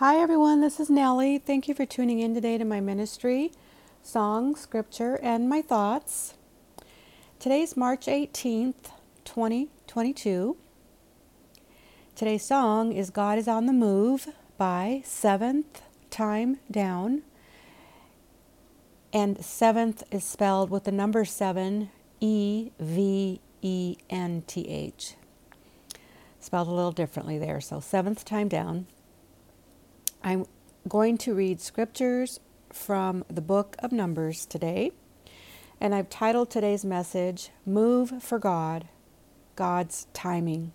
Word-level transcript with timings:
Hi, 0.00 0.16
everyone. 0.16 0.62
This 0.62 0.80
is 0.80 0.88
Nellie. 0.88 1.36
Thank 1.36 1.68
you 1.68 1.74
for 1.74 1.84
tuning 1.84 2.20
in 2.20 2.32
today 2.32 2.56
to 2.56 2.64
my 2.64 2.80
ministry, 2.80 3.52
song, 4.02 4.56
scripture, 4.56 5.20
and 5.22 5.46
my 5.46 5.60
thoughts. 5.60 6.32
Today's 7.38 7.76
March 7.76 8.06
18th, 8.06 8.92
2022. 9.26 10.56
Today's 12.14 12.42
song 12.42 12.92
is 12.92 13.10
God 13.10 13.36
is 13.36 13.46
on 13.46 13.66
the 13.66 13.74
Move 13.74 14.28
by 14.56 15.02
7eventh 15.04 15.82
Time 16.08 16.60
Down. 16.70 17.20
And 19.12 19.44
seventh 19.44 20.02
is 20.10 20.24
spelled 20.24 20.70
with 20.70 20.84
the 20.84 20.92
number 20.92 21.26
seven, 21.26 21.90
E 22.20 22.70
V 22.80 23.42
E 23.60 23.96
N 24.08 24.44
T 24.46 24.66
H. 24.66 25.16
Spelled 26.38 26.68
a 26.68 26.72
little 26.72 26.90
differently 26.90 27.36
there. 27.36 27.60
So, 27.60 27.80
7eventh 27.80 28.24
Time 28.24 28.48
Down. 28.48 28.86
I'm 30.22 30.44
going 30.86 31.16
to 31.18 31.34
read 31.34 31.62
scriptures 31.62 32.40
from 32.70 33.24
the 33.28 33.40
book 33.40 33.74
of 33.78 33.90
Numbers 33.90 34.44
today. 34.44 34.92
And 35.80 35.94
I've 35.94 36.10
titled 36.10 36.50
today's 36.50 36.84
message, 36.84 37.50
Move 37.64 38.22
for 38.22 38.38
God, 38.38 38.88
God's 39.56 40.08
Timing. 40.12 40.72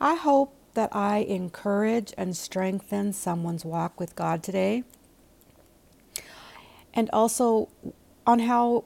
I 0.00 0.14
hope 0.14 0.54
that 0.74 0.94
I 0.94 1.18
encourage 1.18 2.14
and 2.16 2.36
strengthen 2.36 3.12
someone's 3.12 3.64
walk 3.64 3.98
with 3.98 4.14
God 4.14 4.44
today. 4.44 4.84
And 6.94 7.10
also 7.12 7.68
on 8.24 8.40
how, 8.40 8.84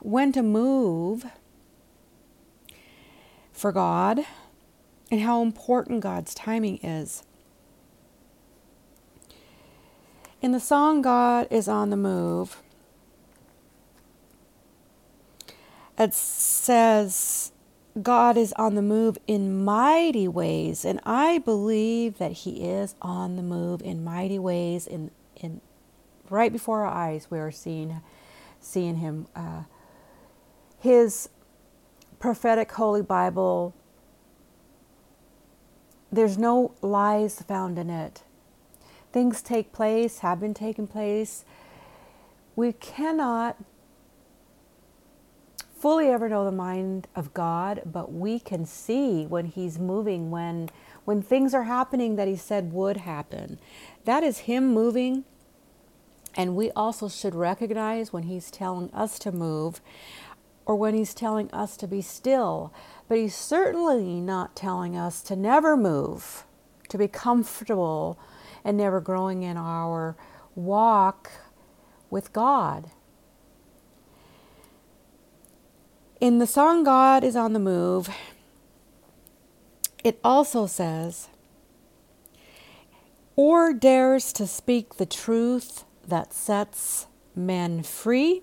when 0.00 0.30
to 0.32 0.42
move 0.42 1.26
for 3.52 3.72
God 3.72 4.20
and 5.10 5.22
how 5.22 5.42
important 5.42 6.00
God's 6.00 6.32
timing 6.32 6.78
is. 6.78 7.24
In 10.40 10.52
the 10.52 10.60
song 10.60 11.02
God 11.02 11.46
is 11.50 11.68
on 11.68 11.90
the 11.90 11.96
Move, 11.96 12.62
it 15.98 16.14
says, 16.14 17.52
God 18.00 18.36
is 18.36 18.52
on 18.54 18.74
the 18.74 18.82
move 18.82 19.18
in 19.26 19.62
mighty 19.64 20.28
ways, 20.28 20.84
and 20.84 21.00
I 21.04 21.38
believe 21.38 22.18
that 22.18 22.32
He 22.32 22.68
is 22.68 22.94
on 23.02 23.36
the 23.36 23.42
move 23.42 23.82
in 23.82 24.02
mighty 24.02 24.38
ways. 24.38 24.86
In, 24.86 25.10
in 25.36 25.60
right 26.30 26.52
before 26.52 26.86
our 26.86 26.92
eyes, 26.92 27.26
we 27.30 27.38
are 27.38 27.50
seeing, 27.50 28.00
seeing 28.60 28.96
Him. 28.96 29.26
Uh, 29.36 29.64
his 30.80 31.28
prophetic 32.18 32.72
Holy 32.72 33.02
Bible. 33.02 33.74
There's 36.10 36.36
no 36.36 36.74
lies 36.82 37.40
found 37.42 37.78
in 37.78 37.90
it 37.90 38.22
things 39.12 39.42
take 39.42 39.72
place, 39.72 40.18
have 40.20 40.40
been 40.40 40.54
taking 40.54 40.86
place. 40.86 41.44
We 42.56 42.72
cannot 42.72 43.56
fully 45.80 46.08
ever 46.08 46.28
know 46.28 46.44
the 46.44 46.52
mind 46.52 47.08
of 47.16 47.32
God, 47.32 47.82
but 47.86 48.12
we 48.12 48.38
can 48.38 48.66
see 48.66 49.26
when 49.26 49.46
He's 49.46 49.78
moving, 49.78 50.30
when 50.30 50.68
when 51.04 51.22
things 51.22 51.54
are 51.54 51.64
happening 51.64 52.16
that 52.16 52.28
He 52.28 52.36
said 52.36 52.72
would 52.72 52.98
happen. 52.98 53.58
That 54.04 54.22
is 54.22 54.40
Him 54.40 54.72
moving. 54.72 55.24
And 56.36 56.54
we 56.54 56.70
also 56.72 57.08
should 57.08 57.34
recognize 57.34 58.12
when 58.12 58.24
He's 58.24 58.50
telling 58.50 58.90
us 58.92 59.18
to 59.20 59.32
move 59.32 59.80
or 60.66 60.76
when 60.76 60.94
He's 60.94 61.14
telling 61.14 61.50
us 61.50 61.76
to 61.78 61.88
be 61.88 62.02
still. 62.02 62.72
But 63.08 63.18
He's 63.18 63.34
certainly 63.34 64.20
not 64.20 64.54
telling 64.54 64.96
us 64.96 65.22
to 65.22 65.34
never 65.34 65.76
move, 65.76 66.44
to 66.90 66.98
be 66.98 67.08
comfortable 67.08 68.18
and 68.64 68.76
never 68.76 69.00
growing 69.00 69.42
in 69.42 69.56
our 69.56 70.16
walk 70.54 71.30
with 72.10 72.32
God. 72.32 72.90
In 76.20 76.38
the 76.38 76.46
song 76.46 76.84
God 76.84 77.24
is 77.24 77.34
on 77.36 77.54
the 77.54 77.58
Move, 77.58 78.10
it 80.04 80.18
also 80.22 80.66
says, 80.66 81.28
or 83.36 83.72
dares 83.72 84.32
to 84.34 84.46
speak 84.46 84.96
the 84.96 85.06
truth 85.06 85.84
that 86.06 86.34
sets 86.34 87.06
men 87.34 87.82
free. 87.82 88.42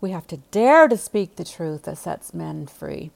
We 0.00 0.12
have 0.12 0.26
to 0.28 0.38
dare 0.50 0.88
to 0.88 0.96
speak 0.96 1.36
the 1.36 1.44
truth 1.44 1.82
that 1.82 1.98
sets 1.98 2.32
men 2.32 2.66
free. 2.66 3.10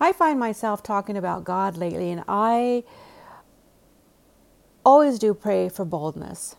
I 0.00 0.12
find 0.12 0.38
myself 0.38 0.82
talking 0.82 1.16
about 1.16 1.44
God 1.44 1.76
lately, 1.76 2.10
and 2.10 2.24
I 2.26 2.84
always 4.88 5.18
do 5.18 5.34
pray 5.34 5.68
for 5.68 5.84
boldness. 5.84 6.56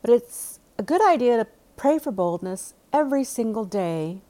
But 0.00 0.10
it's 0.10 0.60
a 0.78 0.82
good 0.84 1.02
idea 1.02 1.38
to 1.38 1.46
pray 1.76 1.98
for 1.98 2.12
boldness 2.12 2.74
every 2.92 3.24
single 3.24 3.64
day. 3.64 4.20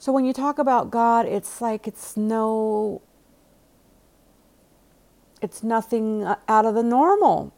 So 0.00 0.12
when 0.12 0.24
you 0.24 0.32
talk 0.32 0.58
about 0.58 0.90
God, 0.90 1.26
it's 1.26 1.60
like 1.60 1.86
it's 1.86 2.16
no, 2.16 3.02
it's 5.40 5.62
nothing 5.62 6.24
out 6.48 6.66
of 6.66 6.74
the 6.74 6.82
normal. 6.82 7.54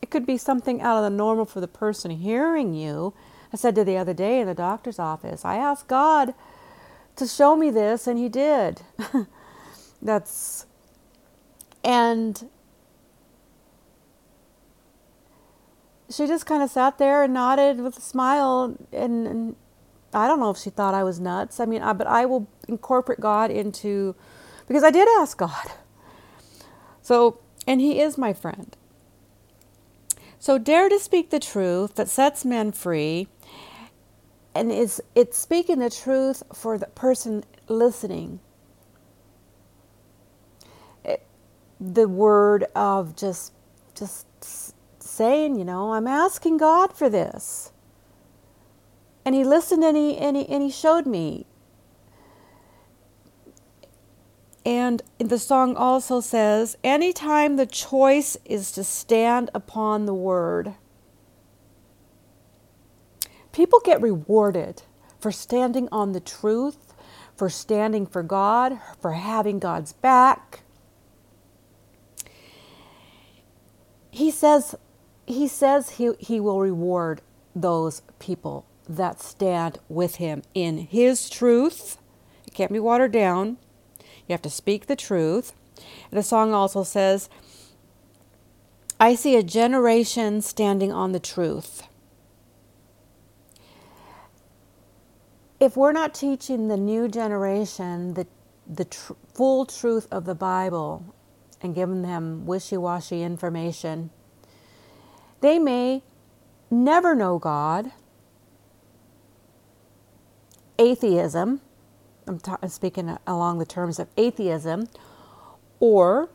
It 0.00 0.08
could 0.10 0.24
be 0.24 0.38
something 0.38 0.80
out 0.80 0.96
of 0.96 1.04
the 1.04 1.14
normal 1.14 1.44
for 1.44 1.60
the 1.60 1.68
person 1.68 2.12
hearing 2.12 2.72
you. 2.72 3.12
I 3.52 3.56
said 3.58 3.74
to 3.74 3.84
the 3.84 3.98
other 3.98 4.14
day 4.14 4.40
in 4.40 4.46
the 4.46 4.54
doctor's 4.54 4.98
office, 4.98 5.44
I 5.44 5.56
asked 5.56 5.86
God 5.86 6.32
to 7.16 7.26
show 7.26 7.56
me 7.56 7.70
this, 7.70 8.06
and 8.06 8.18
He 8.18 8.30
did. 8.30 8.80
That's, 10.02 10.64
and 11.84 12.48
she 16.14 16.26
just 16.26 16.46
kind 16.46 16.62
of 16.62 16.70
sat 16.70 16.98
there 16.98 17.22
and 17.22 17.34
nodded 17.34 17.80
with 17.80 17.98
a 17.98 18.00
smile 18.00 18.76
and, 18.92 19.26
and, 19.26 19.56
I 20.16 20.28
don't 20.28 20.38
know 20.38 20.50
if 20.50 20.58
she 20.58 20.70
thought 20.70 20.94
I 20.94 21.02
was 21.02 21.18
nuts. 21.18 21.58
I 21.58 21.66
mean, 21.66 21.82
I, 21.82 21.92
but 21.92 22.06
I 22.06 22.24
will 22.24 22.48
incorporate 22.68 23.18
God 23.18 23.50
into 23.50 24.14
because 24.68 24.84
I 24.84 24.92
did 24.92 25.08
ask 25.18 25.36
God. 25.36 25.72
So, 27.02 27.40
and 27.66 27.80
he 27.80 28.00
is 28.00 28.16
my 28.16 28.32
friend. 28.32 28.76
So 30.38 30.56
dare 30.56 30.88
to 30.88 30.98
speak 30.98 31.30
the 31.30 31.40
truth 31.40 31.96
that 31.96 32.08
sets 32.08 32.44
men 32.44 32.70
free 32.72 33.28
and 34.54 34.70
is 34.70 35.02
it's 35.14 35.36
speaking 35.36 35.78
the 35.80 35.90
truth 35.90 36.42
for 36.54 36.78
the 36.78 36.86
person 36.86 37.44
listening. 37.66 38.40
It, 41.04 41.26
the 41.80 42.08
word 42.08 42.66
of 42.74 43.16
just 43.16 43.52
just 43.94 44.26
saying, 45.14 45.56
you 45.56 45.64
know, 45.64 45.92
I'm 45.92 46.06
asking 46.06 46.56
God 46.58 46.92
for 46.92 47.08
this. 47.08 47.72
And 49.24 49.34
he 49.34 49.44
listened 49.44 49.84
and 49.84 49.96
he, 49.96 50.16
and 50.16 50.36
he, 50.36 50.48
and 50.48 50.62
he 50.62 50.70
showed 50.70 51.06
me. 51.06 51.46
And 54.66 55.02
the 55.18 55.38
song 55.38 55.76
also 55.76 56.20
says, 56.20 56.76
anytime 56.82 57.56
the 57.56 57.66
choice 57.66 58.36
is 58.44 58.72
to 58.72 58.84
stand 58.84 59.50
upon 59.54 60.06
the 60.06 60.14
word, 60.14 60.74
people 63.52 63.80
get 63.84 64.00
rewarded 64.00 64.82
for 65.20 65.30
standing 65.30 65.88
on 65.92 66.12
the 66.12 66.20
truth, 66.20 66.94
for 67.36 67.50
standing 67.50 68.06
for 68.06 68.22
God, 68.22 68.78
for 69.00 69.12
having 69.12 69.58
God's 69.58 69.92
back. 69.92 70.60
He 74.10 74.30
says, 74.30 74.74
he 75.26 75.48
says 75.48 75.90
he, 75.90 76.12
he 76.18 76.40
will 76.40 76.60
reward 76.60 77.20
those 77.54 78.02
people 78.18 78.66
that 78.88 79.20
stand 79.20 79.78
with 79.88 80.16
him 80.16 80.42
in 80.54 80.78
his 80.78 81.30
truth. 81.30 81.98
It 82.46 82.54
can't 82.54 82.72
be 82.72 82.80
watered 82.80 83.12
down. 83.12 83.56
You 84.00 84.32
have 84.32 84.42
to 84.42 84.50
speak 84.50 84.86
the 84.86 84.96
truth. 84.96 85.54
And 86.10 86.18
the 86.18 86.22
song 86.22 86.52
also 86.52 86.82
says, 86.82 87.28
I 89.00 89.14
see 89.14 89.36
a 89.36 89.42
generation 89.42 90.40
standing 90.40 90.92
on 90.92 91.12
the 91.12 91.20
truth. 91.20 91.82
If 95.58 95.76
we're 95.76 95.92
not 95.92 96.14
teaching 96.14 96.68
the 96.68 96.76
new 96.76 97.08
generation 97.08 98.14
the, 98.14 98.26
the 98.66 98.84
tr- 98.84 99.14
full 99.32 99.66
truth 99.66 100.06
of 100.10 100.26
the 100.26 100.34
Bible 100.34 101.14
and 101.62 101.74
giving 101.74 102.02
them 102.02 102.44
wishy 102.46 102.76
washy 102.76 103.22
information, 103.22 104.10
they 105.44 105.58
may 105.58 106.02
never 106.70 107.14
know 107.14 107.38
God. 107.38 107.92
Atheism, 110.78 111.60
I'm, 112.26 112.38
ta- 112.40 112.56
I'm 112.62 112.70
speaking 112.70 113.14
along 113.26 113.58
the 113.58 113.66
terms 113.66 113.98
of 113.98 114.08
atheism, 114.16 114.88
or 115.80 116.30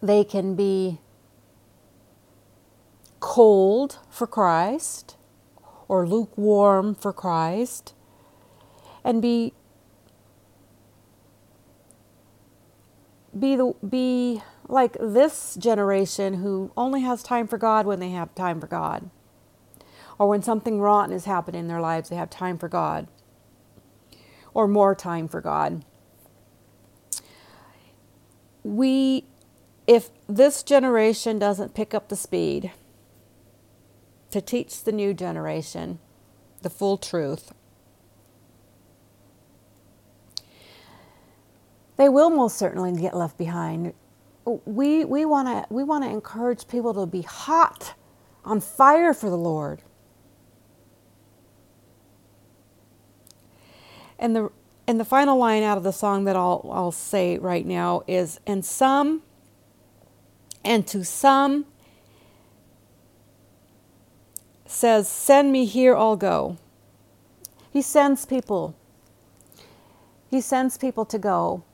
they 0.00 0.22
can 0.22 0.54
be 0.54 1.00
cold 3.18 3.98
for 4.08 4.28
Christ 4.28 5.16
or 5.88 6.06
lukewarm 6.06 6.94
for 6.94 7.12
Christ 7.12 7.92
and 9.02 9.20
be 9.20 9.52
be 13.36 13.56
the 13.56 13.74
be 13.86 14.42
like 14.70 14.96
this 15.00 15.56
generation 15.56 16.34
who 16.34 16.72
only 16.76 17.00
has 17.02 17.22
time 17.22 17.46
for 17.46 17.58
God 17.58 17.86
when 17.86 18.00
they 18.00 18.10
have 18.10 18.34
time 18.34 18.60
for 18.60 18.66
God. 18.66 19.10
Or 20.18 20.28
when 20.28 20.42
something 20.42 20.80
rotten 20.80 21.14
is 21.14 21.24
happening 21.24 21.60
in 21.60 21.68
their 21.68 21.80
lives, 21.80 22.08
they 22.08 22.16
have 22.16 22.30
time 22.30 22.58
for 22.58 22.68
God. 22.68 23.08
Or 24.52 24.68
more 24.68 24.94
time 24.94 25.28
for 25.28 25.40
God. 25.40 25.84
We 28.62 29.24
if 29.86 30.10
this 30.28 30.62
generation 30.62 31.38
doesn't 31.40 31.74
pick 31.74 31.94
up 31.94 32.08
the 32.08 32.16
speed 32.16 32.70
to 34.30 34.40
teach 34.40 34.84
the 34.84 34.92
new 34.92 35.12
generation 35.12 35.98
the 36.62 36.70
full 36.70 36.96
truth, 36.96 37.52
they 41.96 42.08
will 42.08 42.30
most 42.30 42.56
certainly 42.56 42.92
get 42.92 43.16
left 43.16 43.36
behind. 43.36 43.94
We, 44.44 45.04
we 45.04 45.24
want 45.24 45.48
to 45.48 45.72
we 45.72 45.84
wanna 45.84 46.08
encourage 46.08 46.66
people 46.66 46.94
to 46.94 47.06
be 47.06 47.22
hot, 47.22 47.94
on 48.44 48.60
fire 48.60 49.14
for 49.14 49.30
the 49.30 49.36
Lord. 49.36 49.82
And 54.18 54.36
the, 54.36 54.50
and 54.86 55.00
the 55.00 55.04
final 55.04 55.38
line 55.38 55.62
out 55.62 55.78
of 55.78 55.84
the 55.84 55.92
song 55.92 56.24
that 56.24 56.36
I'll, 56.36 56.68
I'll 56.72 56.92
say 56.92 57.38
right 57.38 57.64
now 57.64 58.02
is 58.06 58.38
And 58.46 58.64
some, 58.64 59.22
and 60.62 60.86
to 60.88 61.04
some, 61.04 61.64
says, 64.66 65.08
Send 65.08 65.52
me 65.52 65.64
here, 65.64 65.96
I'll 65.96 66.16
go. 66.16 66.58
He 67.70 67.82
sends 67.82 68.26
people. 68.26 68.74
He 70.28 70.40
sends 70.40 70.76
people 70.76 71.04
to 71.06 71.18
go 71.18 71.64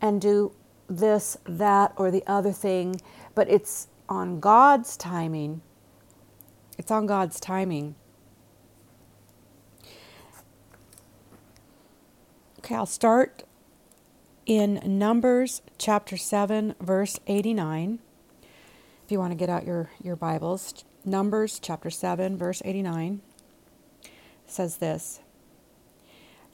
and 0.00 0.20
do 0.20 0.52
this, 0.88 1.36
that, 1.44 1.92
or 1.96 2.10
the 2.10 2.22
other 2.26 2.52
thing, 2.52 3.00
but 3.34 3.48
it's 3.50 3.88
on 4.08 4.40
God's 4.40 4.96
timing. 4.96 5.62
It's 6.78 6.90
on 6.90 7.06
God's 7.06 7.40
timing. 7.40 7.94
Okay, 12.58 12.74
I'll 12.74 12.86
start 12.86 13.44
in 14.44 14.80
Numbers 14.84 15.62
chapter 15.78 16.16
7, 16.16 16.74
verse 16.80 17.18
89. 17.26 17.98
If 19.04 19.12
you 19.12 19.18
want 19.18 19.32
to 19.32 19.36
get 19.36 19.48
out 19.48 19.64
your, 19.64 19.90
your 20.02 20.16
Bibles, 20.16 20.84
Numbers 21.04 21.60
chapter 21.60 21.90
7, 21.90 22.36
verse 22.36 22.62
89 22.64 23.20
says 24.46 24.78
this 24.78 25.20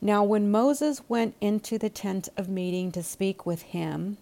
now, 0.05 0.25
when 0.25 0.51
Moses 0.51 1.01
went 1.09 1.37
into 1.41 1.79
the 1.79 1.89
tent 1.89 2.29
of 2.37 2.49
meeting 2.49 2.91
to 2.91 3.05
speak 3.05 3.47
with 3.47 3.63
him, 3.63 4.19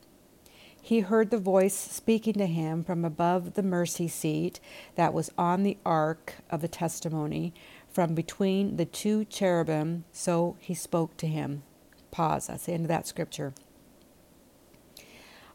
he 0.82 1.00
heard 1.00 1.31
the 1.31 1.38
voice 1.38 1.75
speaking 1.75 2.35
to 2.35 2.44
him 2.44 2.85
from 2.85 3.03
above 3.03 3.55
the 3.55 3.62
mercy 3.62 4.06
seat 4.06 4.61
that 4.97 5.15
was 5.15 5.31
on 5.38 5.62
the 5.62 5.79
ark 5.87 6.35
of 6.50 6.61
the 6.61 6.69
testimony, 6.69 7.55
from 7.88 8.15
between 8.15 8.77
the 8.77 8.85
two 8.85 9.25
cherubim. 9.25 10.05
So 10.12 10.59
he 10.61 10.75
spoke 10.75 11.17
to 11.17 11.27
him. 11.27 11.62
Pause. 12.11 12.49
That's 12.49 12.67
the 12.67 12.75
end 12.75 12.85
of 12.85 12.88
that 12.88 13.06
scripture. 13.06 13.55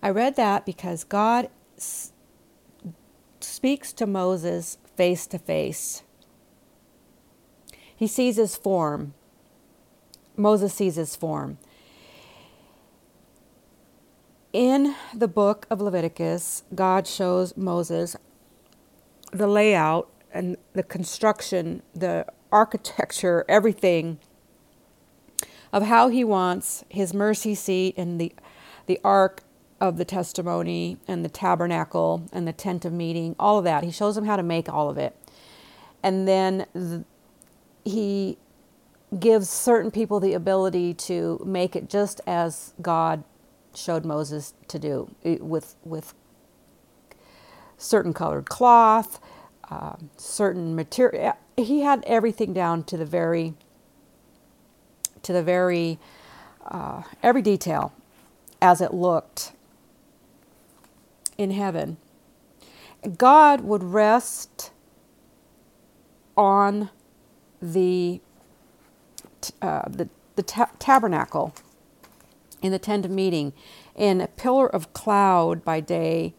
I 0.02 0.10
read 0.10 0.38
that 0.38 0.66
because 0.66 1.04
God 1.04 1.50
s- 1.78 2.14
speaks 3.40 3.94
to 3.94 4.08
Moses 4.08 4.80
face 4.96 5.28
to 5.28 5.38
face. 5.38 6.02
He 7.96 8.08
sees 8.08 8.38
his 8.38 8.56
form. 8.56 9.14
Moses 10.38 10.74
sees 10.74 10.96
his 10.96 11.16
form. 11.16 11.58
In 14.54 14.96
the 15.14 15.28
book 15.28 15.68
of 15.70 15.82
Leviticus, 15.82 16.64
God 16.74 17.08
shows 17.08 17.58
Moses 17.58 18.16
the 19.32 19.48
layout 19.48 20.10
and 20.34 20.58
the 20.74 20.84
construction, 20.84 21.82
the 21.94 22.26
architecture, 22.52 23.44
everything 23.50 24.20
of 25.74 25.84
how 25.84 26.08
he 26.08 26.24
wants 26.24 26.86
his 26.88 27.14
mercy 27.14 27.54
seat 27.54 27.96
and 27.98 28.20
the 28.20 28.34
the 28.86 29.00
ark 29.04 29.42
of 29.82 29.98
the 29.98 30.06
testimony 30.06 30.98
and 31.08 31.26
the 31.26 31.30
tabernacle 31.30 32.28
and 32.32 32.48
the 32.48 32.54
tent 32.54 32.86
of 32.86 32.94
meeting, 32.94 33.36
all 33.40 33.58
of 33.58 33.64
that. 33.66 33.84
He 33.84 33.92
shows 33.92 34.18
him 34.18 34.26
how 34.26 34.36
to 34.36 34.44
make 34.44 34.70
all 34.70 34.90
of 34.90 34.98
it. 34.98 35.16
And 36.02 36.28
then 36.28 36.66
the, 36.74 37.04
he 37.84 38.38
gives 39.20 39.50
certain 39.50 39.92
people 39.92 40.20
the 40.20 40.34
ability 40.34 40.94
to 40.94 41.42
make 41.46 41.76
it 41.76 41.90
just 41.90 42.22
as 42.28 42.74
God 42.82 43.24
showed 43.74 44.06
Moses 44.06 44.54
to 44.68 44.80
do 44.80 45.14
with 45.24 45.76
with 45.84 46.14
certain 47.78 48.14
colored 48.14 48.50
cloth, 48.50 49.20
uh, 49.70 49.96
certain 50.18 50.76
material. 50.76 51.38
He 51.58 51.82
had 51.82 52.04
everything 52.08 52.54
down 52.54 52.84
to 52.86 52.98
the 52.98 53.06
very 53.06 53.54
to 55.24 55.34
the 55.34 55.44
very 55.44 56.00
uh, 56.66 57.04
every 57.24 57.42
detail 57.42 57.94
as 58.62 58.82
it 58.82 58.94
looked 58.94 59.54
in 61.38 61.52
heaven. 61.52 61.98
God 63.18 63.62
would 63.62 63.84
rest 63.84 64.72
on 66.36 66.90
the 67.62 68.22
uh, 69.62 69.84
the, 69.88 70.10
the 70.36 70.44
ta- 70.44 70.72
tabernacle 70.80 71.54
in 72.62 72.72
the 72.72 72.80
tent 72.80 73.06
of 73.06 73.12
meeting 73.12 73.54
in 73.96 74.22
a 74.22 74.28
pillar 74.28 74.68
of 74.68 74.94
cloud 74.94 75.64
by 75.64 75.80
day 75.80 76.34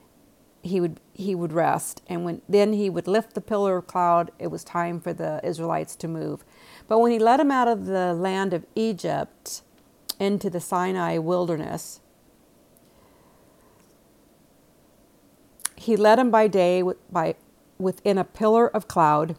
he 0.63 0.81
would 0.81 1.01
he 1.13 1.35
would 1.35 1.53
rest. 1.53 2.03
And 2.09 2.25
when 2.25 2.43
then 2.49 2.73
he 2.73 2.91
would 2.91 3.07
lift 3.07 3.35
the 3.35 3.41
pillar 3.41 3.77
of 3.77 3.87
cloud 3.87 4.31
it 4.39 4.49
was 4.49 4.65
time 4.65 5.01
for 5.01 5.13
the 5.13 5.41
israelites 5.45 5.97
to 5.97 6.09
move. 6.09 6.45
But 6.89 6.99
when 6.99 7.13
he 7.13 7.19
led 7.19 7.39
them 7.41 7.51
out 7.51 7.69
of 7.69 7.87
the 7.87 8.13
land 8.15 8.53
of 8.53 8.67
egypt 8.75 9.63
into 10.19 10.51
the 10.51 10.61
sinai 10.61 11.19
wilderness 11.19 12.01
he 15.77 15.97
led 15.97 16.19
them 16.19 16.31
by 16.31 16.49
day 16.49 16.83
by 17.11 17.37
within 17.79 18.19
a 18.19 18.25
pillar 18.25 18.67
of 18.67 18.89
cloud. 18.89 19.37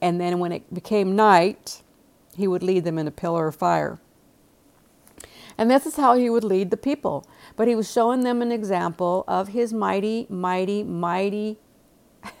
And 0.00 0.20
then 0.20 0.38
when 0.38 0.52
it 0.52 0.72
became 0.74 1.16
night 1.16 1.82
he 2.38 2.48
would 2.48 2.62
lead 2.62 2.84
them 2.84 2.98
in 2.98 3.06
a 3.08 3.10
pillar 3.10 3.48
of 3.48 3.56
fire. 3.56 3.98
And 5.58 5.68
this 5.68 5.84
is 5.86 5.96
how 5.96 6.14
he 6.16 6.30
would 6.30 6.44
lead 6.44 6.70
the 6.70 6.76
people. 6.76 7.26
But 7.56 7.66
he 7.66 7.74
was 7.74 7.90
showing 7.90 8.22
them 8.22 8.40
an 8.40 8.52
example 8.52 9.24
of 9.26 9.48
his 9.48 9.72
mighty, 9.72 10.26
mighty, 10.30 10.84
mighty, 10.84 11.58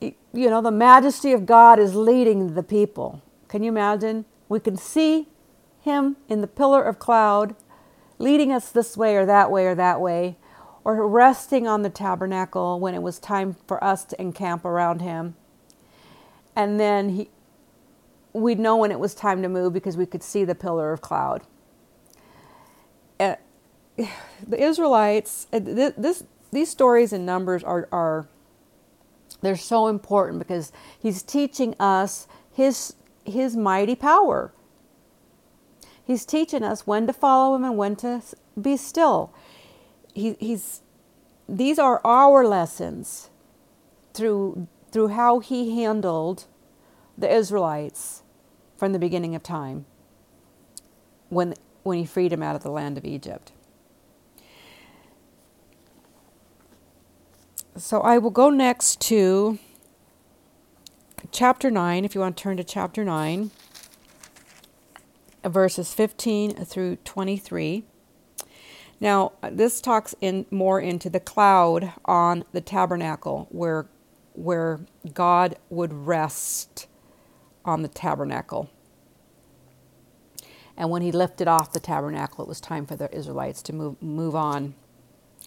you 0.00 0.14
know, 0.50 0.62
the 0.62 0.70
majesty 0.70 1.32
of 1.32 1.44
God 1.44 1.78
is 1.78 1.94
leading 1.94 2.54
the 2.54 2.62
people. 2.62 3.22
Can 3.48 3.62
you 3.62 3.68
imagine? 3.70 4.24
We 4.48 4.60
can 4.60 4.76
see 4.78 5.28
him 5.80 6.16
in 6.28 6.40
the 6.40 6.46
pillar 6.46 6.82
of 6.82 6.98
cloud 6.98 7.54
leading 8.18 8.50
us 8.50 8.70
this 8.70 8.96
way 8.96 9.16
or 9.16 9.26
that 9.26 9.50
way 9.50 9.66
or 9.66 9.74
that 9.74 10.00
way, 10.00 10.38
or 10.84 11.06
resting 11.06 11.68
on 11.68 11.82
the 11.82 11.90
tabernacle 11.90 12.80
when 12.80 12.94
it 12.94 13.02
was 13.02 13.18
time 13.18 13.56
for 13.66 13.82
us 13.84 14.04
to 14.06 14.18
encamp 14.20 14.64
around 14.64 15.02
him 15.02 15.34
and 16.56 16.80
then 16.80 17.10
he, 17.10 17.30
we'd 18.32 18.58
know 18.58 18.76
when 18.76 18.90
it 18.90 18.98
was 18.98 19.14
time 19.14 19.42
to 19.42 19.48
move 19.48 19.72
because 19.72 19.96
we 19.96 20.06
could 20.06 20.22
see 20.22 20.42
the 20.44 20.54
pillar 20.54 20.92
of 20.92 21.02
cloud. 21.02 21.42
Uh, 23.20 23.36
the 23.98 24.60
Israelites, 24.60 25.46
uh, 25.52 25.60
this, 25.62 26.24
these 26.50 26.70
stories 26.70 27.12
and 27.12 27.26
numbers 27.26 27.62
are, 27.62 27.88
are 27.92 28.26
they're 29.42 29.56
so 29.56 29.88
important 29.88 30.38
because 30.38 30.72
he's 30.98 31.22
teaching 31.22 31.74
us 31.78 32.26
his 32.52 32.94
his 33.24 33.56
mighty 33.56 33.94
power. 33.94 34.52
He's 36.06 36.24
teaching 36.24 36.62
us 36.62 36.86
when 36.86 37.06
to 37.08 37.12
follow 37.12 37.56
him 37.56 37.64
and 37.64 37.76
when 37.76 37.96
to 37.96 38.22
be 38.60 38.76
still. 38.76 39.34
He, 40.14 40.36
he's 40.38 40.80
these 41.48 41.78
are 41.78 42.00
our 42.04 42.46
lessons 42.46 43.30
through 44.14 44.68
through 44.96 45.08
how 45.08 45.40
he 45.40 45.78
handled 45.82 46.46
the 47.18 47.30
Israelites 47.30 48.22
from 48.78 48.94
the 48.94 48.98
beginning 48.98 49.34
of 49.34 49.42
time 49.42 49.84
when, 51.28 51.52
when 51.82 51.98
he 51.98 52.06
freed 52.06 52.32
them 52.32 52.42
out 52.42 52.56
of 52.56 52.62
the 52.62 52.70
land 52.70 52.96
of 52.96 53.04
Egypt. 53.04 53.52
So 57.76 58.00
I 58.00 58.16
will 58.16 58.30
go 58.30 58.48
next 58.48 58.98
to 59.02 59.58
chapter 61.30 61.70
9, 61.70 62.06
if 62.06 62.14
you 62.14 62.22
want 62.22 62.38
to 62.38 62.42
turn 62.42 62.56
to 62.56 62.64
chapter 62.64 63.04
9, 63.04 63.50
verses 65.44 65.92
15 65.92 66.54
through 66.64 66.96
23. 67.04 67.84
Now, 68.98 69.32
this 69.42 69.82
talks 69.82 70.14
in 70.22 70.46
more 70.50 70.80
into 70.80 71.10
the 71.10 71.20
cloud 71.20 71.92
on 72.06 72.44
the 72.52 72.62
tabernacle 72.62 73.46
where 73.50 73.88
where 74.36 74.80
God 75.12 75.56
would 75.70 75.92
rest 75.92 76.86
on 77.64 77.82
the 77.82 77.88
tabernacle. 77.88 78.70
And 80.76 80.90
when 80.90 81.02
he 81.02 81.10
lifted 81.12 81.48
off 81.48 81.72
the 81.72 81.80
tabernacle, 81.80 82.44
it 82.44 82.48
was 82.48 82.60
time 82.60 82.86
for 82.86 82.96
the 82.96 83.12
Israelites 83.14 83.62
to 83.62 83.72
move, 83.72 84.02
move 84.02 84.34
on 84.36 84.74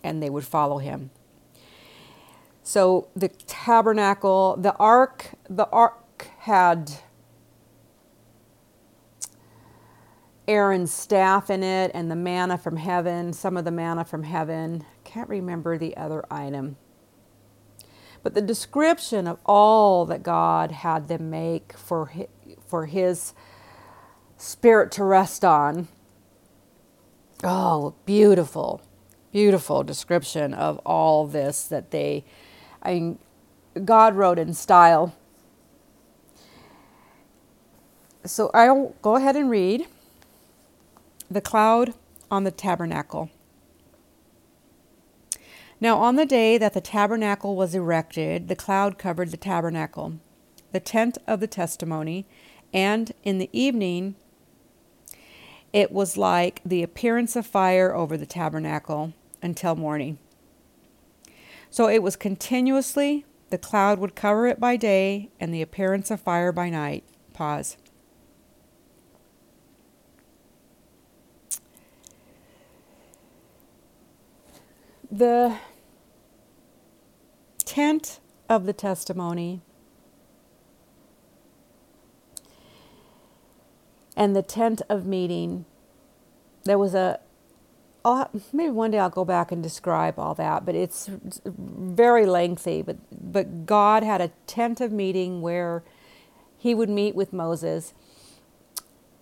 and 0.04 0.22
they 0.22 0.30
would 0.30 0.46
follow 0.46 0.78
him. 0.78 1.12
So 2.64 3.08
the 3.16 3.30
tabernacle, 3.30 4.56
the 4.58 4.76
ark, 4.76 5.32
the 5.50 5.68
ark 5.68 6.28
had 6.40 6.92
Aaron's 10.48 10.94
staff 10.94 11.50
in 11.50 11.64
it 11.64 11.92
and 11.94 12.10
the 12.10 12.16
manna 12.16 12.58
from 12.58 12.78
heaven, 12.78 13.34
some 13.34 13.58
of 13.58 13.66
the 13.66 13.72
manna 13.72 14.04
from 14.04 14.24
heaven. 14.24 14.84
Can't 15.04 15.30
remember 15.30 15.78
the 15.78 15.96
other 15.98 16.26
item. 16.32 16.78
But 18.30 18.36
the 18.36 18.42
description 18.46 19.26
of 19.26 19.40
all 19.44 20.06
that 20.06 20.22
God 20.22 20.70
had 20.70 21.08
them 21.08 21.32
make 21.32 21.76
for 21.76 22.06
his, 22.06 22.28
for 22.68 22.86
his 22.86 23.34
spirit 24.38 24.92
to 24.92 25.04
rest 25.04 25.44
on. 25.44 25.88
Oh, 27.44 27.96
beautiful, 28.06 28.84
beautiful 29.32 29.82
description 29.82 30.54
of 30.54 30.78
all 30.86 31.26
this 31.26 31.64
that 31.70 31.90
they, 31.90 32.24
I 32.84 32.94
mean, 32.94 33.20
God 33.84 34.16
wrote 34.16 34.38
in 34.38 34.54
style. 34.54 35.16
So 38.26 38.52
I'll 38.54 38.94
go 39.02 39.16
ahead 39.16 39.36
and 39.36 39.50
read 39.50 39.88
the 41.32 41.42
cloud 41.42 41.96
on 42.30 42.44
the 42.44 42.52
tabernacle. 42.52 43.32
Now, 45.82 45.98
on 45.98 46.16
the 46.16 46.26
day 46.26 46.58
that 46.58 46.74
the 46.74 46.82
tabernacle 46.82 47.56
was 47.56 47.74
erected, 47.74 48.48
the 48.48 48.56
cloud 48.56 48.98
covered 48.98 49.32
the 49.32 49.38
tabernacle, 49.38 50.20
the 50.72 50.80
tent 50.82 51.18
of 51.26 51.40
the 51.40 51.48
testimony, 51.48 52.26
and 52.74 53.12
in 53.24 53.38
the 53.38 53.50
evening 53.54 54.16
it 55.72 55.92
was 55.92 56.18
like 56.18 56.62
the 56.66 56.84
appearance 56.84 57.36
of 57.36 57.46
fire 57.46 57.96
over 57.96 58.18
the 58.18 58.26
tabernacle 58.26 59.14
until 59.42 59.76
morning. 59.76 60.18
So 61.70 61.88
it 61.88 62.02
was 62.02 62.16
continuously, 62.16 63.26
the 63.50 63.58
cloud 63.58 64.00
would 64.00 64.16
cover 64.16 64.48
it 64.48 64.60
by 64.60 64.76
day, 64.76 65.30
and 65.40 65.54
the 65.54 65.62
appearance 65.62 66.10
of 66.10 66.20
fire 66.20 66.52
by 66.52 66.70
night. 66.70 67.04
Pause. 67.34 67.78
The 75.12 75.58
tent 77.70 78.20
of 78.50 78.66
the 78.66 78.74
testimony 78.74 79.62
and 84.18 84.36
the 84.36 84.42
tent 84.42 84.82
of 84.90 85.06
meeting. 85.06 85.66
There 86.64 86.80
was 86.80 86.96
a 86.96 87.20
I'll, 88.04 88.28
maybe 88.52 88.72
one 88.72 88.90
day 88.90 88.98
I'll 88.98 89.12
go 89.12 89.24
back 89.24 89.52
and 89.52 89.62
describe 89.62 90.18
all 90.18 90.34
that, 90.36 90.66
but 90.66 90.74
it's 90.74 91.12
very 91.46 92.26
lengthy. 92.26 92.82
But 92.82 92.98
but 93.12 93.68
God 93.68 94.02
had 94.02 94.20
a 94.20 94.32
tent 94.48 94.82
of 94.82 94.92
meeting 94.92 95.42
where 95.42 95.84
He 96.58 96.74
would 96.74 96.90
meet 96.90 97.14
with 97.14 97.32
Moses, 97.32 97.94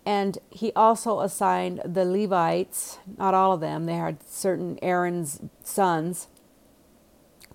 and 0.05 0.37
He 0.49 0.71
also 0.73 1.19
assigned 1.19 1.81
the 1.83 2.05
Levites, 2.05 2.99
not 3.17 3.33
all 3.33 3.51
of 3.51 3.59
them. 3.59 3.87
They 3.87 3.95
had 3.95 4.23
certain 4.25 4.79
Aaron's 4.81 5.41
sons 5.65 6.29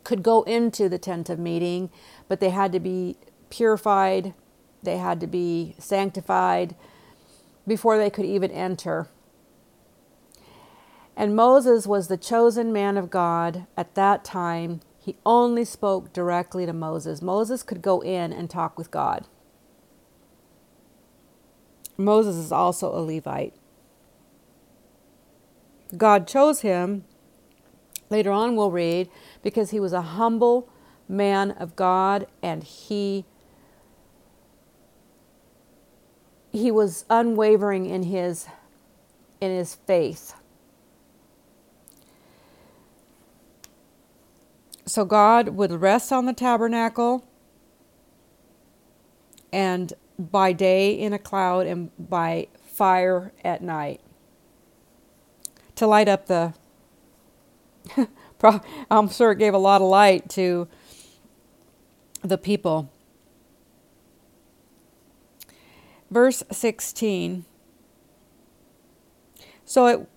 could 0.05 0.23
go 0.23 0.43
into 0.43 0.89
the 0.89 0.99
tent 0.99 1.31
of 1.31 1.39
meeting, 1.39 1.91
but 2.29 2.41
they 2.41 2.51
had 2.51 2.73
to 2.73 2.81
be 2.81 3.17
purified. 3.51 4.35
They 4.83 4.99
had 4.99 5.21
to 5.21 5.27
be 5.27 5.75
sanctified 5.79 6.75
before 7.67 7.99
they 7.99 8.11
could 8.11 8.25
even 8.25 8.51
enter. 8.51 9.09
And 11.17 11.37
Moses 11.37 11.87
was 11.87 12.09
the 12.09 12.17
chosen 12.17 12.73
man 12.73 12.97
of 12.97 13.11
God 13.11 13.67
at 13.77 13.95
that 13.95 14.25
time. 14.25 14.81
He 14.99 15.17
only 15.27 15.65
spoke 15.65 16.13
directly 16.13 16.65
to 16.67 16.73
Moses. 16.73 17.21
Moses 17.21 17.63
could 17.63 17.83
go 17.83 18.01
in 18.01 18.33
and 18.33 18.49
talk 18.49 18.79
with 18.79 18.91
God. 18.91 19.27
Moses 21.97 22.37
is 22.37 22.51
also 22.51 22.93
a 22.95 23.01
Levite. 23.01 23.55
God 25.97 26.27
chose 26.27 26.63
him, 26.63 27.05
later 28.13 28.31
on 28.31 28.55
we'll 28.55 28.71
read, 28.71 29.09
because 29.43 29.71
he 29.71 29.81
was 29.81 29.93
a 29.93 30.03
humble 30.03 30.69
man 31.09 31.51
of 31.51 31.75
God 31.75 32.27
and 32.43 32.63
he 32.63 33.25
he 36.53 36.71
was 36.71 37.05
unwavering 37.11 37.87
in 37.87 38.05
his 38.05 38.47
in 39.41 39.51
his 39.51 39.75
faith. 39.75 40.35
So 44.85 45.05
God 45.05 45.49
would 45.49 45.73
rest 45.73 46.13
on 46.13 46.27
the 46.27 46.33
tabernacle 46.33 47.25
and 49.53 49.93
by 50.19 50.53
day 50.53 50.93
in 50.93 51.13
a 51.13 51.19
cloud 51.19 51.67
and 51.67 51.91
by 51.99 52.49
fire 52.63 53.33
at 53.43 53.63
night 53.63 54.01
to 55.77 55.87
light 55.87 56.09
up 56.09 56.27
the 56.27 56.55
I'm 58.91 59.09
sure 59.09 59.33
it 59.33 59.39
gave 59.39 59.55
a 59.55 59.59
lot 59.59 59.81
of 59.81 59.89
light 59.89 60.29
to 60.31 60.69
the 62.23 62.39
people. 62.39 62.91
verse 66.13 66.43
16. 66.53 67.45
So 69.65 69.87
it, 69.87 70.09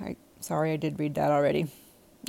I, 0.00 0.16
sorry, 0.40 0.72
I 0.72 0.76
did 0.76 0.98
read 0.98 1.14
that 1.16 1.30
already. 1.30 1.66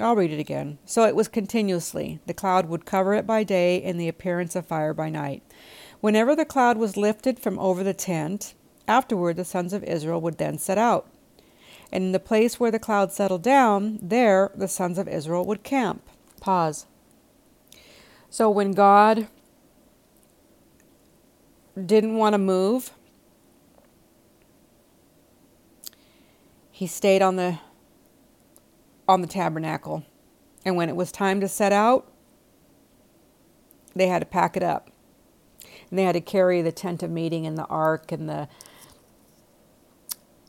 I'll 0.01 0.15
read 0.15 0.31
it 0.31 0.39
again. 0.39 0.79
So 0.85 1.05
it 1.05 1.15
was 1.15 1.27
continuously. 1.27 2.19
The 2.25 2.33
cloud 2.33 2.67
would 2.67 2.85
cover 2.85 3.13
it 3.13 3.27
by 3.27 3.43
day, 3.43 3.81
and 3.83 3.99
the 3.99 4.07
appearance 4.07 4.55
of 4.55 4.65
fire 4.65 4.93
by 4.93 5.09
night. 5.09 5.43
Whenever 6.01 6.35
the 6.35 6.45
cloud 6.45 6.77
was 6.77 6.97
lifted 6.97 7.39
from 7.39 7.59
over 7.59 7.83
the 7.83 7.93
tent, 7.93 8.55
afterward 8.87 9.35
the 9.35 9.45
sons 9.45 9.71
of 9.71 9.83
Israel 9.83 10.19
would 10.21 10.39
then 10.39 10.57
set 10.57 10.79
out. 10.79 11.07
And 11.93 12.05
in 12.05 12.12
the 12.12 12.19
place 12.19 12.59
where 12.59 12.71
the 12.71 12.79
cloud 12.79 13.12
settled 13.12 13.43
down, 13.43 14.00
there 14.01 14.50
the 14.55 14.67
sons 14.67 14.97
of 14.97 15.07
Israel 15.07 15.45
would 15.45 15.62
camp. 15.62 16.01
Pause. 16.41 16.88
So 18.31 18.50
when 18.50 18.71
God 18.71 19.27
didn't 21.85 22.17
want 22.17 22.33
to 22.33 22.39
move, 22.39 22.89
he 26.71 26.88
stayed 26.88 27.21
on 27.21 27.35
the 27.35 27.59
on 29.07 29.21
the 29.21 29.27
tabernacle. 29.27 30.03
And 30.65 30.75
when 30.75 30.89
it 30.89 30.95
was 30.95 31.12
time 31.12 31.39
to 31.41 31.47
set 31.47 31.71
out, 31.71 32.12
they 33.95 34.07
had 34.07 34.19
to 34.19 34.25
pack 34.25 34.57
it 34.57 34.63
up. 34.63 34.89
And 35.91 36.00
they 36.00 36.03
had 36.03 36.13
to 36.13 36.21
carry 36.21 36.63
the 36.63 36.71
tent 36.71 37.03
of 37.03 37.12
meeting 37.12 37.45
and 37.45 37.55
the 37.55 37.65
ark 37.65 38.12
and 38.12 38.27
the 38.27 38.47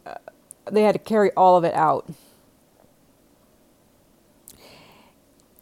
uh, 0.06 0.14
they 0.70 0.82
had 0.82 0.92
to 0.92 0.98
carry 0.98 1.30
all 1.32 1.56
of 1.56 1.64
it 1.64 1.74
out. 1.74 2.08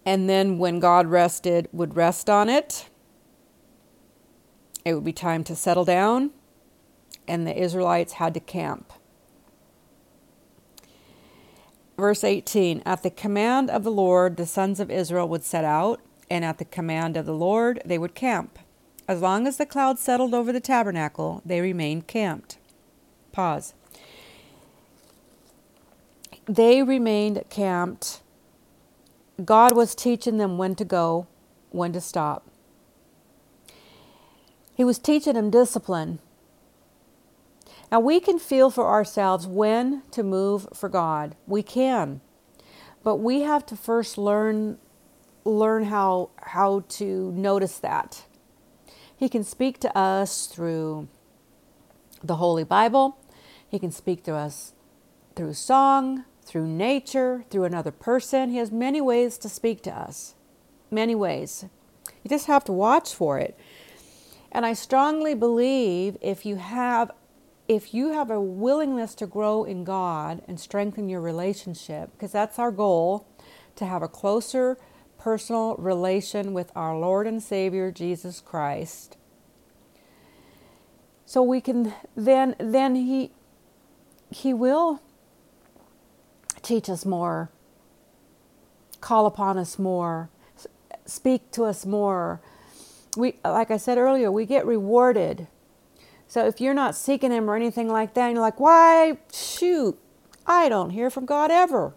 And 0.05 0.29
then 0.29 0.59
when 0.59 0.81
God 0.81 1.07
rested, 1.07 1.69
would 1.73 1.97
rest 1.97 2.29
on 2.29 2.49
it. 2.49 2.89
It 4.85 4.95
would 4.95 5.05
be 5.05 5.13
time 5.13 5.45
to 5.45 5.55
settle 5.55 5.85
down, 5.85 6.33
and 7.29 7.47
the 7.47 7.57
Israelites 7.57 8.15
had 8.15 8.35
to 8.35 8.41
camp. 8.41 8.93
Verse 11.97 12.25
18 12.25 12.83
At 12.85 13.05
the 13.05 13.11
command 13.11 13.71
of 13.71 13.85
the 13.85 13.93
Lord, 13.93 14.37
the 14.37 14.47
sons 14.47 14.81
of 14.81 14.91
Israel 14.91 15.29
would 15.29 15.45
set 15.45 15.65
out, 15.65 16.01
and 16.29 16.45
at 16.45 16.59
the 16.59 16.65
command 16.65 17.17
of 17.17 17.27
the 17.27 17.35
Lord, 17.35 17.81
they 17.85 17.99
would 17.99 18.17
camp. 18.17 18.59
As 19.07 19.21
long 19.21 19.47
as 19.47 19.57
the 19.57 19.67
cloud 19.67 19.99
settled 19.99 20.35
over 20.35 20.53
the 20.53 20.61
tabernacle, 20.61 21.43
they 21.45 21.61
remained 21.61 22.09
camped. 22.09 22.59
Pause. 23.31 23.75
They 26.47 26.83
remained 26.83 27.45
camped. 27.51 28.21
God 29.45 29.75
was 29.77 29.95
teaching 29.95 30.39
them 30.39 30.59
when 30.59 30.75
to 30.77 30.85
go, 30.85 31.27
when 31.71 31.93
to 31.93 32.01
stop. 32.01 32.47
He 34.75 34.85
was 34.85 34.99
teaching 34.99 35.35
them 35.35 35.51
discipline. 35.51 36.19
Now, 37.91 38.01
we 38.01 38.21
can 38.21 38.39
feel 38.39 38.71
for 38.71 38.89
ourselves 38.89 39.47
when 39.47 40.03
to 40.13 40.23
move 40.23 40.67
for 40.73 40.89
God. 40.89 41.37
We 41.47 41.63
can. 41.63 42.21
But 43.05 43.17
we 43.17 43.43
have 43.43 43.67
to 43.67 43.77
first 43.77 44.17
learn 44.17 44.79
learn 45.45 45.85
how 45.85 46.31
how 46.39 46.85
to 46.89 47.33
notice 47.33 47.79
that. 47.79 48.25
He 49.15 49.29
can 49.29 49.45
speak 49.45 49.79
to 49.81 49.97
us 49.97 50.47
through 50.47 51.09
the 52.23 52.37
Holy 52.37 52.65
Bible. 52.65 53.19
He 53.69 53.79
can 53.79 53.91
speak 53.91 54.23
to 54.25 54.35
us 54.35 54.73
through 55.35 55.55
song, 55.55 56.25
through 56.53 56.67
nature, 56.67 57.47
through 57.49 57.65
another 57.65 57.91
person. 57.91 58.51
He 58.51 58.59
has 58.59 58.71
many 58.71 59.01
ways 59.01 59.39
to 59.39 59.49
speak 59.49 59.83
to 59.85 59.91
us. 59.91 60.35
Many 60.91 61.15
ways. 61.15 61.65
You 62.23 62.29
just 62.29 62.45
have 62.47 62.63
to 62.65 62.73
watch 62.73 63.15
for 63.15 63.39
it. 63.39 63.59
And 64.53 64.67
I 64.67 64.75
strongly 64.75 65.35
believe 65.35 66.19
if 66.21 66.45
you 66.45 66.57
have 66.57 67.11
if 67.69 67.95
you 67.95 68.13
have 68.13 68.31
a 68.31 68.41
willingness 68.41 69.15
to 69.15 69.27
grow 69.27 69.65
in 69.65 69.83
God 69.85 70.43
and 70.47 70.61
strengthen 70.61 71.09
your 71.09 71.23
relationship, 71.23 72.13
because 72.13 72.33
that's 72.33 72.59
our 72.59 72.71
goal, 72.71 73.27
to 73.77 73.87
have 73.87 74.03
a 74.03 74.09
closer 74.09 74.77
personal 75.17 75.77
relation 75.77 76.53
with 76.53 76.71
our 76.77 76.99
Lord 76.99 77.27
and 77.27 77.43
Savior 77.43 77.91
Jesus 77.91 78.43
Christ. 78.43 79.17
So 81.25 81.43
we 81.43 81.63
can 81.63 81.95
then 82.15 82.57
then 82.59 82.95
he 82.95 83.31
he 84.31 84.53
will 84.53 85.01
teach 86.63 86.89
us 86.89 87.05
more, 87.05 87.51
call 89.01 89.27
upon 89.27 89.59
us 89.59 89.79
more, 89.79 90.31
speak 91.05 91.51
to 91.53 91.65
us 91.65 91.85
more. 91.85 92.41
We 93.17 93.37
like 93.45 93.71
I 93.71 93.77
said 93.77 93.99
earlier, 93.99 94.31
we 94.33 94.47
get 94.47 94.65
rewarded 94.67 95.49
so 96.33 96.47
if 96.47 96.63
you're 96.63 96.73
not 96.73 96.95
seeking 96.95 97.31
Him 97.31 97.51
or 97.51 97.57
anything 97.57 97.91
like 97.91 98.15
that, 98.15 98.29
and 98.29 98.37
you're 98.37 98.41
like, 98.41 98.59
why, 98.59 99.19
shoot, 99.31 99.99
I 100.47 100.71
don't 100.71 100.89
hear 100.89 101.11
from 101.11 101.27
God 101.27 101.51
ever. 101.51 101.93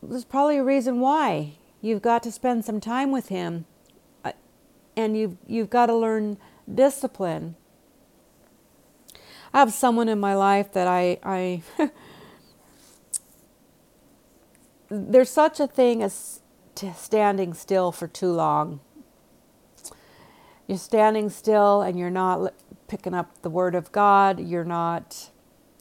There's 0.00 0.24
probably 0.24 0.58
a 0.58 0.62
reason 0.62 1.00
why. 1.00 1.54
You've 1.80 2.02
got 2.02 2.22
to 2.22 2.30
spend 2.30 2.64
some 2.64 2.80
time 2.80 3.10
with 3.10 3.30
Him, 3.30 3.64
uh, 4.24 4.30
and 4.96 5.16
you've, 5.16 5.38
you've 5.44 5.70
got 5.70 5.86
to 5.86 5.96
learn 5.96 6.38
discipline. 6.72 7.56
I 9.52 9.60
have 9.60 9.72
someone 9.72 10.08
in 10.08 10.20
my 10.20 10.34
life 10.34 10.72
that 10.72 10.86
I, 10.86 11.18
I 11.22 11.62
there's 14.90 15.30
such 15.30 15.60
a 15.60 15.66
thing 15.66 16.02
as 16.02 16.40
standing 16.96 17.54
still 17.54 17.92
for 17.92 18.08
too 18.08 18.32
long 18.32 18.80
you're 20.70 20.78
standing 20.78 21.30
still 21.30 21.82
and 21.82 21.98
you're 21.98 22.10
not 22.10 22.54
picking 22.86 23.12
up 23.12 23.42
the 23.42 23.50
word 23.50 23.74
of 23.74 23.90
God. 23.90 24.38
You're 24.38 24.64
not, 24.64 25.30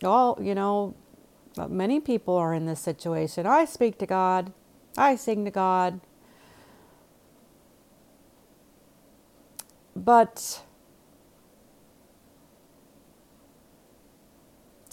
all, 0.04 0.40
you 0.42 0.56
know, 0.56 0.96
uh, 1.60 1.68
many 1.68 2.00
people 2.00 2.36
are 2.36 2.56
in 2.56 2.66
this 2.66 2.80
situation. 2.80 3.46
I 3.46 3.66
speak 3.66 4.00
to 4.00 4.08
God, 4.08 4.52
I 4.98 5.16
sing 5.16 5.46
to 5.46 5.52
God. 5.52 6.00
But 9.96 10.64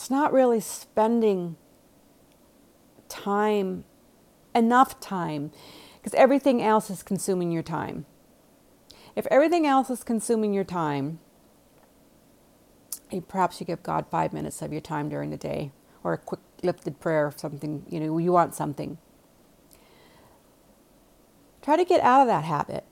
it's 0.07 0.11
not 0.13 0.33
really 0.33 0.61
spending 0.61 1.57
time, 3.09 3.83
enough 4.55 5.01
time, 5.01 5.51
because 5.97 6.15
everything 6.15 6.63
else 6.63 6.91
is 6.91 7.03
consuming 7.03 7.51
your 7.51 7.65
time. 7.65 8.07
If 9.17 9.27
everything 9.33 9.67
else 9.67 9.91
is 9.91 10.05
consuming 10.05 10.55
your 10.55 10.63
time, 10.63 11.19
perhaps 13.27 13.59
you 13.59 13.67
give 13.67 13.83
God 13.83 14.07
five 14.09 14.33
minutes 14.33 14.63
of 14.63 14.71
your 14.71 14.81
time 14.81 15.09
during 15.09 15.31
the 15.31 15.37
day 15.37 15.73
or 16.05 16.13
a 16.13 16.19
quick 16.19 16.39
lifted 16.63 17.01
prayer, 17.01 17.27
or 17.27 17.35
something, 17.37 17.85
you 17.89 17.99
know, 17.99 18.17
you 18.19 18.31
want 18.31 18.55
something. 18.55 18.99
Try 21.63 21.77
to 21.77 21.85
get 21.85 22.01
out 22.01 22.21
of 22.21 22.29
that 22.29 22.45
habit. 22.45 22.85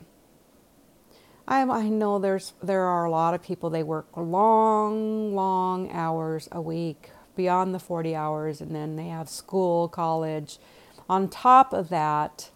I, 1.47 1.63
I 1.63 1.89
know 1.89 2.19
there's 2.19 2.55
there 2.63 2.85
are 2.85 3.05
a 3.05 3.11
lot 3.11 3.35
of 3.35 3.43
people 3.43 3.71
they 3.71 3.83
work 3.83 4.09
long, 4.17 5.35
long 5.35 5.91
hours 5.91 6.49
a 6.51 6.61
week, 6.61 7.11
beyond 7.37 7.75
the 7.75 7.79
40 7.79 8.15
hours, 8.15 8.61
and 8.61 8.75
then 8.75 8.97
they 8.97 9.09
have 9.09 9.29
school, 9.29 9.89
college. 9.89 10.59
On 11.09 11.29
top 11.29 11.75
of 11.75 11.91
that, 11.91 12.51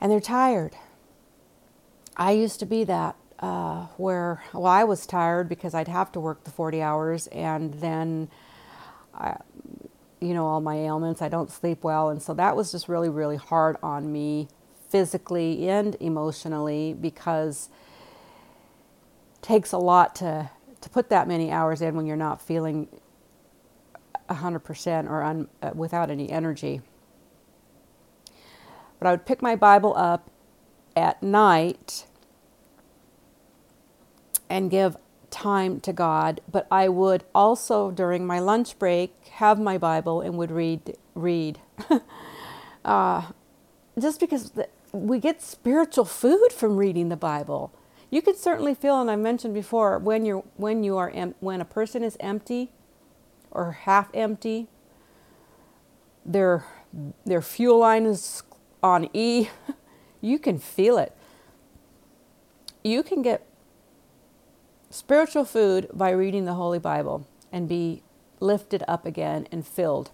and 0.00 0.12
they're 0.12 0.20
tired. 0.20 0.76
I 2.16 2.32
used 2.32 2.60
to 2.60 2.66
be 2.66 2.84
that 2.84 3.16
uh, 3.40 3.86
where, 3.96 4.44
well, 4.52 4.66
I 4.66 4.84
was 4.84 5.06
tired 5.06 5.48
because 5.48 5.74
I'd 5.74 5.88
have 5.88 6.12
to 6.12 6.20
work 6.20 6.44
the 6.44 6.50
40 6.50 6.80
hours 6.80 7.26
and 7.28 7.74
then, 7.74 8.28
I, 9.12 9.36
you 10.20 10.34
know, 10.34 10.46
all 10.46 10.60
my 10.60 10.76
ailments, 10.76 11.20
I 11.20 11.28
don't 11.28 11.50
sleep 11.50 11.82
well. 11.82 12.10
And 12.10 12.22
so 12.22 12.32
that 12.34 12.54
was 12.54 12.70
just 12.70 12.88
really, 12.88 13.08
really 13.08 13.36
hard 13.36 13.76
on 13.82 14.12
me 14.12 14.48
physically 14.94 15.68
and 15.68 15.96
emotionally 15.98 16.94
because 16.94 17.68
it 19.34 19.42
takes 19.42 19.72
a 19.72 19.78
lot 19.78 20.14
to, 20.14 20.48
to 20.80 20.88
put 20.88 21.08
that 21.10 21.26
many 21.26 21.50
hours 21.50 21.82
in 21.82 21.96
when 21.96 22.06
you're 22.06 22.16
not 22.16 22.40
feeling 22.40 22.86
100% 24.30 25.10
or 25.10 25.24
un, 25.24 25.48
uh, 25.64 25.72
without 25.74 26.10
any 26.12 26.30
energy. 26.30 26.80
But 29.00 29.08
I 29.08 29.10
would 29.10 29.26
pick 29.26 29.42
my 29.42 29.56
Bible 29.56 29.94
up 29.96 30.30
at 30.94 31.20
night 31.24 32.06
and 34.48 34.70
give 34.70 34.96
time 35.28 35.80
to 35.80 35.92
God, 35.92 36.40
but 36.48 36.68
I 36.70 36.88
would 36.88 37.24
also 37.34 37.90
during 37.90 38.24
my 38.28 38.38
lunch 38.38 38.78
break 38.78 39.12
have 39.38 39.58
my 39.58 39.76
Bible 39.76 40.20
and 40.20 40.38
would 40.38 40.52
read 40.52 40.96
read. 41.16 41.58
uh, 42.84 43.32
just 43.98 44.20
because 44.20 44.52
we 44.94 45.18
get 45.18 45.42
spiritual 45.42 46.04
food 46.04 46.52
from 46.52 46.76
reading 46.76 47.08
the 47.08 47.16
Bible. 47.16 47.72
You 48.10 48.22
can 48.22 48.36
certainly 48.36 48.74
feel, 48.74 49.00
and 49.00 49.10
I 49.10 49.16
mentioned 49.16 49.52
before, 49.52 49.98
when 49.98 50.24
you're 50.24 50.44
when 50.56 50.84
you 50.84 50.96
are 50.96 51.10
em- 51.10 51.34
when 51.40 51.60
a 51.60 51.64
person 51.64 52.04
is 52.04 52.16
empty 52.20 52.70
or 53.50 53.72
half 53.72 54.08
empty, 54.14 54.68
their 56.24 56.64
their 57.26 57.42
fuel 57.42 57.78
line 57.78 58.06
is 58.06 58.42
on 58.82 59.08
E, 59.12 59.48
you 60.20 60.38
can 60.38 60.58
feel 60.58 60.96
it. 60.96 61.12
You 62.84 63.02
can 63.02 63.20
get 63.22 63.44
spiritual 64.90 65.44
food 65.44 65.88
by 65.92 66.10
reading 66.10 66.44
the 66.44 66.54
Holy 66.54 66.78
Bible 66.78 67.26
and 67.50 67.68
be 67.68 68.02
lifted 68.38 68.84
up 68.86 69.04
again 69.04 69.48
and 69.50 69.66
filled. 69.66 70.12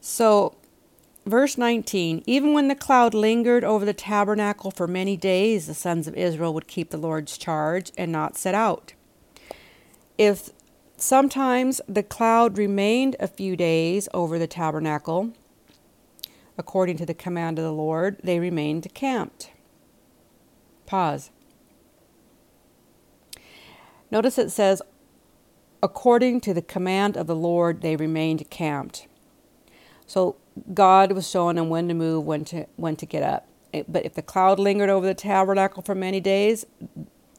So, 0.00 0.56
verse 1.26 1.56
19 1.56 2.22
Even 2.26 2.52
when 2.52 2.68
the 2.68 2.74
cloud 2.74 3.14
lingered 3.14 3.64
over 3.64 3.84
the 3.84 3.92
tabernacle 3.92 4.70
for 4.70 4.86
many 4.86 5.16
days, 5.16 5.66
the 5.66 5.74
sons 5.74 6.06
of 6.06 6.14
Israel 6.14 6.54
would 6.54 6.66
keep 6.66 6.90
the 6.90 6.96
Lord's 6.96 7.38
charge 7.38 7.92
and 7.96 8.10
not 8.12 8.36
set 8.36 8.54
out. 8.54 8.94
If 10.18 10.50
sometimes 10.96 11.80
the 11.88 12.02
cloud 12.02 12.58
remained 12.58 13.16
a 13.18 13.26
few 13.26 13.56
days 13.56 14.08
over 14.14 14.38
the 14.38 14.46
tabernacle, 14.46 15.32
according 16.58 16.96
to 16.98 17.06
the 17.06 17.14
command 17.14 17.58
of 17.58 17.64
the 17.64 17.72
Lord, 17.72 18.18
they 18.22 18.38
remained 18.38 18.92
camped. 18.94 19.50
Pause. 20.86 21.30
Notice 24.10 24.36
it 24.36 24.50
says, 24.50 24.82
according 25.82 26.40
to 26.42 26.52
the 26.52 26.62
command 26.62 27.16
of 27.16 27.26
the 27.26 27.34
Lord, 27.34 27.80
they 27.80 27.96
remained 27.96 28.48
camped. 28.50 29.06
So 30.06 30.36
God 30.74 31.12
was 31.12 31.28
showing 31.28 31.56
them 31.56 31.68
when 31.68 31.88
to 31.88 31.94
move, 31.94 32.24
when 32.24 32.44
to 32.46 32.66
when 32.76 32.96
to 32.96 33.06
get 33.06 33.22
up. 33.22 33.46
But 33.88 34.04
if 34.04 34.14
the 34.14 34.22
cloud 34.22 34.58
lingered 34.58 34.90
over 34.90 35.06
the 35.06 35.14
tabernacle 35.14 35.82
for 35.82 35.94
many 35.94 36.20
days, 36.20 36.66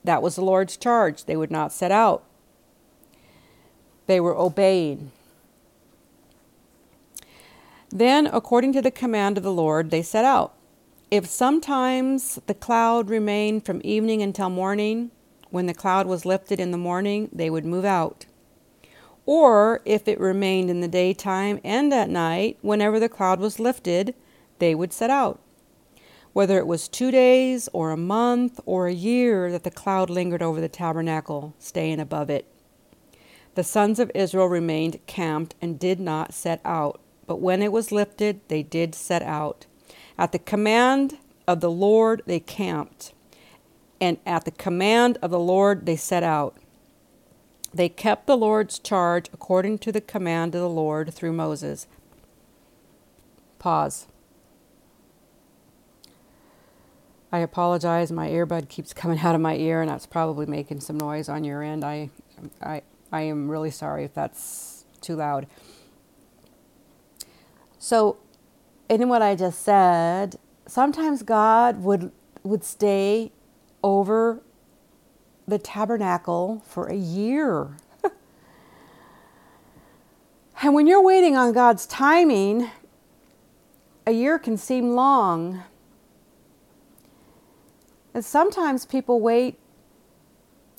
that 0.04 0.22
was 0.22 0.36
the 0.36 0.44
Lord's 0.44 0.78
charge. 0.78 1.26
They 1.26 1.36
would 1.36 1.52
not 1.52 1.72
set 1.72 1.92
out. 1.92 2.24
They 4.08 4.20
were 4.20 4.36
obeying. 4.36 5.12
Then, 7.90 8.26
according 8.28 8.74
to 8.74 8.82
the 8.82 8.92
command 8.92 9.38
of 9.38 9.44
the 9.44 9.54
Lord, 9.54 9.92
they 9.92 10.02
set 10.02 10.26
out. 10.26 10.56
If 11.12 11.28
sometimes 11.28 12.40
the 12.48 12.56
cloud 12.56 13.10
remained 13.10 13.66
from 13.66 13.82
evening 13.84 14.24
until 14.24 14.50
morning, 14.50 15.12
when 15.52 15.68
the 15.68 15.76
cloud 15.76 16.08
was 16.08 16.26
lifted 16.26 16.60
in 16.60 16.72
the 16.72 16.78
morning, 16.80 17.30
they 17.32 17.52
would 17.52 17.66
move 17.66 17.86
out. 17.86 18.26
Or 19.26 19.82
if 19.86 20.08
it 20.08 20.20
remained 20.20 20.70
in 20.70 20.82
the 20.82 20.88
daytime 20.88 21.60
and 21.64 21.94
at 21.94 22.10
night, 22.10 22.58
whenever 22.62 23.00
the 23.00 23.10
cloud 23.10 23.40
was 23.40 23.60
lifted, 23.60 24.16
they 24.60 24.76
would 24.76 24.94
set 24.94 25.10
out. 25.10 25.40
Whether 26.34 26.58
it 26.58 26.68
was 26.68 26.88
two 26.88 27.12
days 27.12 27.70
or 27.74 27.92
a 27.92 27.98
month 27.98 28.60
or 28.66 28.88
a 28.88 28.94
year 28.94 29.52
that 29.52 29.64
the 29.64 29.72
cloud 29.72 30.10
lingered 30.10 30.42
over 30.42 30.60
the 30.60 30.70
tabernacle, 30.70 31.54
staying 31.60 32.00
above 32.00 32.30
it. 32.30 32.46
The 33.56 33.64
sons 33.64 34.00
of 34.00 34.12
Israel 34.16 34.48
remained 34.48 35.00
camped 35.06 35.56
and 35.62 35.80
did 35.80 36.00
not 36.00 36.34
set 36.34 36.60
out 36.66 37.00
but 37.26 37.40
when 37.40 37.62
it 37.62 37.72
was 37.72 37.92
lifted, 37.92 38.42
they 38.48 38.64
did 38.64 38.96
set 38.96 39.22
out. 39.22 39.66
At 40.18 40.32
the 40.32 40.40
command 40.40 41.18
of 41.48 41.62
the 41.62 41.72
Lord, 41.72 42.22
they 42.26 42.40
camped, 42.40 43.14
and 44.00 44.18
at 44.26 44.46
the 44.46 44.52
command 44.52 45.18
of 45.22 45.32
the 45.32 45.40
Lord, 45.40 45.86
they 45.86 45.96
set 45.96 46.24
out. 46.24 46.58
They 47.74 47.90
kept 47.90 48.28
the 48.28 48.38
Lord's 48.38 48.78
charge 48.78 49.30
according 49.34 49.80
to 49.80 49.92
the 49.92 50.02
command 50.02 50.54
of 50.54 50.62
the 50.62 50.70
Lord 50.70 51.14
through 51.14 51.34
Moses. 51.34 51.88
Pause. 53.58 54.08
I 57.32 57.40
apologize. 57.40 58.12
My 58.12 58.30
earbud 58.30 58.70
keeps 58.70 58.94
coming 58.94 59.20
out 59.20 59.34
of 59.34 59.42
my 59.42 59.56
ear, 59.56 59.82
and 59.82 59.90
that's 59.90 60.06
probably 60.06 60.46
making 60.46 60.82
some 60.82 60.98
noise 60.98 61.28
on 61.28 61.44
your 61.44 61.64
end. 61.64 61.84
I, 61.84 62.12
I, 62.62 62.84
I 63.12 63.22
am 63.22 63.50
really 63.50 63.72
sorry 63.72 64.04
if 64.04 64.14
that's 64.14 64.86
too 65.02 65.16
loud. 65.16 65.48
So, 67.80 68.18
in 68.88 69.10
what 69.10 69.24
I 69.24 69.36
just 69.36 69.64
said, 69.64 70.36
sometimes 70.68 71.24
God 71.24 71.84
would 71.84 72.12
would 72.44 72.64
stay 72.64 73.32
over 73.84 74.42
the 75.48 75.58
tabernacle 75.58 76.62
for 76.66 76.88
a 76.88 76.96
year. 76.96 77.78
and 80.62 80.74
when 80.74 80.88
you're 80.88 81.04
waiting 81.04 81.36
on 81.36 81.54
God's 81.54 81.86
timing, 81.86 82.70
a 84.06 84.12
year 84.12 84.40
can 84.40 84.58
seem 84.58 84.92
long. 84.92 85.64
And 88.14 88.24
sometimes 88.24 88.86
people 88.86 89.20
wait 89.20 89.58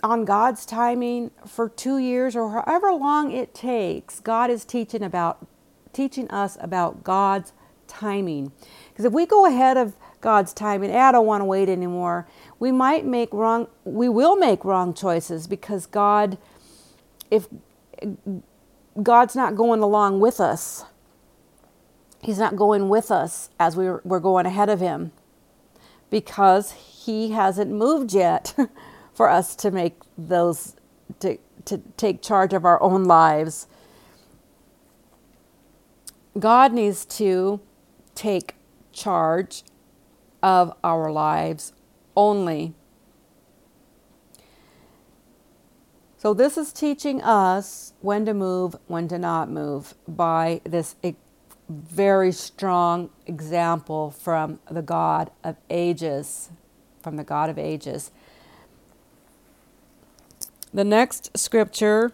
on 0.03 0.25
God's 0.25 0.67
timing 0.67 1.31
for 1.47 1.69
two 1.69 1.99
years 1.99 2.37
or 2.37 2.51
however 2.51 2.93
long 2.93 3.33
it 3.33 3.55
takes. 3.55 4.21
God 4.21 4.51
is 4.51 4.65
teaching 4.65 5.03
about 5.03 5.47
teaching 5.93 6.31
us 6.31 6.59
about 6.61 7.03
God's 7.05 7.53
timing. 7.87 8.53
Because 8.91 9.07
if 9.07 9.13
we 9.13 9.25
go 9.25 9.47
ahead 9.47 9.77
of 9.77 9.95
God's 10.25 10.55
timing, 10.55 10.91
I 10.97 11.13
don't 11.13 11.27
want 11.27 11.43
to 11.43 11.47
wait 11.47 11.69
anymore, 11.69 12.27
we 12.59 12.73
might 12.73 13.05
make 13.07 13.33
wrong 13.35 13.69
we 13.85 14.09
will 14.09 14.37
make 14.37 14.65
wrong 14.65 14.95
choices 14.95 15.47
because 15.47 15.87
God 15.87 16.39
if 17.31 17.47
God's 19.03 19.37
not 19.37 19.55
going 19.57 19.83
along 19.83 20.21
with 20.21 20.41
us. 20.41 20.87
He's 22.23 22.39
not 22.39 22.57
going 22.57 22.89
with 22.89 23.11
us 23.11 23.51
as 23.61 23.77
we're, 23.77 24.01
we're 24.05 24.21
going 24.21 24.47
ahead 24.47 24.71
of 24.71 24.81
him 24.81 25.13
because 26.11 26.73
he 26.73 27.33
hasn't 27.33 27.71
moved 27.71 28.15
yet 28.15 28.55
for 29.15 29.29
us 29.29 29.55
to 29.57 29.71
make 29.71 29.97
those 30.17 30.77
to, 31.21 31.39
to 31.67 31.83
take 31.99 32.23
charge 32.23 32.55
of 32.55 32.65
our 32.65 32.83
own 32.83 33.05
lives. 33.05 33.67
God 36.39 36.73
needs 36.73 37.05
to 37.05 37.61
take 38.15 38.55
charge 38.93 39.65
of 40.45 40.77
our 40.85 41.11
lives 41.11 41.73
only. 42.15 42.75
So, 46.19 46.35
this 46.35 46.59
is 46.59 46.73
teaching 46.73 47.23
us 47.23 47.95
when 48.01 48.27
to 48.27 48.35
move, 48.35 48.77
when 48.87 49.09
to 49.09 49.19
not 49.19 49.51
move 49.51 49.95
by 50.07 50.61
this 50.65 50.97
very 51.69 52.31
strong 52.31 53.09
example 53.27 54.11
from 54.11 54.61
the 54.71 54.83
God 54.83 55.31
of 55.43 55.57
ages. 55.71 56.51
From 57.03 57.17
the 57.17 57.25
God 57.25 57.49
of 57.49 57.59
ages. 57.59 58.11
The 60.73 60.85
next 60.85 61.37
scripture 61.39 62.13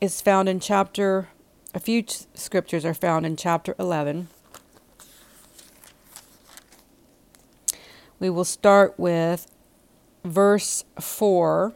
is 0.00 0.20
found 0.20 0.48
in 0.48 0.60
chapter, 0.60 1.28
a 1.74 1.80
few 1.80 2.04
scriptures 2.34 2.84
are 2.84 2.94
found 2.94 3.26
in 3.26 3.36
chapter 3.36 3.74
11. 3.78 4.28
We 8.20 8.28
will 8.28 8.44
start 8.44 8.94
with 8.98 9.50
verse 10.24 10.84
4. 11.00 11.72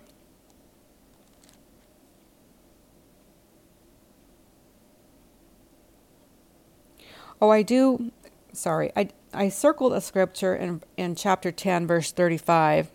Oh, 7.40 7.50
I 7.50 7.62
do, 7.62 8.12
sorry, 8.52 8.92
I, 8.94 9.08
I 9.32 9.48
circled 9.48 9.94
a 9.94 10.00
scripture 10.00 10.54
in, 10.54 10.82
in 10.96 11.14
chapter 11.14 11.50
10, 11.50 11.86
verse 11.86 12.12
35, 12.12 12.90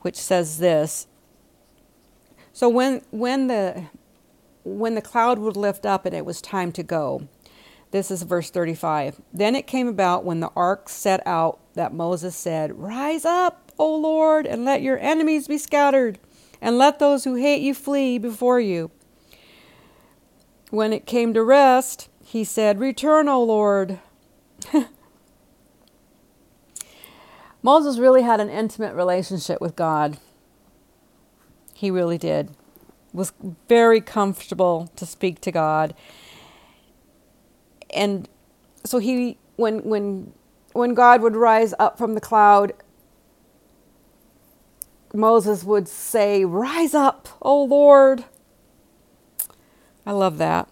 which 0.00 0.16
says 0.16 0.58
this. 0.58 1.08
So 2.52 2.68
when, 2.68 3.02
when, 3.10 3.48
the, 3.48 3.84
when 4.64 4.94
the 4.94 5.02
cloud 5.02 5.38
would 5.40 5.56
lift 5.56 5.84
up 5.84 6.06
and 6.06 6.14
it 6.14 6.24
was 6.24 6.40
time 6.40 6.72
to 6.72 6.82
go, 6.82 7.28
this 7.90 8.10
is 8.10 8.22
verse 8.22 8.50
35. 8.50 9.20
Then 9.32 9.54
it 9.54 9.66
came 9.66 9.88
about 9.88 10.24
when 10.24 10.40
the 10.40 10.50
ark 10.54 10.88
set 10.88 11.26
out 11.26 11.58
that 11.74 11.94
Moses 11.94 12.36
said, 12.36 12.78
Rise 12.78 13.24
up, 13.24 13.72
O 13.78 13.94
Lord, 13.94 14.46
and 14.46 14.64
let 14.64 14.82
your 14.82 14.98
enemies 14.98 15.48
be 15.48 15.58
scattered, 15.58 16.18
and 16.60 16.76
let 16.76 16.98
those 16.98 17.24
who 17.24 17.36
hate 17.36 17.62
you 17.62 17.72
flee 17.74 18.18
before 18.18 18.60
you. 18.60 18.90
When 20.70 20.92
it 20.92 21.06
came 21.06 21.32
to 21.32 21.42
rest, 21.42 22.10
he 22.22 22.44
said, 22.44 22.78
Return, 22.78 23.26
O 23.28 23.42
Lord. 23.42 24.00
Moses 27.62 27.98
really 27.98 28.22
had 28.22 28.40
an 28.40 28.50
intimate 28.50 28.94
relationship 28.94 29.60
with 29.62 29.74
God. 29.76 30.18
He 31.72 31.90
really 31.90 32.18
did. 32.18 32.50
Was 33.14 33.32
very 33.68 34.02
comfortable 34.02 34.90
to 34.96 35.06
speak 35.06 35.40
to 35.40 35.50
God 35.50 35.94
and 37.94 38.28
so 38.84 38.98
he 38.98 39.38
when 39.56 39.80
when 39.84 40.32
when 40.72 40.94
God 40.94 41.22
would 41.22 41.36
rise 41.36 41.74
up 41.78 41.98
from 41.98 42.14
the 42.14 42.20
cloud 42.20 42.72
Moses 45.14 45.64
would 45.64 45.88
say, 45.88 46.44
"Rise 46.44 46.94
up, 46.94 47.28
O 47.42 47.64
Lord." 47.64 48.24
I 50.06 50.12
love 50.12 50.38
that. 50.38 50.68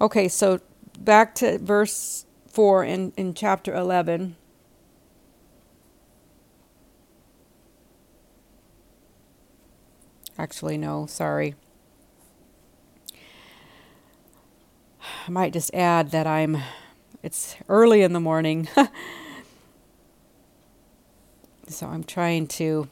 Okay, 0.00 0.28
so 0.28 0.60
back 0.98 1.34
to 1.36 1.58
verse 1.58 2.26
4 2.48 2.84
in, 2.84 3.12
in 3.16 3.34
chapter 3.34 3.74
11. 3.74 4.36
Actually, 10.38 10.78
no, 10.78 11.06
sorry. 11.06 11.54
I 15.26 15.30
might 15.30 15.54
just 15.54 15.72
add 15.74 16.10
that 16.10 16.26
I'm, 16.26 16.58
it's 17.22 17.56
early 17.68 18.02
in 18.02 18.12
the 18.12 18.20
morning. 18.20 18.68
so 21.66 21.86
I'm 21.86 22.04
trying 22.04 22.46
to, 22.48 22.88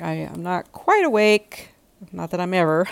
I, 0.00 0.12
I'm 0.12 0.42
not 0.42 0.70
quite 0.70 1.04
awake. 1.04 1.70
Not 2.12 2.30
that 2.30 2.38
I'm 2.38 2.54
ever. 2.54 2.86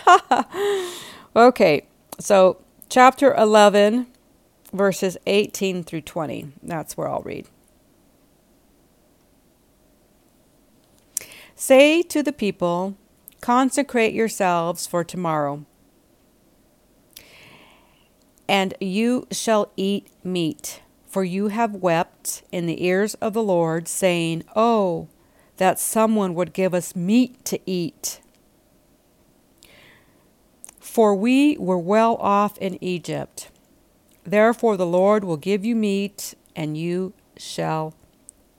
okay, 1.37 1.87
so 2.19 2.61
chapter 2.89 3.33
11, 3.35 4.09
verses 4.73 5.17
18 5.27 5.85
through 5.85 6.01
20. 6.01 6.53
That's 6.63 6.97
where 6.97 7.09
I'll 7.09 7.23
read. 7.23 7.47
Say 11.55 12.03
to 12.03 12.21
the 12.23 12.33
people, 12.33 12.97
Consecrate 13.41 14.15
yourselves 14.15 14.87
for 14.87 15.05
tomorrow 15.05 15.67
and 18.53 18.75
you 18.81 19.27
shall 19.31 19.73
eat 19.79 20.09
meat, 20.23 20.83
for 21.07 21.25
you 21.25 21.49
have 21.49 21.75
wept 21.75 22.43
in 22.53 22.67
the 22.67 22.85
ears 22.85 23.15
of 23.15 23.33
the 23.33 23.43
Lord, 23.43 23.89
saying, 23.89 24.45
Oh, 24.55 25.09
that 25.57 25.79
someone 25.79 26.35
would 26.35 26.53
give 26.53 26.75
us 26.75 26.95
meat 26.95 27.43
to 27.47 27.59
eat. 27.65 28.21
For 30.79 31.15
we 31.15 31.57
were 31.57 31.79
well 31.79 32.17
off 32.17 32.59
in 32.59 32.77
Egypt. 32.85 33.51
Therefore 34.23 34.77
the 34.77 34.85
Lord 34.85 35.25
will 35.25 35.39
give 35.39 35.65
you 35.65 35.75
meat, 35.75 36.35
and 36.55 36.77
you 36.77 37.15
shall 37.39 37.95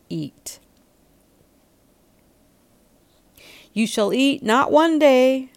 eat. 0.09 0.59
You 3.73 3.85
shall 3.85 4.11
eat 4.11 4.41
not 4.41 4.71
one 4.71 4.97
day, 4.97 5.51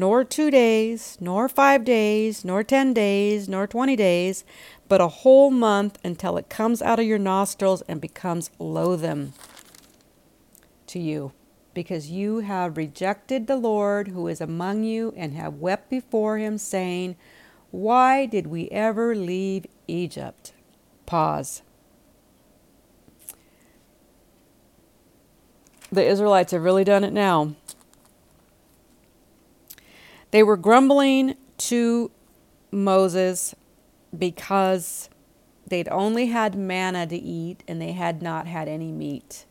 nor 0.00 0.24
two 0.24 0.50
days, 0.50 1.18
nor 1.20 1.46
five 1.46 1.84
days, 1.84 2.42
nor 2.42 2.62
ten 2.62 2.94
days, 2.94 3.50
nor 3.50 3.66
twenty 3.66 3.94
days, 3.94 4.44
but 4.88 4.98
a 4.98 5.08
whole 5.08 5.50
month 5.50 5.98
until 6.02 6.38
it 6.38 6.48
comes 6.48 6.80
out 6.80 6.98
of 6.98 7.04
your 7.04 7.18
nostrils 7.18 7.82
and 7.82 8.00
becomes 8.00 8.50
loathsome 8.58 9.34
to 10.86 10.98
you, 10.98 11.32
because 11.74 12.10
you 12.10 12.38
have 12.38 12.78
rejected 12.78 13.46
the 13.46 13.58
Lord 13.58 14.08
who 14.08 14.26
is 14.26 14.40
among 14.40 14.84
you 14.84 15.12
and 15.18 15.34
have 15.34 15.56
wept 15.56 15.90
before 15.90 16.38
him, 16.38 16.56
saying, 16.56 17.14
Why 17.70 18.24
did 18.24 18.46
we 18.46 18.70
ever 18.70 19.14
leave 19.14 19.66
Egypt? 19.86 20.54
Pause. 21.04 21.60
The 25.92 26.06
Israelites 26.06 26.52
have 26.52 26.62
really 26.62 26.84
done 26.84 27.04
it 27.04 27.12
now. 27.12 27.54
They 30.30 30.42
were 30.42 30.56
grumbling 30.56 31.36
to 31.58 32.10
Moses 32.70 33.54
because 34.16 35.08
they'd 35.66 35.88
only 35.88 36.26
had 36.26 36.54
manna 36.54 37.06
to 37.06 37.16
eat 37.16 37.62
and 37.66 37.80
they 37.80 37.92
had 37.92 38.22
not 38.22 38.46
had 38.46 38.68
any 38.68 38.92
meat. 38.92 39.46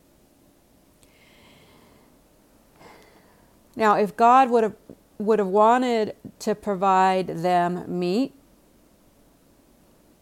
Now, 3.75 3.95
if 3.95 4.15
God 4.15 4.49
would 4.49 4.63
have 4.63 4.75
would 5.19 5.39
have 5.39 5.49
wanted 5.49 6.15
to 6.39 6.55
provide 6.55 7.27
them 7.27 7.83
meat, 7.87 8.33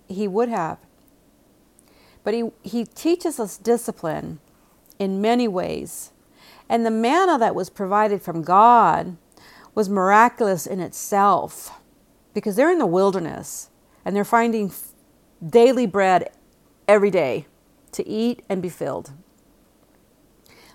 he 0.08 0.28
would 0.28 0.50
have. 0.50 0.80
But 2.24 2.34
he, 2.34 2.52
he 2.64 2.84
teaches 2.84 3.40
us 3.40 3.58
discipline 3.58 4.40
in 5.00 5.22
many 5.22 5.48
ways. 5.48 6.12
And 6.68 6.86
the 6.86 6.92
manna 6.92 7.38
that 7.38 7.56
was 7.56 7.70
provided 7.70 8.22
from 8.22 8.42
God 8.42 9.16
was 9.78 9.90
miraculous 9.90 10.66
in 10.66 10.80
itself 10.80 11.80
because 12.34 12.56
they're 12.56 12.72
in 12.72 12.80
the 12.80 12.86
wilderness 12.88 13.70
and 14.04 14.16
they're 14.16 14.26
finding 14.26 14.74
daily 15.48 15.86
bread 15.86 16.32
every 16.88 17.12
day 17.12 17.46
to 17.92 18.06
eat 18.08 18.42
and 18.50 18.60
be 18.60 18.70
filled. 18.70 19.12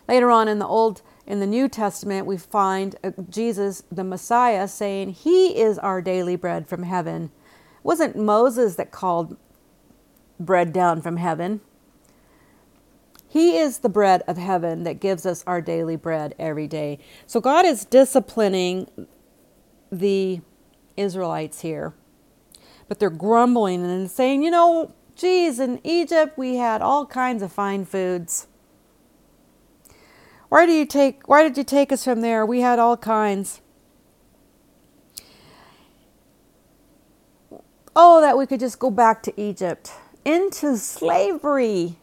Later 0.06 0.30
on 0.30 0.46
in 0.46 0.60
the 0.60 0.68
Old 0.68 1.02
in 1.26 1.40
the 1.40 1.48
New 1.48 1.68
Testament, 1.68 2.26
we 2.26 2.36
find 2.36 2.94
uh, 3.02 3.10
Jesus, 3.28 3.82
the 3.90 4.04
Messiah, 4.04 4.68
saying, 4.68 5.08
He 5.14 5.58
is 5.60 5.80
our 5.80 6.00
daily 6.00 6.36
bread 6.36 6.68
from 6.68 6.84
heaven. 6.84 7.24
It 7.24 7.84
wasn't 7.84 8.14
Moses 8.14 8.76
that 8.76 8.92
called 8.92 9.36
bread 10.38 10.72
down 10.72 11.02
from 11.02 11.16
heaven. 11.16 11.60
He 13.32 13.56
is 13.56 13.78
the 13.78 13.88
bread 13.88 14.22
of 14.28 14.36
heaven 14.36 14.82
that 14.82 15.00
gives 15.00 15.24
us 15.24 15.42
our 15.46 15.62
daily 15.62 15.96
bread 15.96 16.34
every 16.38 16.68
day. 16.68 16.98
So 17.26 17.40
God 17.40 17.64
is 17.64 17.86
disciplining 17.86 18.90
the 19.90 20.42
Israelites 20.98 21.62
here. 21.62 21.94
But 22.88 22.98
they're 22.98 23.08
grumbling 23.08 23.86
and 23.86 24.10
saying, 24.10 24.42
you 24.42 24.50
know, 24.50 24.92
geez, 25.16 25.58
in 25.60 25.80
Egypt 25.82 26.36
we 26.36 26.56
had 26.56 26.82
all 26.82 27.06
kinds 27.06 27.42
of 27.42 27.50
fine 27.50 27.86
foods. 27.86 28.48
Why 30.50 30.66
do 30.66 30.72
you 30.72 30.84
take 30.84 31.26
why 31.26 31.42
did 31.42 31.56
you 31.56 31.64
take 31.64 31.90
us 31.90 32.04
from 32.04 32.20
there? 32.20 32.44
We 32.44 32.60
had 32.60 32.78
all 32.78 32.98
kinds. 32.98 33.62
Oh, 37.96 38.20
that 38.20 38.36
we 38.36 38.46
could 38.46 38.60
just 38.60 38.78
go 38.78 38.90
back 38.90 39.22
to 39.22 39.40
Egypt, 39.40 39.90
into 40.22 40.76
slavery. 40.76 41.96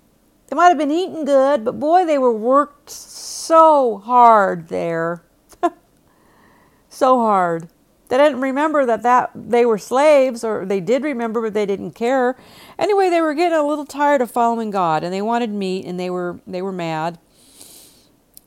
They 0.49 0.55
might 0.55 0.69
have 0.69 0.77
been 0.77 0.91
eating 0.91 1.25
good, 1.25 1.63
but 1.63 1.79
boy, 1.79 2.05
they 2.05 2.17
were 2.17 2.33
worked 2.33 2.89
so 2.89 3.99
hard 3.99 4.69
there. 4.69 5.23
so 6.89 7.19
hard. 7.19 7.69
They 8.07 8.17
didn't 8.17 8.41
remember 8.41 8.88
that, 8.88 9.03
that 9.03 9.29
they 9.35 9.63
were 9.63 9.77
slaves, 9.77 10.43
or 10.43 10.65
they 10.65 10.79
did 10.79 11.03
remember, 11.03 11.41
but 11.41 11.53
they 11.53 11.67
didn't 11.67 11.91
care. 11.91 12.35
Anyway, 12.79 13.12
they 13.12 13.21
were 13.21 13.35
getting 13.35 13.57
a 13.57 13.63
little 13.63 13.85
tired 13.85 14.21
of 14.21 14.31
following 14.31 14.71
God, 14.71 15.03
and 15.03 15.13
they 15.13 15.21
wanted 15.21 15.51
meat, 15.51 15.85
and 15.85 15.99
they 15.99 16.09
were 16.09 16.39
they 16.47 16.63
were 16.63 16.71
mad. 16.71 17.19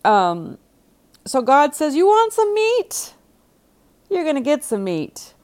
Um, 0.05 0.59
so 1.25 1.43
God 1.43 1.75
says, 1.75 1.95
You 1.95 2.07
want 2.07 2.33
some 2.33 2.53
meat? 2.53 3.15
You're 4.11 4.25
going 4.25 4.35
to 4.35 4.43
get 4.43 4.65
some 4.65 4.85
meat. 4.85 5.35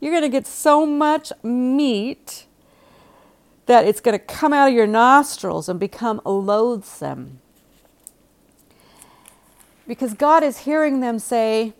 You're 0.00 0.12
going 0.12 0.22
to 0.22 0.28
get 0.28 0.46
so 0.46 0.84
much 0.84 1.32
meat 1.42 2.46
that 3.66 3.86
it's 3.86 4.00
going 4.00 4.18
to 4.18 4.24
come 4.24 4.52
out 4.52 4.68
of 4.68 4.74
your 4.74 4.86
nostrils 4.86 5.68
and 5.68 5.80
become 5.80 6.20
loathsome. 6.24 7.40
Because 9.86 10.14
God 10.14 10.42
is 10.42 10.58
hearing 10.60 11.00
them 11.00 11.18
say, 11.18 11.74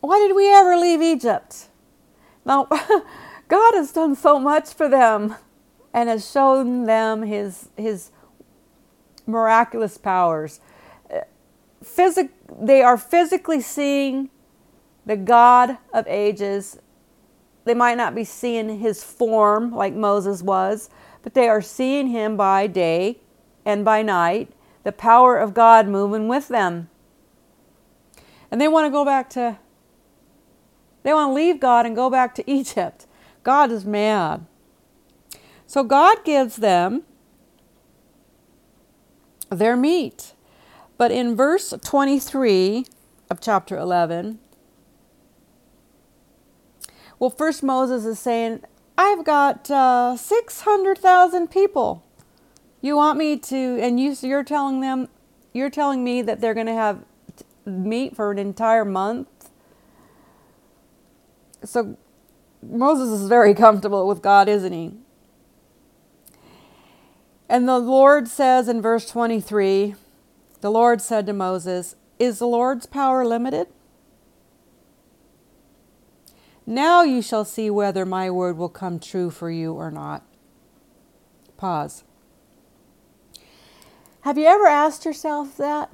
Why 0.00 0.18
did 0.18 0.36
we 0.36 0.52
ever 0.52 0.76
leave 0.76 1.02
Egypt? 1.02 1.68
Now, 2.44 2.66
God 3.48 3.74
has 3.74 3.92
done 3.92 4.14
so 4.14 4.38
much 4.38 4.72
for 4.72 4.88
them 4.88 5.34
and 5.92 6.08
has 6.08 6.30
shown 6.30 6.84
them 6.84 7.22
his, 7.22 7.70
his 7.76 8.10
miraculous 9.26 9.98
powers. 9.98 10.60
Physic- 11.82 12.32
they 12.60 12.82
are 12.82 12.98
physically 12.98 13.60
seeing 13.60 14.30
the 15.06 15.16
God 15.16 15.78
of 15.92 16.06
ages. 16.08 16.78
They 17.68 17.74
might 17.74 17.98
not 17.98 18.14
be 18.14 18.24
seeing 18.24 18.78
his 18.78 19.04
form 19.04 19.72
like 19.72 19.92
Moses 19.92 20.42
was, 20.42 20.88
but 21.22 21.34
they 21.34 21.50
are 21.50 21.60
seeing 21.60 22.06
him 22.06 22.34
by 22.34 22.66
day 22.66 23.18
and 23.62 23.84
by 23.84 24.00
night, 24.00 24.50
the 24.84 24.90
power 24.90 25.36
of 25.36 25.52
God 25.52 25.86
moving 25.86 26.28
with 26.28 26.48
them. 26.48 26.88
And 28.50 28.58
they 28.58 28.68
want 28.68 28.86
to 28.86 28.90
go 28.90 29.04
back 29.04 29.28
to, 29.30 29.58
they 31.02 31.12
want 31.12 31.28
to 31.28 31.34
leave 31.34 31.60
God 31.60 31.84
and 31.84 31.94
go 31.94 32.08
back 32.08 32.34
to 32.36 32.50
Egypt. 32.50 33.04
God 33.42 33.70
is 33.70 33.84
mad. 33.84 34.46
So 35.66 35.84
God 35.84 36.24
gives 36.24 36.56
them 36.56 37.02
their 39.50 39.76
meat. 39.76 40.32
But 40.96 41.12
in 41.12 41.36
verse 41.36 41.74
23 41.84 42.86
of 43.28 43.42
chapter 43.42 43.76
11, 43.76 44.38
well, 47.18 47.30
first 47.30 47.62
Moses 47.62 48.04
is 48.04 48.18
saying, 48.18 48.62
I've 48.96 49.24
got 49.24 49.70
uh, 49.70 50.16
600,000 50.16 51.50
people. 51.50 52.04
You 52.80 52.96
want 52.96 53.18
me 53.18 53.36
to, 53.38 53.56
and 53.56 53.98
you, 53.98 54.16
you're 54.20 54.44
telling 54.44 54.80
them, 54.80 55.08
you're 55.52 55.70
telling 55.70 56.04
me 56.04 56.22
that 56.22 56.40
they're 56.40 56.54
going 56.54 56.66
to 56.66 56.74
have 56.74 57.04
meat 57.64 58.14
for 58.16 58.30
an 58.30 58.38
entire 58.38 58.84
month? 58.84 59.50
So 61.64 61.96
Moses 62.62 63.20
is 63.20 63.28
very 63.28 63.54
comfortable 63.64 64.06
with 64.06 64.22
God, 64.22 64.48
isn't 64.48 64.72
he? 64.72 64.92
And 67.48 67.66
the 67.66 67.78
Lord 67.78 68.28
says 68.28 68.68
in 68.68 68.82
verse 68.82 69.08
23 69.08 69.94
the 70.60 70.70
Lord 70.70 71.00
said 71.00 71.26
to 71.26 71.32
Moses, 71.32 71.94
Is 72.18 72.40
the 72.40 72.46
Lord's 72.46 72.86
power 72.86 73.24
limited? 73.24 73.68
Now 76.68 77.02
you 77.02 77.22
shall 77.22 77.46
see 77.46 77.70
whether 77.70 78.04
my 78.04 78.30
word 78.30 78.58
will 78.58 78.68
come 78.68 79.00
true 79.00 79.30
for 79.30 79.50
you 79.50 79.72
or 79.72 79.90
not. 79.90 80.22
Pause. 81.56 82.04
Have 84.20 84.36
you 84.36 84.44
ever 84.44 84.66
asked 84.66 85.06
yourself 85.06 85.56
that? 85.56 85.90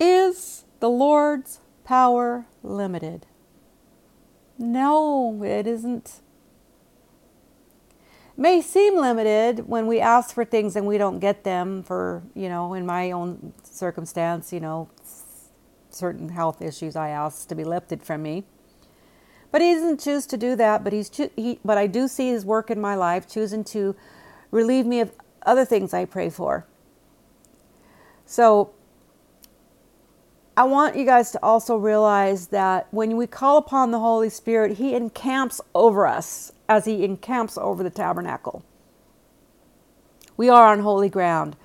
Is 0.00 0.64
the 0.80 0.88
Lord's 0.88 1.60
power 1.84 2.46
limited? 2.62 3.26
No, 4.58 5.42
it 5.44 5.66
isn't 5.66 6.22
may 8.38 8.62
seem 8.62 8.96
limited 8.96 9.68
when 9.68 9.86
we 9.86 10.00
ask 10.00 10.34
for 10.34 10.46
things 10.46 10.76
and 10.76 10.86
we 10.86 10.96
don't 10.96 11.18
get 11.18 11.44
them 11.44 11.82
for, 11.82 12.22
you 12.34 12.48
know, 12.48 12.72
in 12.72 12.86
my 12.86 13.10
own 13.10 13.52
circumstance, 13.64 14.50
you 14.50 14.60
know, 14.60 14.88
certain 15.90 16.30
health 16.30 16.62
issues 16.62 16.96
I 16.96 17.10
ask 17.10 17.46
to 17.48 17.54
be 17.54 17.64
lifted 17.64 18.02
from 18.02 18.22
me. 18.22 18.46
But 19.52 19.62
he 19.62 19.74
doesn't 19.74 20.00
choose 20.00 20.26
to 20.26 20.36
do 20.36 20.56
that, 20.56 20.84
but 20.84 20.92
he's 20.92 21.10
cho- 21.10 21.30
he, 21.36 21.58
but 21.64 21.78
I 21.78 21.86
do 21.86 22.08
see 22.08 22.30
his 22.30 22.44
work 22.44 22.70
in 22.70 22.80
my 22.80 22.94
life 22.94 23.28
choosing 23.28 23.64
to 23.64 23.96
relieve 24.50 24.86
me 24.86 25.00
of 25.00 25.12
other 25.46 25.64
things 25.64 25.94
I 25.94 26.04
pray 26.04 26.30
for. 26.30 26.66
So 28.26 28.72
I 30.56 30.64
want 30.64 30.96
you 30.96 31.04
guys 31.06 31.32
to 31.32 31.40
also 31.42 31.76
realize 31.76 32.48
that 32.48 32.88
when 32.92 33.16
we 33.16 33.26
call 33.26 33.56
upon 33.56 33.90
the 33.90 34.00
Holy 34.00 34.30
Spirit, 34.30 34.78
he 34.78 34.94
encamps 34.94 35.60
over 35.74 36.06
us 36.06 36.52
as 36.68 36.84
he 36.84 37.04
encamps 37.04 37.58
over 37.58 37.82
the 37.82 37.90
tabernacle. 37.90 38.64
We 40.36 40.48
are 40.48 40.66
on 40.68 40.80
holy 40.80 41.08
ground. 41.08 41.56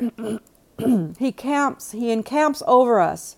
he 1.18 1.32
camps, 1.32 1.92
he 1.92 2.12
encamps 2.12 2.62
over 2.66 3.00
us. 3.00 3.36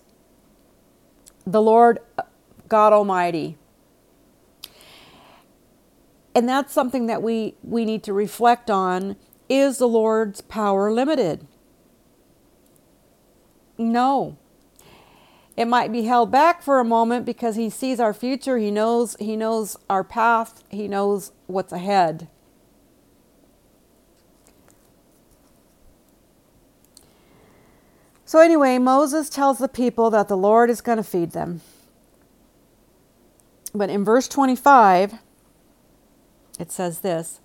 The 1.45 1.61
Lord 1.61 1.99
uh, 2.17 2.23
God 2.67 2.93
Almighty. 2.93 3.57
And 6.37 6.47
that's 6.47 6.71
something 6.71 7.07
that 7.07 7.23
we, 7.23 7.55
we 7.63 7.83
need 7.83 8.03
to 8.03 8.13
reflect 8.13 8.69
on. 8.69 9.15
Is 9.49 9.79
the 9.79 9.87
Lord's 9.87 10.39
power 10.41 10.91
limited? 10.91 11.47
No. 13.75 14.37
It 15.55 15.65
might 15.65 15.91
be 15.91 16.03
held 16.03 16.29
back 16.29 16.61
for 16.61 16.79
a 16.79 16.85
moment 16.85 17.25
because 17.25 17.55
he 17.55 17.71
sees 17.71 17.99
our 17.99 18.13
future, 18.13 18.59
he 18.59 18.69
knows 18.69 19.15
he 19.19 19.35
knows 19.35 19.77
our 19.89 20.03
path, 20.03 20.63
he 20.69 20.87
knows 20.87 21.31
what's 21.47 21.73
ahead. 21.73 22.27
So 28.25 28.37
anyway, 28.37 28.77
Moses 28.77 29.27
tells 29.27 29.57
the 29.57 29.67
people 29.67 30.11
that 30.11 30.27
the 30.27 30.37
Lord 30.37 30.69
is 30.69 30.81
going 30.81 30.99
to 30.99 31.03
feed 31.03 31.31
them. 31.31 31.61
But 33.73 33.89
in 33.89 34.05
verse 34.05 34.27
25, 34.27 35.15
it 36.59 36.71
says 36.71 36.99
this 36.99 37.39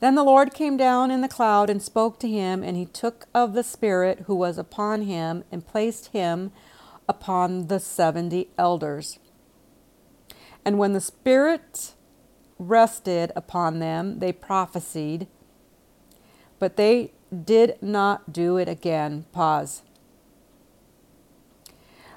Then 0.00 0.14
the 0.14 0.24
Lord 0.24 0.54
came 0.54 0.76
down 0.76 1.10
in 1.10 1.20
the 1.20 1.28
cloud 1.28 1.70
and 1.70 1.82
spoke 1.82 2.18
to 2.20 2.28
him, 2.28 2.62
and 2.62 2.76
he 2.76 2.86
took 2.86 3.26
of 3.34 3.54
the 3.54 3.64
Spirit 3.64 4.24
who 4.26 4.34
was 4.34 4.58
upon 4.58 5.02
him 5.02 5.44
and 5.50 5.66
placed 5.66 6.08
him 6.08 6.52
upon 7.08 7.68
the 7.68 7.80
70 7.80 8.48
elders. 8.58 9.18
And 10.64 10.78
when 10.78 10.92
the 10.92 11.00
Spirit 11.00 11.94
rested 12.58 13.32
upon 13.36 13.78
them, 13.78 14.18
they 14.20 14.32
prophesied, 14.32 15.26
but 16.58 16.76
they 16.76 17.12
did 17.44 17.76
not 17.82 18.32
do 18.32 18.56
it 18.56 18.68
again. 18.68 19.26
Pause. 19.32 19.82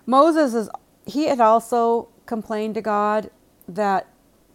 Moses 0.05 0.53
is 0.53 0.69
he 1.05 1.27
had 1.27 1.39
also 1.39 2.09
complained 2.25 2.75
to 2.75 2.81
God 2.81 3.29
that 3.67 4.07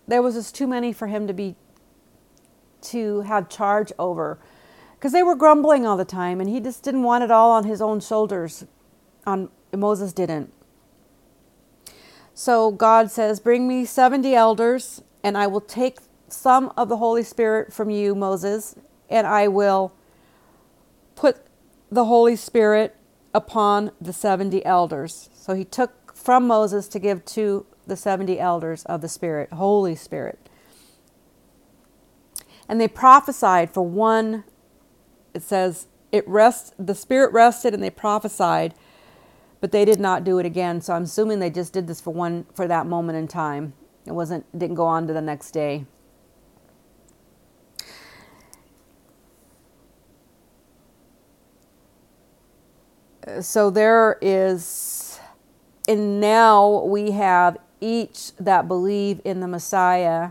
there 0.06 0.22
was 0.22 0.34
just 0.34 0.54
too 0.54 0.66
many 0.66 0.92
for 0.92 1.06
him 1.06 1.26
to 1.26 1.32
be 1.32 1.56
to 2.82 3.22
have 3.22 3.48
charge 3.48 3.92
over 3.98 4.38
because 4.94 5.12
they 5.12 5.22
were 5.22 5.34
grumbling 5.34 5.86
all 5.86 5.96
the 5.96 6.04
time 6.04 6.40
and 6.40 6.48
he 6.48 6.60
just 6.60 6.82
didn't 6.82 7.02
want 7.02 7.24
it 7.24 7.30
all 7.30 7.50
on 7.50 7.64
his 7.64 7.80
own 7.80 8.00
shoulders 8.00 8.64
on 9.26 9.50
Moses 9.72 10.12
didn't. 10.12 10.52
So 12.34 12.70
God 12.70 13.10
says, 13.10 13.40
Bring 13.40 13.68
me 13.68 13.84
70 13.84 14.34
elders, 14.34 15.02
and 15.22 15.36
I 15.36 15.46
will 15.46 15.60
take 15.60 15.98
some 16.28 16.72
of 16.76 16.88
the 16.88 16.96
Holy 16.96 17.22
Spirit 17.22 17.72
from 17.72 17.90
you, 17.90 18.14
Moses, 18.14 18.74
and 19.10 19.26
I 19.26 19.48
will 19.48 19.94
put 21.14 21.36
the 21.90 22.06
Holy 22.06 22.36
Spirit 22.36 22.96
upon 23.34 23.90
the 24.00 24.12
70 24.12 24.64
elders. 24.64 25.28
So 25.34 25.54
he 25.54 25.64
took 25.64 26.16
from 26.16 26.46
Moses 26.46 26.88
to 26.88 26.98
give 26.98 27.24
to 27.26 27.66
the 27.86 27.96
70 27.96 28.38
elders 28.38 28.84
of 28.86 29.00
the 29.00 29.08
Spirit, 29.08 29.52
Holy 29.52 29.94
Spirit. 29.94 30.48
And 32.72 32.80
they 32.80 32.88
prophesied 32.88 33.70
for 33.70 33.82
one, 33.82 34.44
it 35.34 35.42
says, 35.42 35.88
it 36.10 36.26
rest 36.26 36.72
the 36.78 36.94
Spirit 36.94 37.30
rested 37.30 37.74
and 37.74 37.82
they 37.82 37.90
prophesied, 37.90 38.72
but 39.60 39.72
they 39.72 39.84
did 39.84 40.00
not 40.00 40.24
do 40.24 40.38
it 40.38 40.46
again. 40.46 40.80
So 40.80 40.94
I'm 40.94 41.02
assuming 41.02 41.38
they 41.38 41.50
just 41.50 41.74
did 41.74 41.86
this 41.86 42.00
for 42.00 42.14
one 42.14 42.46
for 42.54 42.66
that 42.66 42.86
moment 42.86 43.18
in 43.18 43.28
time. 43.28 43.74
It 44.06 44.12
wasn't 44.12 44.46
didn't 44.58 44.76
go 44.76 44.86
on 44.86 45.06
to 45.06 45.12
the 45.12 45.20
next 45.20 45.50
day. 45.50 45.84
So 53.42 53.68
there 53.68 54.16
is, 54.22 55.20
and 55.86 56.22
now 56.22 56.84
we 56.84 57.10
have 57.10 57.58
each 57.82 58.34
that 58.38 58.66
believe 58.66 59.20
in 59.26 59.40
the 59.40 59.48
Messiah. 59.48 60.30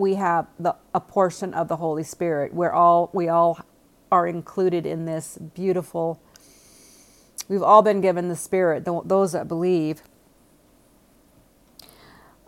We 0.00 0.14
have 0.14 0.46
the 0.58 0.76
a 0.94 1.00
portion 1.00 1.52
of 1.52 1.68
the 1.68 1.76
Holy 1.76 2.04
Spirit. 2.04 2.54
We're 2.54 2.72
all 2.72 3.10
we 3.12 3.28
all 3.28 3.60
are 4.10 4.26
included 4.26 4.86
in 4.86 5.04
this 5.04 5.36
beautiful. 5.36 6.22
We've 7.48 7.62
all 7.62 7.82
been 7.82 8.00
given 8.00 8.28
the 8.28 8.36
Spirit. 8.36 8.86
Those 8.86 9.32
that 9.32 9.46
believe. 9.46 10.02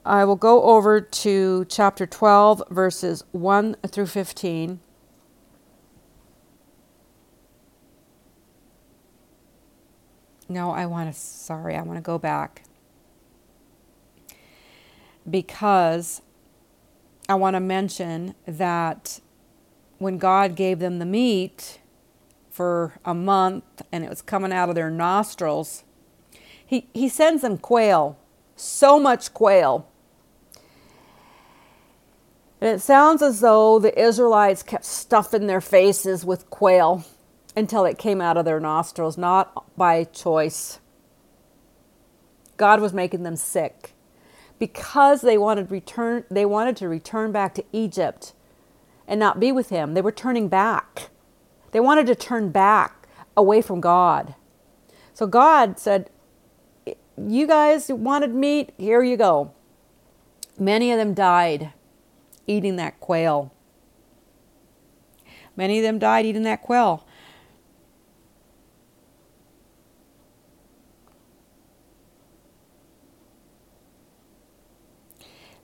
I 0.04 0.24
will 0.24 0.36
go 0.36 0.62
over 0.62 1.00
to 1.00 1.66
chapter 1.68 2.06
12, 2.06 2.62
verses 2.70 3.22
1 3.32 3.76
through 3.86 4.06
15. 4.06 4.80
No, 10.48 10.70
I 10.70 10.86
want 10.86 11.12
to, 11.12 11.20
sorry, 11.20 11.76
I 11.76 11.82
want 11.82 11.98
to 11.98 12.02
go 12.02 12.18
back. 12.18 12.64
Because 15.28 16.22
I 17.28 17.34
want 17.34 17.54
to 17.54 17.60
mention 17.60 18.34
that 18.46 19.20
when 19.98 20.18
God 20.18 20.54
gave 20.56 20.78
them 20.78 20.98
the 20.98 21.06
meat 21.06 21.80
for 22.50 22.94
a 23.04 23.14
month 23.14 23.82
and 23.90 24.04
it 24.04 24.10
was 24.10 24.22
coming 24.22 24.52
out 24.52 24.68
of 24.68 24.74
their 24.74 24.90
nostrils, 24.90 25.84
He, 26.64 26.88
he 26.92 27.08
sends 27.08 27.42
them 27.42 27.58
quail, 27.58 28.18
so 28.56 28.98
much 28.98 29.32
quail 29.32 29.86
and 32.62 32.70
it 32.70 32.80
sounds 32.80 33.22
as 33.22 33.40
though 33.40 33.80
the 33.80 34.00
Israelites 34.00 34.62
kept 34.62 34.84
stuffing 34.84 35.48
their 35.48 35.60
faces 35.60 36.24
with 36.24 36.48
quail 36.48 37.04
until 37.56 37.84
it 37.84 37.98
came 37.98 38.20
out 38.20 38.36
of 38.36 38.44
their 38.44 38.60
nostrils, 38.60 39.18
not 39.18 39.76
by 39.76 40.04
choice. 40.04 40.78
God 42.56 42.80
was 42.80 42.92
making 42.92 43.24
them 43.24 43.34
sick 43.34 43.94
because 44.62 45.22
they 45.22 45.36
wanted 45.36 45.72
return 45.72 46.24
they 46.30 46.46
wanted 46.46 46.76
to 46.76 46.88
return 46.88 47.32
back 47.32 47.52
to 47.52 47.64
Egypt 47.72 48.32
and 49.08 49.18
not 49.18 49.40
be 49.40 49.50
with 49.50 49.70
him. 49.70 49.94
They 49.94 50.00
were 50.00 50.12
turning 50.12 50.46
back. 50.46 51.10
They 51.72 51.80
wanted 51.80 52.06
to 52.06 52.14
turn 52.14 52.50
back 52.50 53.08
away 53.36 53.60
from 53.60 53.80
God. 53.80 54.36
So 55.14 55.26
God 55.26 55.80
said, 55.80 56.10
"You 57.18 57.48
guys 57.48 57.90
wanted 57.90 58.36
meat, 58.36 58.72
here 58.78 59.02
you 59.02 59.16
go." 59.16 59.50
Many 60.60 60.92
of 60.92 60.98
them 60.98 61.12
died 61.12 61.72
eating 62.46 62.76
that 62.76 63.00
quail. 63.00 63.50
Many 65.56 65.78
of 65.78 65.82
them 65.82 65.98
died 65.98 66.24
eating 66.24 66.44
that 66.44 66.62
quail. 66.62 67.04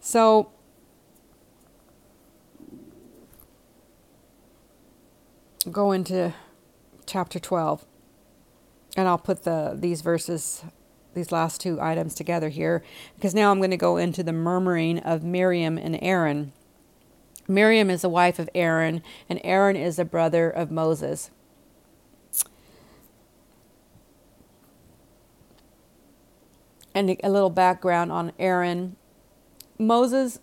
So, 0.08 0.48
go 5.70 5.92
into 5.92 6.32
chapter 7.04 7.38
12 7.38 7.84
and 8.96 9.06
I'll 9.06 9.18
put 9.18 9.42
the 9.42 9.76
these 9.78 10.00
verses 10.00 10.64
these 11.12 11.30
last 11.30 11.60
two 11.60 11.78
items 11.78 12.14
together 12.14 12.48
here 12.48 12.82
because 13.16 13.34
now 13.34 13.50
I'm 13.50 13.58
going 13.58 13.70
to 13.70 13.76
go 13.76 13.98
into 13.98 14.22
the 14.22 14.32
murmuring 14.32 14.98
of 15.00 15.24
Miriam 15.24 15.76
and 15.76 15.98
Aaron. 16.00 16.54
Miriam 17.46 17.90
is 17.90 18.00
the 18.00 18.08
wife 18.08 18.38
of 18.38 18.48
Aaron, 18.54 19.02
and 19.28 19.38
Aaron 19.44 19.76
is 19.76 19.96
the 19.96 20.06
brother 20.06 20.48
of 20.48 20.70
Moses. 20.70 21.30
And 26.94 27.14
a 27.22 27.28
little 27.28 27.50
background 27.50 28.10
on 28.10 28.32
Aaron. 28.38 28.96
Moses, 29.78 30.40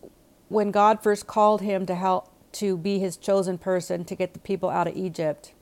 when 0.50 0.72
God 0.72 1.02
first 1.04 1.28
called 1.28 1.62
him 1.62 1.86
to 1.86 1.96
help 1.96 2.32
to 2.54 2.78
be 2.78 3.00
his 3.00 3.18
chosen 3.18 3.58
person 3.58 4.06
to 4.06 4.16
get 4.16 4.34
the 4.34 4.40
people 4.40 4.70
out 4.70 4.88
of 4.88 4.96
Egypt, 4.96 5.54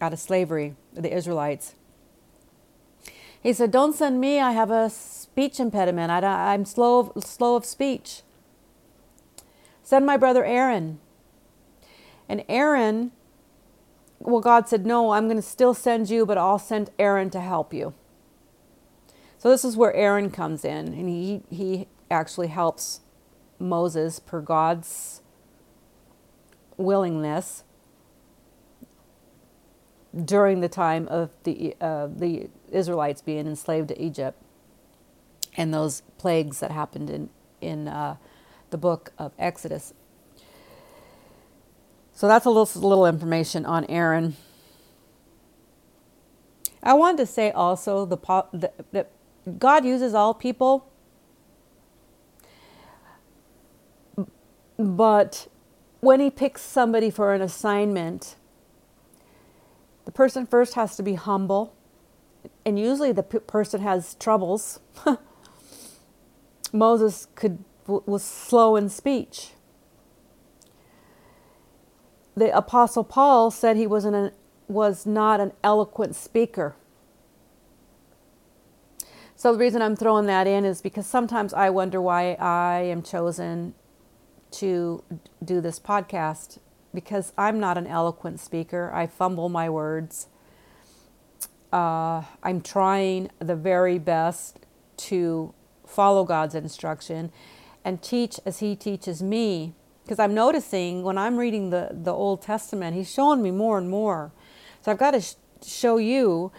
out 0.00 0.12
of 0.12 0.18
slavery, 0.18 0.74
the 0.92 1.14
Israelites, 1.14 1.74
he 3.42 3.52
said, 3.52 3.70
"Don't 3.70 3.94
send 3.94 4.20
me. 4.20 4.40
I 4.40 4.52
have 4.52 4.70
a 4.70 4.90
speech 4.90 5.60
impediment. 5.60 6.10
I, 6.10 6.54
am 6.54 6.64
slow, 6.64 7.12
slow 7.18 7.56
of 7.56 7.64
speech." 7.64 8.22
Send 9.90 10.06
my 10.06 10.16
brother 10.16 10.44
Aaron. 10.44 11.00
And 12.28 12.44
Aaron, 12.48 13.10
well, 14.20 14.40
God 14.40 14.68
said, 14.68 14.86
No, 14.86 15.10
I'm 15.10 15.24
going 15.24 15.34
to 15.36 15.42
still 15.42 15.74
send 15.74 16.08
you, 16.08 16.24
but 16.24 16.38
I'll 16.38 16.60
send 16.60 16.90
Aaron 16.96 17.28
to 17.30 17.40
help 17.40 17.74
you. 17.74 17.92
So 19.38 19.50
this 19.50 19.64
is 19.64 19.76
where 19.76 19.92
Aaron 19.94 20.30
comes 20.30 20.64
in, 20.64 20.94
and 20.94 21.08
he, 21.08 21.42
he 21.50 21.88
actually 22.08 22.46
helps 22.46 23.00
Moses 23.60 24.18
per 24.18 24.40
God's 24.40 25.22
willingness 26.76 27.62
during 30.24 30.60
the 30.60 30.68
time 30.68 31.06
of 31.08 31.30
the 31.44 31.76
uh, 31.80 32.08
the 32.08 32.48
Israelites 32.72 33.22
being 33.22 33.46
enslaved 33.46 33.88
to 33.88 34.02
Egypt 34.02 34.42
and 35.56 35.72
those 35.72 36.02
plagues 36.18 36.60
that 36.60 36.70
happened 36.70 37.10
in 37.10 37.30
in 37.60 37.86
uh, 37.86 38.16
the 38.70 38.78
book 38.78 39.12
of 39.18 39.32
Exodus. 39.38 39.92
So 42.12 42.28
that's 42.28 42.44
a 42.44 42.50
little, 42.50 42.82
little 42.82 43.06
information 43.06 43.64
on 43.64 43.86
Aaron. 43.86 44.36
I 46.82 46.92
wanted 46.92 47.16
to 47.18 47.26
say 47.26 47.50
also 47.50 48.04
the, 48.04 48.18
that 48.92 49.10
God 49.58 49.84
uses 49.86 50.12
all 50.12 50.34
people, 50.34 50.89
but 54.80 55.48
when 56.00 56.20
He 56.20 56.30
picks 56.30 56.62
somebody 56.62 57.10
for 57.10 57.34
an 57.34 57.42
assignment, 57.42 58.36
the 60.04 60.12
person 60.12 60.46
first 60.46 60.74
has 60.74 60.96
to 60.96 61.02
be 61.02 61.14
humble, 61.14 61.74
and 62.66 62.78
usually 62.78 63.12
the 63.12 63.22
p- 63.24 63.40
person 63.40 63.82
has 63.82 64.14
troubles. 64.16 64.80
Moses 66.72 67.28
could 67.34 67.64
was 67.86 68.24
slow 68.24 68.76
in 68.76 68.88
speech. 68.88 69.50
The 72.36 72.56
Apostle 72.56 73.04
Paul 73.04 73.50
said 73.50 73.76
he 73.76 73.86
was, 73.86 74.04
an, 74.04 74.32
was 74.68 75.06
not 75.06 75.40
an 75.40 75.52
eloquent 75.64 76.16
speaker. 76.16 76.76
So 79.36 79.52
the 79.52 79.58
reason 79.58 79.82
I'm 79.82 79.96
throwing 79.96 80.26
that 80.26 80.46
in 80.46 80.64
is 80.64 80.82
because 80.82 81.06
sometimes 81.06 81.54
I 81.54 81.70
wonder 81.70 82.00
why 82.00 82.34
I 82.34 82.80
am 82.80 83.02
chosen 83.02 83.74
to 84.52 85.02
do 85.44 85.60
this 85.60 85.78
podcast 85.78 86.58
because 86.92 87.32
I'm 87.38 87.60
not 87.60 87.78
an 87.78 87.86
eloquent 87.86 88.40
speaker. 88.40 88.90
I 88.92 89.06
fumble 89.06 89.48
my 89.48 89.68
words. 89.68 90.28
Uh, 91.72 92.22
I'm 92.42 92.60
trying 92.60 93.30
the 93.38 93.54
very 93.54 93.98
best 93.98 94.66
to 94.96 95.54
follow 95.86 96.24
God's 96.24 96.54
instruction 96.54 97.30
and 97.84 98.02
teach 98.02 98.40
as 98.44 98.58
He 98.58 98.74
teaches 98.76 99.22
me. 99.22 99.74
Because 100.02 100.18
I'm 100.18 100.34
noticing 100.34 101.02
when 101.02 101.16
I'm 101.16 101.36
reading 101.36 101.70
the, 101.70 101.90
the 101.92 102.12
Old 102.12 102.42
Testament, 102.42 102.96
He's 102.96 103.12
showing 103.12 103.42
me 103.42 103.50
more 103.50 103.78
and 103.78 103.88
more. 103.88 104.32
So 104.82 104.90
I've 104.90 104.98
got 104.98 105.12
to 105.12 105.20
sh- 105.20 105.34
show 105.64 105.98
you, 105.98 106.50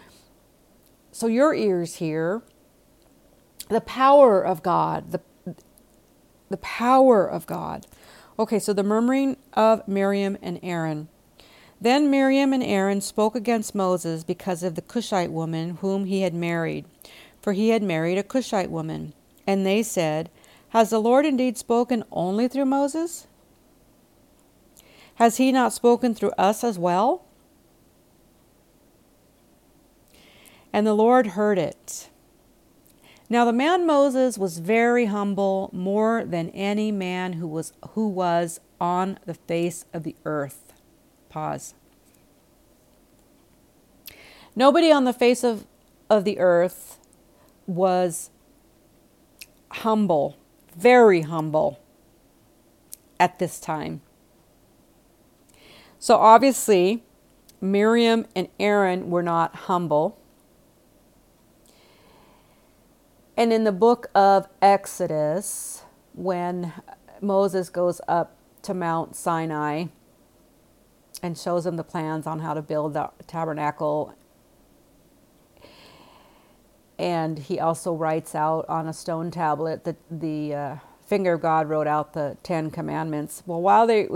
so 1.12 1.28
your 1.28 1.54
ears 1.54 1.96
hear, 1.96 2.44
the 3.68 3.82
power 3.82 4.42
of 4.42 4.64
God, 4.64 5.12
the, 5.12 5.22
the 6.52 6.58
power 6.58 7.26
of 7.26 7.48
God. 7.48 7.88
Okay, 8.38 8.60
so 8.60 8.74
the 8.74 8.84
murmuring 8.84 9.38
of 9.54 9.88
Miriam 9.88 10.38
and 10.42 10.60
Aaron. 10.62 11.08
Then 11.82 12.12
Miriam 12.12 12.54
and 12.54 12.64
Aaron 12.64 13.02
spoke 13.02 13.36
against 13.36 13.74
Moses 13.74 14.24
because 14.24 14.62
of 14.62 14.76
the 14.76 14.84
Cushite 14.84 15.32
woman 15.32 15.78
whom 15.82 16.06
he 16.06 16.22
had 16.22 16.34
married, 16.36 16.86
for 17.42 17.54
he 17.54 17.70
had 17.70 17.82
married 17.82 18.20
a 18.20 18.24
Cushite 18.24 18.70
woman. 18.70 19.14
And 19.48 19.66
they 19.66 19.82
said, 19.82 20.30
Has 20.70 20.92
the 20.92 21.00
Lord 21.00 21.26
indeed 21.26 21.58
spoken 21.58 22.04
only 22.12 22.48
through 22.48 22.66
Moses? 22.66 23.26
Has 25.16 25.38
he 25.38 25.52
not 25.52 25.74
spoken 25.74 26.14
through 26.14 26.32
us 26.38 26.64
as 26.64 26.78
well? 26.78 27.26
And 30.72 30.86
the 30.86 30.94
Lord 30.94 31.28
heard 31.28 31.58
it. 31.58 32.11
Now 33.32 33.46
the 33.46 33.54
man 33.54 33.86
Moses 33.86 34.38
was 34.38 34.58
very 34.58 35.06
humble, 35.06 35.70
more 35.72 36.26
than 36.26 36.50
any 36.50 36.92
man 36.92 37.32
who 37.32 37.48
was 37.48 37.72
who 37.92 38.10
was 38.10 38.60
on 38.78 39.20
the 39.26 39.36
face 39.36 39.86
of 39.94 40.04
the 40.04 40.18
earth. 40.26 40.74
Pause. 41.30 41.74
Nobody 44.54 44.92
on 44.92 45.06
the 45.06 45.14
face 45.14 45.46
of, 45.46 45.66
of 46.10 46.26
the 46.26 46.40
earth 46.40 47.00
was 47.68 48.32
humble, 49.70 50.36
very 50.76 51.22
humble 51.22 51.80
at 53.18 53.40
this 53.40 53.62
time. 53.62 54.02
So 56.00 56.18
obviously, 56.18 57.06
Miriam 57.62 58.26
and 58.36 58.50
Aaron 58.60 59.10
were 59.10 59.24
not 59.24 59.56
humble. 59.56 60.20
And 63.38 63.54
in 63.54 63.64
the 63.64 63.72
book 63.72 64.08
of 64.14 64.48
Exodus, 64.62 65.84
when 66.14 66.74
Moses 67.22 67.70
goes 67.70 68.02
up 68.08 68.36
to 68.64 68.74
Mount 68.74 69.16
Sinai 69.16 69.86
and 71.24 71.38
shows 71.38 71.66
him 71.66 71.76
the 71.78 71.84
plans 71.84 72.28
on 72.28 72.40
how 72.40 72.54
to 72.54 72.62
build 72.62 72.94
the 72.94 73.10
tabernacle, 73.28 74.14
and 77.00 77.40
he 77.40 77.60
also 77.60 77.94
writes 77.94 78.36
out 78.36 78.66
on 78.70 78.88
a 78.88 78.94
stone 78.94 79.32
tablet 79.32 79.86
that 79.86 79.96
the 80.12 80.54
uh, 80.54 80.76
finger 81.06 81.34
of 81.34 81.42
God 81.42 81.68
wrote 81.68 81.88
out 81.88 82.14
the 82.14 82.38
Ten 82.44 82.70
Commandments. 82.70 83.42
Well, 83.48 83.62
while 83.62 83.88
they, 83.88 84.08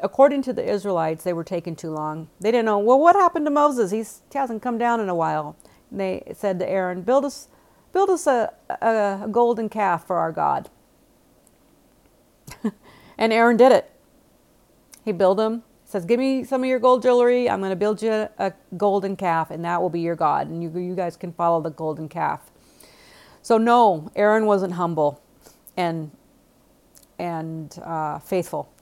according 0.00 0.42
to 0.42 0.52
the 0.52 0.64
Israelites, 0.64 1.24
they 1.24 1.32
were 1.32 1.42
taking 1.42 1.74
too 1.74 1.90
long. 1.90 2.28
They 2.38 2.52
didn't 2.52 2.66
know, 2.66 2.78
well, 2.78 3.00
what 3.00 3.16
happened 3.16 3.46
to 3.46 3.50
Moses? 3.50 3.90
He's, 3.90 4.22
he 4.32 4.38
hasn't 4.38 4.62
come 4.62 4.78
down 4.78 5.00
in 5.00 5.08
a 5.08 5.14
while. 5.14 5.56
And 5.90 5.98
they 5.98 6.32
said 6.34 6.60
to 6.60 6.68
Aaron, 6.68 7.02
build 7.02 7.24
us 7.24 7.48
build 7.92 8.10
us 8.10 8.26
a, 8.26 8.52
a, 8.68 9.28
golden 9.30 9.68
calf 9.68 10.06
for 10.06 10.16
our 10.16 10.32
God. 10.32 10.70
and 13.18 13.32
Aaron 13.32 13.56
did 13.56 13.72
it. 13.72 13.90
He 15.04 15.12
built 15.12 15.38
him. 15.38 15.62
Says, 15.84 16.04
"Give 16.04 16.18
me 16.18 16.44
some 16.44 16.62
of 16.62 16.68
your 16.68 16.78
gold 16.78 17.02
jewelry. 17.02 17.50
I'm 17.50 17.60
going 17.60 17.70
to 17.70 17.76
build 17.76 18.02
you 18.02 18.10
a 18.10 18.52
golden 18.76 19.16
calf, 19.16 19.50
and 19.50 19.64
that 19.64 19.80
will 19.82 19.90
be 19.90 20.00
your 20.00 20.16
God. 20.16 20.48
And 20.48 20.62
you, 20.62 20.70
you 20.78 20.94
guys 20.94 21.16
can 21.16 21.32
follow 21.32 21.60
the 21.60 21.70
golden 21.70 22.08
calf." 22.08 22.50
So 23.42 23.58
no, 23.58 24.10
Aaron 24.16 24.46
wasn't 24.46 24.74
humble, 24.74 25.20
and 25.76 26.10
and 27.18 27.78
uh, 27.82 28.18
faithful. 28.20 28.72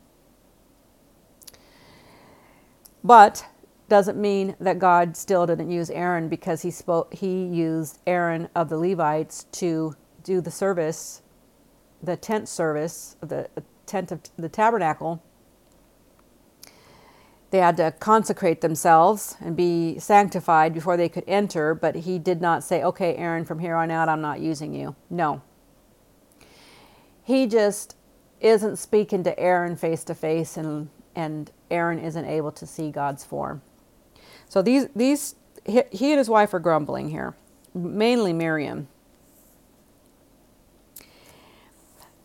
But 3.02 3.46
doesn't 3.90 4.18
mean 4.18 4.56
that 4.60 4.78
God 4.78 5.16
still 5.16 5.46
didn't 5.46 5.70
use 5.70 5.90
Aaron 5.90 6.28
because 6.28 6.62
he 6.62 6.70
spoke 6.70 7.12
he 7.12 7.44
used 7.44 7.98
Aaron 8.06 8.48
of 8.54 8.70
the 8.70 8.78
Levites 8.78 9.44
to 9.52 9.94
do 10.22 10.40
the 10.40 10.50
service, 10.50 11.22
the 12.02 12.16
tent 12.16 12.48
service, 12.48 13.16
the 13.20 13.50
tent 13.84 14.12
of 14.12 14.20
the 14.38 14.48
tabernacle. 14.48 15.22
They 17.50 17.58
had 17.58 17.76
to 17.78 17.92
consecrate 17.98 18.60
themselves 18.60 19.36
and 19.40 19.56
be 19.56 19.98
sanctified 19.98 20.72
before 20.72 20.96
they 20.96 21.08
could 21.08 21.24
enter, 21.26 21.74
but 21.74 21.96
he 21.96 22.20
did 22.20 22.40
not 22.40 22.62
say, 22.62 22.84
"Okay, 22.84 23.16
Aaron, 23.16 23.44
from 23.44 23.58
here 23.58 23.74
on 23.74 23.90
out 23.90 24.08
I'm 24.08 24.20
not 24.20 24.38
using 24.38 24.72
you." 24.72 24.94
No. 25.10 25.42
He 27.24 27.48
just 27.48 27.96
isn't 28.40 28.76
speaking 28.76 29.24
to 29.24 29.38
Aaron 29.38 29.74
face 29.74 30.04
to 30.04 30.14
face 30.14 30.56
and 30.56 30.90
and 31.16 31.50
Aaron 31.72 31.98
isn't 31.98 32.24
able 32.24 32.52
to 32.52 32.66
see 32.66 32.92
God's 32.92 33.24
form. 33.24 33.62
So 34.50 34.62
these 34.62 34.88
these 34.96 35.36
he, 35.64 35.82
he 35.92 36.10
and 36.10 36.18
his 36.18 36.28
wife 36.28 36.52
are 36.52 36.58
grumbling 36.58 37.10
here, 37.10 37.34
mainly 37.72 38.32
Miriam. 38.32 38.88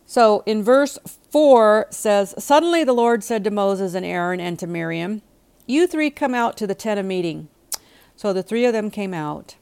So 0.06 0.42
in 0.44 0.62
verse 0.62 0.98
4 1.30 1.86
says, 1.90 2.34
Suddenly 2.38 2.82
the 2.84 2.92
Lord 2.92 3.22
said 3.22 3.44
to 3.44 3.50
Moses 3.50 3.94
and 3.94 4.04
Aaron 4.04 4.40
and 4.40 4.58
to 4.58 4.66
Miriam, 4.66 5.22
You 5.66 5.86
three 5.86 6.10
come 6.10 6.34
out 6.34 6.56
to 6.56 6.66
the 6.66 6.74
tent 6.74 6.98
of 6.98 7.06
meeting. 7.06 7.48
So 8.16 8.32
the 8.32 8.42
three 8.42 8.64
of 8.64 8.72
them 8.72 8.90
came 8.90 9.14
out. 9.14 9.56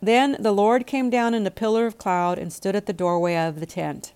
Then 0.00 0.36
the 0.38 0.52
Lord 0.52 0.86
came 0.86 1.10
down 1.10 1.34
in 1.34 1.46
a 1.46 1.50
pillar 1.50 1.86
of 1.86 1.98
cloud 1.98 2.38
and 2.38 2.52
stood 2.52 2.76
at 2.76 2.86
the 2.86 2.92
doorway 2.92 3.36
of 3.36 3.58
the 3.58 3.66
tent. 3.66 4.12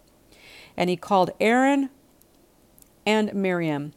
And 0.77 0.89
he 0.89 0.97
called 0.97 1.31
Aaron 1.41 1.91
and 3.05 3.35
Miriam. 3.35 3.93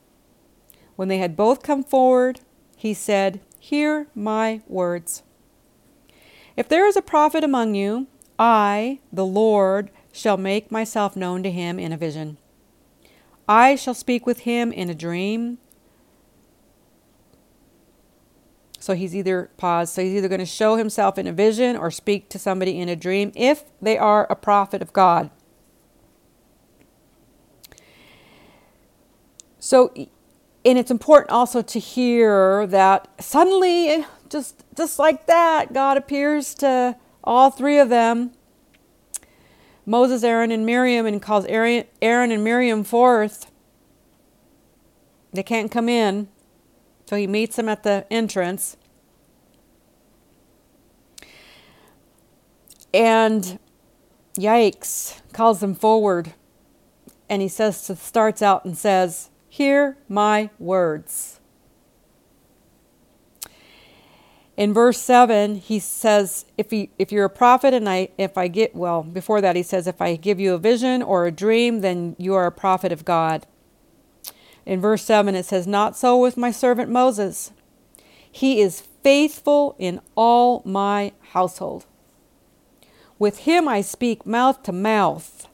When 0.96 1.08
they 1.08 1.20
had 1.20 1.36
both 1.36 1.62
come 1.62 1.84
forward, 1.84 2.40
he 2.76 2.94
said, 2.94 3.42
Hear 3.66 4.06
my 4.14 4.62
words. 4.68 5.24
If 6.56 6.70
there 6.70 6.86
is 6.86 6.96
a 6.96 7.02
prophet 7.02 7.44
among 7.44 7.74
you, 7.74 8.06
I, 8.38 9.00
the 9.12 9.26
Lord, 9.26 9.90
shall 10.14 10.38
make 10.38 10.72
myself 10.72 11.16
known 11.16 11.42
to 11.42 11.50
him 11.50 11.80
in 11.80 11.92
a 11.92 11.98
vision. 11.98 12.38
I 13.50 13.76
shall 13.76 13.96
speak 13.96 14.28
with 14.28 14.42
him 14.42 14.72
in 14.72 14.92
a 14.92 14.94
dream. 14.94 15.58
So 18.78 18.94
he's 18.94 19.16
either 19.16 19.50
pause. 19.58 19.92
So 19.92 20.04
he's 20.04 20.14
either 20.14 20.30
going 20.30 20.38
to 20.38 20.46
show 20.46 20.76
himself 20.76 21.18
in 21.18 21.26
a 21.26 21.34
vision 21.34 21.76
or 21.76 21.90
speak 21.90 22.30
to 22.30 22.38
somebody 22.38 22.80
in 22.80 22.88
a 22.88 22.96
dream 22.96 23.32
if 23.34 23.64
they 23.82 23.98
are 23.98 24.28
a 24.30 24.36
prophet 24.36 24.84
of 24.84 24.94
God. 24.94 25.32
So 29.58 29.92
and 30.66 30.78
it's 30.78 30.92
important 30.92 31.32
also 31.32 31.62
to 31.62 31.80
hear 31.80 32.66
that 32.68 33.08
suddenly 33.20 34.06
just 34.30 34.64
just 34.76 34.98
like 35.00 35.28
that 35.28 35.72
god 35.74 35.96
appears 35.96 36.54
to 36.56 36.96
all 37.24 37.50
three 37.50 37.80
of 37.80 37.90
them. 37.90 38.32
Moses 39.86 40.24
aaron 40.24 40.52
and 40.52 40.66
miriam 40.66 41.06
and 41.06 41.22
calls 41.22 41.46
aaron, 41.46 41.86
and 42.02 42.44
miriam 42.44 42.84
forth. 42.84 43.52
They 45.34 45.44
can't 45.44 45.72
come 45.72 45.90
in 45.90 46.28
so 47.06 47.16
he 47.16 47.28
meets 47.28 47.56
them 47.56 47.70
at 47.70 47.84
the 47.84 48.06
entrance. 48.10 48.78
And 52.94 53.60
yikes 54.36 55.20
calls 55.34 55.60
them 55.60 55.76
forward. 55.76 56.34
And 57.30 57.42
he 57.42 57.48
says 57.48 57.92
starts 58.00 58.42
out 58.42 58.66
and 58.66 58.78
says 58.78 59.30
Hear 59.56 59.96
my 60.10 60.50
words. 60.60 61.40
In 64.58 64.74
verse 64.74 65.00
7, 65.00 65.56
he 65.56 65.80
says, 65.80 66.44
if, 66.58 66.72
he, 66.72 66.90
if 67.00 67.10
you're 67.14 67.24
a 67.24 67.30
prophet 67.30 67.74
and 67.74 67.88
I, 67.88 68.10
if 68.18 68.38
I 68.38 68.50
get, 68.50 68.76
well, 68.76 69.02
before 69.02 69.40
that, 69.40 69.56
he 69.56 69.64
says, 69.64 69.88
if 69.88 70.02
I 70.02 70.18
give 70.18 70.42
you 70.42 70.54
a 70.54 70.58
vision 70.58 71.02
or 71.02 71.26
a 71.26 71.32
dream, 71.32 71.80
then 71.80 72.18
you 72.20 72.34
are 72.34 72.46
a 72.46 72.52
prophet 72.52 72.92
of 72.92 73.06
God. 73.06 73.48
In 74.66 74.82
verse 74.82 75.04
7, 75.04 75.36
it 75.36 75.46
says, 75.46 75.66
Not 75.66 75.96
so 75.96 76.20
with 76.20 76.36
my 76.36 76.52
servant 76.52 76.92
Moses. 76.92 77.54
He 78.30 78.60
is 78.60 78.82
faithful 78.82 79.78
in 79.80 80.02
all 80.16 80.64
my 80.66 81.14
household. 81.30 81.86
With 83.18 83.38
him 83.38 83.70
I 83.70 83.80
speak 83.80 84.26
mouth 84.26 84.64
to 84.64 84.74
mouth, 84.74 85.48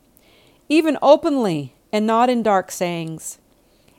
even 0.70 0.98
openly 1.04 1.76
and 1.94 2.08
not 2.08 2.32
in 2.32 2.42
dark 2.42 2.72
sayings 2.72 3.38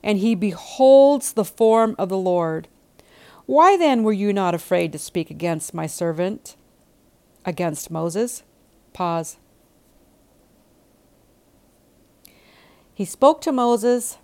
and 0.03 0.19
he 0.19 0.35
beholds 0.35 1.33
the 1.33 1.45
form 1.45 1.95
of 1.99 2.09
the 2.09 2.19
Lord. 2.19 2.69
Why 3.47 3.77
then 3.77 4.03
were 4.03 4.13
you 4.13 4.33
not 4.33 4.55
afraid 4.55 4.93
to 4.93 4.99
speak 4.99 5.31
against 5.31 5.75
my 5.75 5.87
servant, 5.87 6.57
against 7.45 7.91
Moses? 7.91 8.43
Pause. 8.93 9.37
He 12.95 13.05
spoke 13.05 13.41
to 13.43 13.53
Moses 13.53 14.19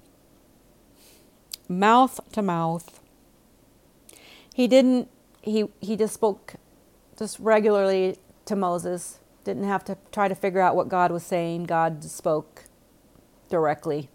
mouth 1.68 2.20
to 2.32 2.42
mouth. 2.42 3.00
He 4.54 4.66
didn't 4.66 5.08
he 5.42 5.66
he 5.80 5.96
just 5.96 6.14
spoke 6.14 6.54
just 7.18 7.38
regularly 7.38 8.18
to 8.46 8.56
Moses. 8.56 9.18
Didn't 9.44 9.64
have 9.64 9.84
to 9.84 9.96
try 10.12 10.28
to 10.28 10.34
figure 10.34 10.60
out 10.60 10.76
what 10.76 10.88
God 10.88 11.10
was 11.10 11.22
saying. 11.22 11.64
God 11.64 12.04
spoke 12.04 12.64
directly 13.48 14.10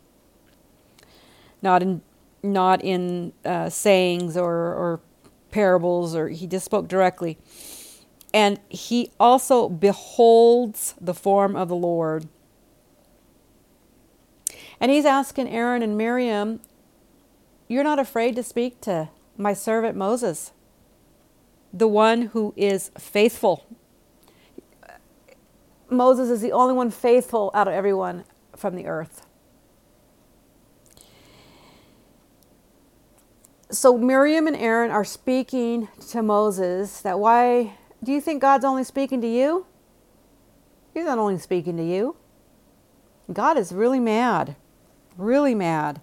not 1.63 1.81
in 1.81 2.01
not 2.43 2.83
in 2.83 3.33
uh, 3.45 3.69
sayings 3.69 4.37
or, 4.37 4.53
or 4.53 4.99
parables, 5.51 6.15
or 6.15 6.29
he 6.29 6.45
just 6.45 6.65
spoke 6.65 6.89
directly. 6.89 7.37
And 8.33 8.59
he 8.69 9.11
also 9.19 9.69
beholds 9.69 10.95
the 10.99 11.13
form 11.13 11.55
of 11.55 11.69
the 11.69 11.75
Lord. 11.75 12.27
And 14.79 14.91
he's 14.91 15.05
asking 15.05 15.49
Aaron 15.49 15.81
and 15.81 15.97
Miriam, 15.97 16.59
You're 17.69 17.85
not 17.85 17.99
afraid 17.99 18.35
to 18.35 18.43
speak 18.43 18.81
to 18.81 19.09
my 19.37 19.53
servant 19.53 19.95
Moses, 19.95 20.51
the 21.73 21.87
one 21.87 22.23
who 22.33 22.53
is 22.57 22.91
faithful. 22.97 23.65
Moses 25.89 26.29
is 26.29 26.41
the 26.41 26.51
only 26.51 26.73
one 26.73 26.91
faithful 26.91 27.51
out 27.53 27.67
of 27.67 27.73
everyone. 27.73 28.25
from 28.57 28.75
the 28.75 28.87
earth. 28.87 29.22
So 33.73 33.97
Miriam 33.97 34.45
and 34.45 34.55
Aaron 34.55 34.91
are 34.91 35.03
speaking 35.03 35.87
to 36.09 36.21
Moses 36.21 37.01
that 37.01 37.19
why 37.19 37.73
do 38.03 38.11
you 38.11 38.21
think 38.21 38.39
God's 38.39 38.63
only 38.63 38.83
speaking 38.83 39.19
to 39.21 39.27
you? 39.27 39.65
He's 40.93 41.05
not 41.05 41.17
only 41.17 41.39
speaking 41.39 41.75
to 41.77 41.83
you. 41.83 42.15
God 43.31 43.57
is 43.57 43.71
really 43.71 43.99
mad, 43.99 44.55
really 45.17 45.55
mad. 45.55 46.01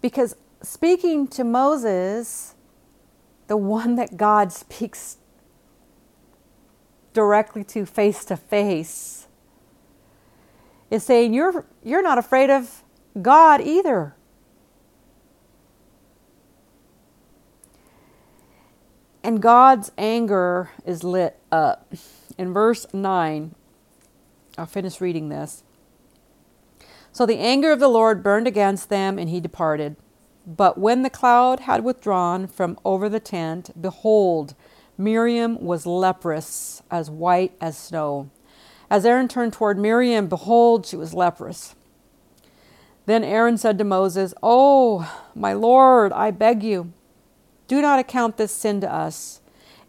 Because 0.00 0.36
speaking 0.62 1.28
to 1.28 1.44
Moses, 1.44 2.54
the 3.46 3.58
one 3.58 3.96
that 3.96 4.16
God 4.16 4.54
speaks 4.54 5.18
directly 7.12 7.62
to 7.64 7.84
face 7.84 8.24
to 8.24 8.38
face, 8.38 9.26
is 10.90 11.04
saying, 11.04 11.34
You're, 11.34 11.66
you're 11.84 12.02
not 12.02 12.16
afraid 12.16 12.48
of 12.48 12.82
God 13.20 13.60
either. 13.60 14.14
And 19.22 19.42
God's 19.42 19.92
anger 19.98 20.70
is 20.84 21.04
lit 21.04 21.38
up. 21.52 21.94
In 22.38 22.52
verse 22.52 22.86
9, 22.92 23.54
I'll 24.56 24.66
finish 24.66 25.00
reading 25.00 25.28
this. 25.28 25.62
So 27.12 27.26
the 27.26 27.38
anger 27.38 27.72
of 27.72 27.80
the 27.80 27.88
Lord 27.88 28.22
burned 28.22 28.46
against 28.46 28.88
them, 28.88 29.18
and 29.18 29.28
he 29.28 29.40
departed. 29.40 29.96
But 30.46 30.78
when 30.78 31.02
the 31.02 31.10
cloud 31.10 31.60
had 31.60 31.84
withdrawn 31.84 32.46
from 32.46 32.78
over 32.84 33.08
the 33.08 33.20
tent, 33.20 33.70
behold, 33.80 34.54
Miriam 34.96 35.60
was 35.60 35.86
leprous, 35.86 36.82
as 36.90 37.10
white 37.10 37.52
as 37.60 37.76
snow. 37.76 38.30
As 38.90 39.04
Aaron 39.04 39.28
turned 39.28 39.52
toward 39.52 39.78
Miriam, 39.78 40.28
behold, 40.28 40.86
she 40.86 40.96
was 40.96 41.14
leprous. 41.14 41.74
Then 43.06 43.24
Aaron 43.24 43.58
said 43.58 43.78
to 43.78 43.84
Moses, 43.84 44.34
Oh, 44.42 45.24
my 45.34 45.52
Lord, 45.52 46.12
I 46.12 46.30
beg 46.30 46.62
you, 46.62 46.92
do 47.70 47.80
not 47.80 48.00
account 48.00 48.36
this 48.36 48.50
sin 48.50 48.80
to 48.80 48.92
us, 48.92 49.40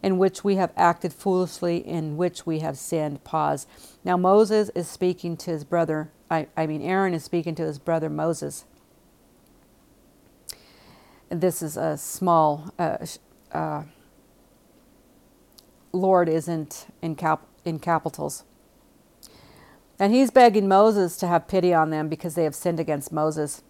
in 0.04 0.16
which 0.16 0.44
we 0.44 0.54
have 0.54 0.70
acted 0.76 1.12
foolishly, 1.12 1.78
in 1.78 2.16
which 2.16 2.46
we 2.46 2.60
have 2.60 2.78
sinned. 2.78 3.24
Pause. 3.24 3.66
Now 4.04 4.16
Moses 4.16 4.70
is 4.76 4.86
speaking 4.86 5.36
to 5.38 5.50
his 5.50 5.64
brother, 5.64 6.12
I, 6.30 6.46
I 6.56 6.68
mean, 6.68 6.80
Aaron 6.80 7.12
is 7.12 7.24
speaking 7.24 7.56
to 7.56 7.64
his 7.64 7.80
brother 7.80 8.08
Moses. 8.08 8.66
This 11.28 11.60
is 11.60 11.76
a 11.76 11.96
small, 11.96 12.72
uh, 12.78 12.98
uh, 13.50 13.82
Lord 15.90 16.28
isn't 16.28 16.86
in, 17.02 17.16
cap, 17.16 17.44
in 17.64 17.80
capitals. 17.80 18.44
And 19.98 20.14
he's 20.14 20.30
begging 20.30 20.68
Moses 20.68 21.16
to 21.16 21.26
have 21.26 21.48
pity 21.48 21.74
on 21.74 21.90
them 21.90 22.08
because 22.08 22.36
they 22.36 22.44
have 22.44 22.54
sinned 22.54 22.78
against 22.78 23.10
Moses. 23.10 23.64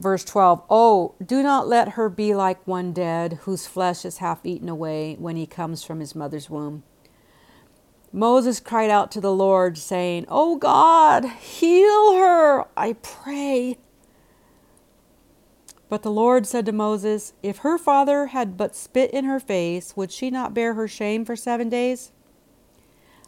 Verse 0.00 0.24
12 0.24 0.62
Oh, 0.70 1.14
do 1.24 1.42
not 1.42 1.68
let 1.68 1.90
her 1.90 2.08
be 2.08 2.34
like 2.34 2.66
one 2.66 2.92
dead, 2.92 3.40
whose 3.42 3.66
flesh 3.66 4.06
is 4.06 4.18
half 4.18 4.44
eaten 4.44 4.68
away 4.68 5.14
when 5.18 5.36
he 5.36 5.46
comes 5.46 5.84
from 5.84 6.00
his 6.00 6.14
mother's 6.14 6.48
womb. 6.48 6.82
Moses 8.10 8.58
cried 8.60 8.90
out 8.90 9.10
to 9.12 9.20
the 9.20 9.32
Lord, 9.32 9.76
saying, 9.76 10.24
Oh 10.28 10.56
God, 10.56 11.26
heal 11.26 12.14
her, 12.14 12.64
I 12.76 12.94
pray. 12.94 13.76
But 15.90 16.02
the 16.02 16.10
Lord 16.10 16.46
said 16.46 16.64
to 16.66 16.72
Moses, 16.72 17.34
If 17.42 17.58
her 17.58 17.76
father 17.76 18.26
had 18.26 18.56
but 18.56 18.74
spit 18.74 19.10
in 19.10 19.26
her 19.26 19.38
face, 19.38 19.96
would 19.96 20.10
she 20.10 20.30
not 20.30 20.54
bear 20.54 20.74
her 20.74 20.88
shame 20.88 21.24
for 21.26 21.36
seven 21.36 21.68
days? 21.68 22.10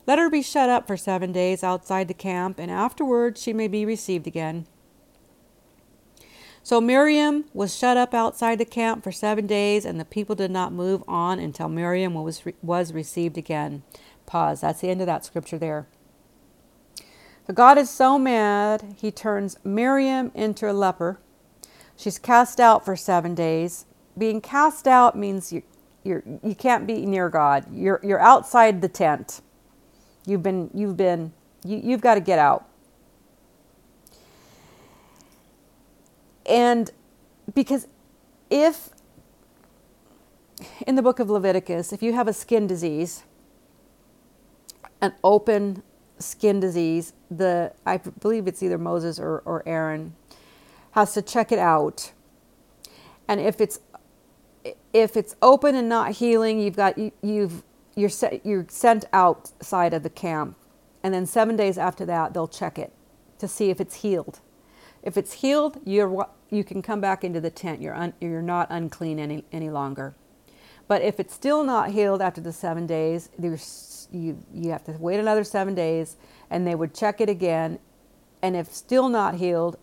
Let 0.07 0.19
her 0.19 0.31
be 0.31 0.43
shut 0.43 0.71
up 0.71 0.87
for 0.87 0.97
seven 0.97 1.33
days 1.33 1.63
outside 1.63 2.09
the 2.09 2.15
camp, 2.15 2.59
and 2.59 2.71
afterward 2.71 3.37
she 3.37 3.53
may 3.53 3.69
be 3.69 3.85
received 3.85 4.27
again. 4.27 4.67
So 6.65 6.81
Miriam 6.81 7.45
was 7.53 7.77
shut 7.77 7.97
up 7.97 8.15
outside 8.15 8.59
the 8.59 8.65
camp 8.65 9.03
for 9.03 9.11
seven 9.11 9.47
days, 9.47 9.85
and 9.85 9.99
the 9.99 10.05
people 10.05 10.37
did 10.37 10.51
not 10.51 10.73
move 10.73 11.03
on 11.09 11.41
until 11.41 11.69
Miriam 11.69 12.15
was, 12.15 12.43
was 12.63 12.93
received 12.93 13.37
again. 13.37 13.83
Pause. 14.27 14.61
That's 14.61 14.81
the 14.81 14.89
end 14.89 15.01
of 15.01 15.07
that 15.07 15.25
scripture 15.25 15.59
there. 15.59 15.89
So 17.47 17.53
God 17.53 17.79
is 17.79 17.91
so 17.91 18.19
mad, 18.19 18.95
he 19.01 19.11
turns 19.11 19.57
Miriam 19.65 20.31
into 20.35 20.71
a 20.71 20.73
leper. 20.73 21.19
She's 21.97 22.19
cast 22.19 22.61
out 22.61 22.85
for 22.85 22.95
seven 22.95 23.35
days. 23.35 23.85
Being 24.17 24.41
cast 24.41 24.87
out 24.87 25.19
means 25.19 25.53
you, 25.53 25.63
you're, 26.05 26.23
you 26.43 26.55
can't 26.55 26.87
be 26.87 27.05
near 27.05 27.29
God. 27.29 27.67
You're, 27.73 28.01
you're 28.05 28.21
outside 28.21 28.81
the 28.81 28.89
tent. 28.89 29.41
You've 30.25 30.43
been, 30.43 30.71
you've 30.73 30.97
been, 30.97 31.33
you, 31.65 31.81
you've 31.83 32.01
got 32.01 32.15
to 32.15 32.21
get 32.21 32.39
out. 32.39 32.69
And 36.47 36.91
because 37.55 37.87
if 38.51 38.91
in 40.87 40.95
the 40.95 41.03
book 41.03 41.19
of 41.19 41.31
Leviticus, 41.31 41.93
if 41.93 42.03
you 42.03 42.13
have 42.13 42.29
a 42.29 42.33
skin 42.33 42.67
disease, 42.67 43.25
an 45.01 45.15
open 45.25 45.83
skin 46.19 46.61
disease, 46.61 47.13
the 47.31 47.73
I 47.85 47.99
believe 47.99 48.47
it's 48.47 48.63
either 48.63 48.79
Moses 48.79 49.19
or, 49.19 49.43
or 49.45 49.63
Aaron 49.67 50.15
has 50.93 51.15
to 51.15 51.23
check 51.23 51.53
it 51.53 51.59
out. 51.59 52.13
And 53.29 53.41
if 53.41 53.61
it's 53.61 53.81
if 54.93 55.17
it's 55.17 55.35
open 55.43 55.75
and 55.75 55.89
not 55.89 56.13
healing, 56.13 56.61
you've 56.61 56.77
got 56.77 56.97
you, 56.99 57.13
you've 57.23 57.65
you're 57.97 58.09
set, 58.09 58.45
you're 58.47 58.67
sent 58.69 59.05
outside 59.13 59.93
of 59.93 60.03
the 60.03 60.11
camp, 60.11 60.57
and 61.03 61.13
then 61.13 61.27
seven 61.27 61.57
days 61.57 61.79
after 61.79 62.07
that 62.07 62.35
they'll 62.35 62.49
check 62.49 62.79
it 62.79 62.93
to 63.39 63.49
see 63.49 63.71
if 63.71 63.81
it's 63.81 63.97
healed. 63.97 64.41
If 65.03 65.17
it's 65.17 65.33
healed, 65.35 65.81
you're, 65.85 66.29
you 66.51 66.65
can 66.65 66.83
come 66.83 67.01
back 67.01 67.25
into 67.25 67.41
the 67.41 67.51
tent. 67.51 67.81
You're, 67.81 67.95
un, 67.95 68.15
you're 68.21 68.43
not 68.43 68.69
unclean 68.71 69.19
any, 69.19 69.45
any 69.53 69.71
longer. 69.71 70.15
But 70.87 71.03
if 71.03 71.19
it's 71.19 71.35
still 71.35 71.65
not 71.65 71.91
healed 71.91 72.21
after 72.21 72.41
the 72.41 72.53
seven 72.53 72.87
days, 72.87 73.31
you, 73.39 73.59
you 74.53 74.71
have 74.71 74.85
to 74.85 74.93
wait 74.93 75.19
another 75.19 75.45
seven 75.45 75.75
days 75.75 76.17
and 76.51 76.67
they 76.67 76.75
would 76.75 76.95
check 76.95 77.21
it 77.21 77.29
again. 77.29 77.79
And 78.43 78.57
if 78.57 78.73
still 78.73 79.09
not 79.09 79.37
healed, 79.37 79.77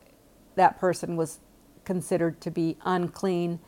that 0.55 0.79
person 0.79 1.15
was 1.15 1.39
considered 1.85 2.39
to 2.41 2.51
be 2.51 2.77
unclean 2.85 3.59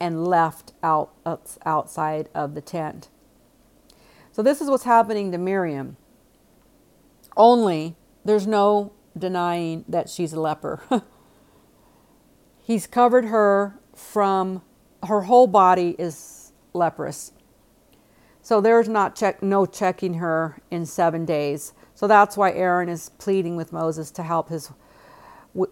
and 0.00 0.26
left 0.26 0.72
out 0.82 1.12
outside 1.64 2.28
of 2.34 2.54
the 2.54 2.60
tent. 2.60 3.08
So 4.32 4.42
this 4.42 4.60
is 4.60 4.68
what's 4.68 4.84
happening 4.84 5.30
to 5.32 5.38
Miriam. 5.38 5.96
Only 7.36 7.96
there's 8.24 8.46
no 8.46 8.92
denying 9.16 9.84
that 9.88 10.08
she's 10.08 10.32
a 10.32 10.40
leper. 10.40 10.80
He's 12.62 12.86
covered 12.86 13.26
her 13.26 13.78
from 13.94 14.62
her 15.04 15.22
whole 15.22 15.46
body 15.46 15.94
is 15.98 16.52
leprous. 16.72 17.32
So 18.40 18.60
there's 18.60 18.88
not 18.88 19.14
check 19.14 19.42
no 19.42 19.66
checking 19.66 20.14
her 20.14 20.58
in 20.70 20.86
7 20.86 21.24
days. 21.24 21.74
So 21.94 22.06
that's 22.06 22.36
why 22.36 22.52
Aaron 22.52 22.88
is 22.88 23.10
pleading 23.10 23.56
with 23.56 23.72
Moses 23.72 24.10
to 24.12 24.22
help 24.22 24.48
his 24.48 24.70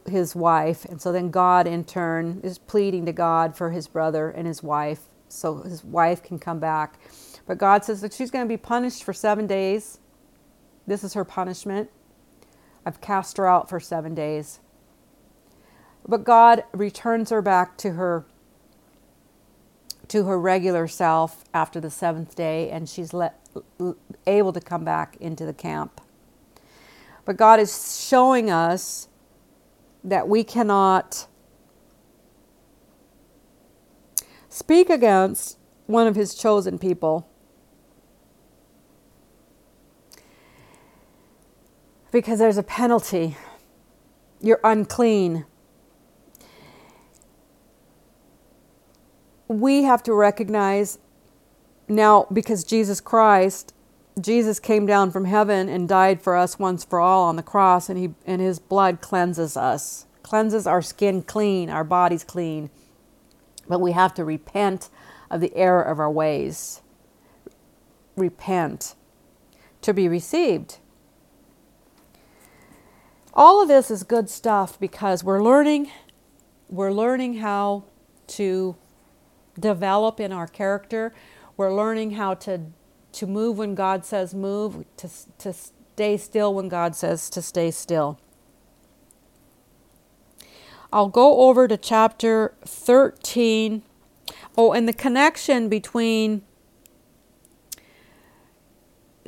his 0.06 0.36
wife. 0.36 0.84
And 0.84 1.00
so 1.00 1.10
then 1.10 1.30
God 1.30 1.66
in 1.66 1.84
turn 1.84 2.40
is 2.44 2.56
pleading 2.56 3.04
to 3.06 3.12
God 3.12 3.56
for 3.56 3.70
his 3.70 3.88
brother 3.88 4.30
and 4.30 4.46
his 4.46 4.62
wife 4.62 5.00
so 5.28 5.62
his 5.62 5.82
wife 5.82 6.22
can 6.22 6.38
come 6.38 6.60
back. 6.60 7.00
But 7.46 7.58
God 7.58 7.84
says 7.84 8.00
that 8.02 8.12
she's 8.12 8.30
going 8.30 8.44
to 8.44 8.48
be 8.48 8.56
punished 8.56 9.02
for 9.02 9.12
7 9.12 9.46
days. 9.46 9.98
This 10.86 11.02
is 11.02 11.14
her 11.14 11.24
punishment. 11.24 11.90
I've 12.84 13.00
cast 13.00 13.36
her 13.36 13.46
out 13.46 13.68
for 13.68 13.80
seven 13.80 14.14
days. 14.14 14.60
But 16.06 16.24
God 16.24 16.64
returns 16.72 17.30
her 17.30 17.42
back 17.42 17.76
to 17.78 17.92
her 17.92 18.24
to 20.08 20.24
her 20.24 20.38
regular 20.38 20.86
self 20.86 21.44
after 21.54 21.80
the 21.80 21.90
seventh 21.90 22.34
day, 22.34 22.68
and 22.70 22.88
she's 22.88 23.14
let, 23.14 23.38
able 24.26 24.52
to 24.52 24.60
come 24.60 24.84
back 24.84 25.16
into 25.20 25.46
the 25.46 25.54
camp. 25.54 26.00
But 27.24 27.36
God 27.36 27.60
is 27.60 28.04
showing 28.06 28.50
us 28.50 29.08
that 30.04 30.28
we 30.28 30.44
cannot 30.44 31.28
speak 34.48 34.90
against 34.90 35.56
one 35.86 36.06
of 36.06 36.16
his 36.16 36.34
chosen 36.34 36.78
people 36.78 37.28
because 42.12 42.38
there's 42.38 42.58
a 42.58 42.62
penalty. 42.62 43.36
You're 44.40 44.60
unclean. 44.62 45.44
We 49.48 49.82
have 49.82 50.02
to 50.04 50.14
recognize 50.14 50.98
now, 51.88 52.26
because 52.32 52.64
Jesus 52.64 53.00
Christ, 53.00 53.74
Jesus 54.20 54.60
came 54.60 54.86
down 54.86 55.10
from 55.10 55.24
heaven 55.24 55.68
and 55.68 55.88
died 55.88 56.22
for 56.22 56.36
us 56.36 56.58
once 56.58 56.84
for 56.84 57.00
all 57.00 57.24
on 57.24 57.36
the 57.36 57.42
cross, 57.42 57.88
and, 57.88 57.98
he, 57.98 58.14
and 58.24 58.40
his 58.40 58.58
blood 58.58 59.00
cleanses 59.00 59.56
us, 59.56 60.06
cleanses 60.22 60.66
our 60.66 60.80
skin 60.80 61.22
clean, 61.22 61.68
our 61.68 61.84
bodies 61.84 62.24
clean. 62.24 62.70
But 63.68 63.80
we 63.80 63.92
have 63.92 64.14
to 64.14 64.24
repent 64.24 64.90
of 65.30 65.40
the 65.40 65.54
error 65.54 65.82
of 65.82 65.98
our 65.98 66.10
ways. 66.10 66.80
Repent 68.16 68.94
to 69.82 69.92
be 69.92 70.08
received. 70.08 70.78
All 73.34 73.62
of 73.62 73.68
this 73.68 73.90
is 73.90 74.02
good 74.02 74.28
stuff 74.28 74.78
because 74.78 75.24
we're 75.24 75.42
learning 75.42 75.90
we're 76.72 76.90
learning 76.90 77.34
how 77.34 77.84
to 78.28 78.76
develop 79.60 80.18
in 80.18 80.32
our 80.32 80.46
character. 80.46 81.12
We're 81.56 81.74
learning 81.74 82.12
how 82.12 82.34
to 82.34 82.60
to 83.12 83.26
move 83.26 83.58
when 83.58 83.74
God 83.74 84.06
says 84.06 84.34
move, 84.34 84.86
to 84.96 85.10
to 85.38 85.52
stay 85.52 86.16
still 86.16 86.54
when 86.54 86.70
God 86.70 86.96
says 86.96 87.28
to 87.28 87.42
stay 87.42 87.70
still. 87.70 88.18
I'll 90.90 91.08
go 91.08 91.40
over 91.48 91.68
to 91.68 91.76
chapter 91.76 92.54
13. 92.64 93.82
Oh, 94.56 94.72
and 94.72 94.88
the 94.88 94.92
connection 94.92 95.68
between 95.68 96.42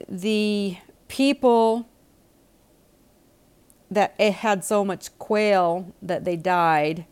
the 0.08 0.78
people 1.08 1.88
that 3.90 4.14
it 4.18 4.34
had 4.34 4.64
so 4.64 4.84
much 4.84 5.16
quail 5.18 5.92
that 6.02 6.24
they 6.24 6.36
died. 6.36 7.06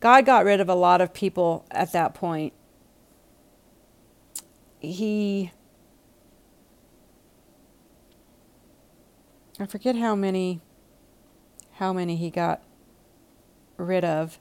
God 0.00 0.26
got 0.26 0.44
rid 0.44 0.60
of 0.60 0.68
a 0.68 0.74
lot 0.74 1.00
of 1.00 1.14
people 1.14 1.64
at 1.70 1.92
that 1.92 2.14
point. 2.14 2.52
He 4.80 5.52
I 9.60 9.66
forget 9.66 9.94
how 9.94 10.16
many 10.16 10.60
how 11.74 11.92
many 11.92 12.16
he 12.16 12.30
got 12.30 12.62
rid 13.76 14.04
of. 14.04 14.38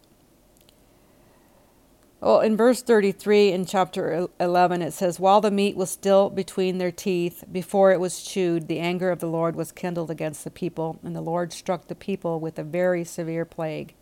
Well, 2.22 2.41
in 2.41 2.55
verse 2.55 2.84
33 2.84 3.51
in 3.51 3.65
chapter 3.65 4.28
11, 4.39 4.84
it 4.84 4.93
says, 4.93 5.19
While 5.19 5.41
the 5.41 5.49
meat 5.49 5.76
was 5.76 5.89
still 5.89 6.30
between 6.30 6.78
their 6.78 6.91
teeth, 6.91 7.43
before 7.51 7.91
it 7.91 7.99
was 7.99 8.22
chewed, 8.22 8.67
the 8.67 8.78
anger 8.78 9.09
of 9.09 9.19
the 9.19 9.28
Lord 9.28 9.55
was 9.55 9.72
kindled 9.72 10.11
against 10.11 10.43
the 10.43 10.51
people, 10.51 10.99
and 11.03 11.15
the 11.15 11.22
Lord 11.22 11.51
struck 11.51 11.88
the 11.88 11.95
people 11.95 12.39
with 12.39 12.59
a 12.59 12.63
very 12.63 13.03
severe 13.03 13.43
plague 13.43 13.95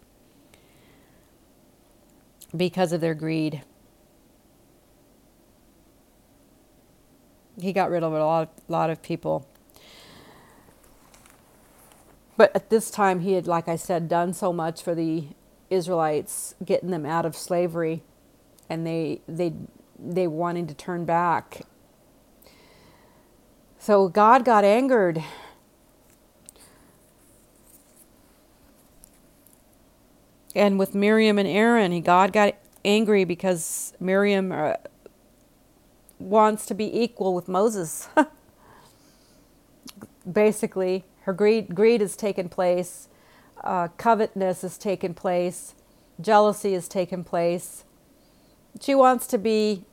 because 2.53 2.91
of 2.91 2.99
their 2.99 3.15
greed. 3.15 3.63
He 7.57 7.71
got 7.71 7.89
rid 7.89 8.03
of 8.03 8.11
a 8.11 8.19
lot, 8.19 8.51
lot 8.67 8.89
of 8.89 9.01
people. 9.01 9.47
But 12.35 12.53
at 12.53 12.69
this 12.69 12.91
time, 12.91 13.21
he 13.21 13.33
had, 13.33 13.47
like 13.47 13.69
I 13.69 13.77
said, 13.77 14.09
done 14.09 14.33
so 14.33 14.51
much 14.51 14.83
for 14.83 14.93
the 14.93 15.27
Israelites, 15.69 16.55
getting 16.65 16.89
them 16.91 17.05
out 17.05 17.25
of 17.25 17.35
slavery, 17.35 18.03
and 18.69 18.85
they 18.87 19.21
they 19.27 19.53
they 19.99 20.27
wanting 20.27 20.67
to 20.67 20.73
turn 20.73 21.05
back. 21.05 21.61
So 23.79 24.09
God 24.09 24.45
got 24.45 24.65
angered. 24.65 25.23
And 30.55 30.79
with 30.79 30.95
Miriam 30.95 31.39
and 31.39 31.47
Aaron, 31.47 31.99
God 32.01 32.31
got 32.33 32.55
angry 32.85 33.25
because 33.25 33.93
Miriam 33.99 34.51
uh, 34.51 34.73
wants 36.19 36.67
to 36.67 36.75
be 36.75 37.01
equal 37.01 37.35
with 37.35 37.49
Moses. 37.49 38.09
Basically, 40.31 41.05
her 41.23 41.33
greed, 41.33 41.75
greed 41.75 42.01
has 42.01 42.15
taken 42.15 42.49
place, 42.49 43.08
uh, 43.63 43.89
covetousness 43.97 44.63
has 44.63 44.77
taken 44.77 45.13
place, 45.13 45.75
jealousy 46.21 46.73
has 46.73 46.87
taken 46.87 47.23
place. 47.23 47.85
She 48.81 48.95
wants 48.95 49.27
to 49.27 49.37
be 49.37 49.85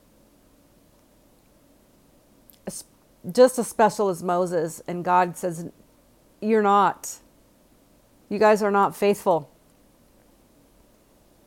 just 3.33 3.59
as 3.59 3.69
special 3.69 4.09
as 4.11 4.23
Moses, 4.23 4.83
and 4.89 5.05
God 5.05 5.37
says, 5.37 5.67
You're 6.41 6.63
not. 6.63 7.19
You 8.29 8.39
guys 8.39 8.63
are 8.63 8.71
not 8.73 8.97
faithful. 8.97 9.51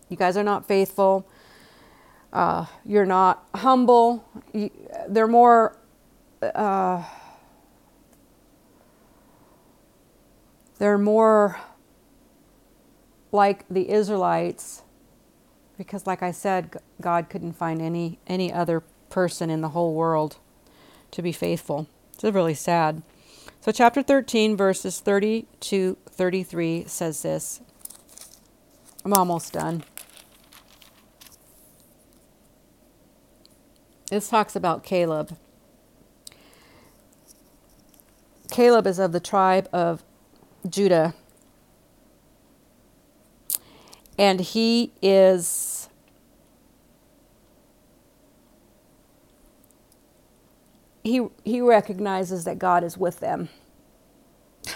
You 0.10 0.18
guys 0.18 0.38
are 0.38 0.44
not 0.44 0.68
faithful. 0.68 1.28
Uh, 2.34 2.66
you're 2.86 3.06
not 3.06 3.48
humble. 3.56 4.26
You, 4.54 4.72
they're 5.10 5.28
more. 5.28 5.78
Uh, 6.42 7.04
They're 10.80 10.98
more 10.98 11.60
like 13.32 13.66
the 13.70 13.90
Israelites 13.90 14.84
because 15.78 16.06
like 16.06 16.22
I 16.22 16.32
said 16.32 16.78
God 17.00 17.30
couldn't 17.30 17.54
find 17.54 17.82
any 17.82 18.20
any 18.28 18.52
other 18.52 18.82
person 19.10 19.50
in 19.50 19.62
the 19.62 19.70
whole 19.70 19.94
world 19.94 20.38
to 21.12 21.22
be 21.22 21.32
faithful. 21.32 21.88
It's 22.14 22.24
really 22.24 22.54
sad. 22.54 23.02
So 23.62 23.72
chapter 23.72 24.02
13 24.02 24.56
verses 24.56 25.00
30 25.00 25.48
to 25.62 25.98
33 26.10 26.86
says 26.88 27.22
this. 27.22 27.62
I'm 29.06 29.14
almost 29.14 29.54
done. 29.54 29.84
This 34.10 34.28
talks 34.28 34.56
about 34.56 34.84
Caleb. 34.84 35.38
Caleb 38.52 38.88
is 38.88 38.98
of 38.98 39.12
the 39.12 39.20
tribe 39.20 39.70
of 39.72 40.04
Judah. 40.68 41.14
And 44.20 44.42
he 44.42 44.92
is 45.02 45.88
he 51.06 51.26
he 51.46 51.62
recognizes 51.62 52.44
that 52.44 52.60
God 52.60 52.84
is 52.84 52.98
with 52.98 53.22
them. 53.22 53.48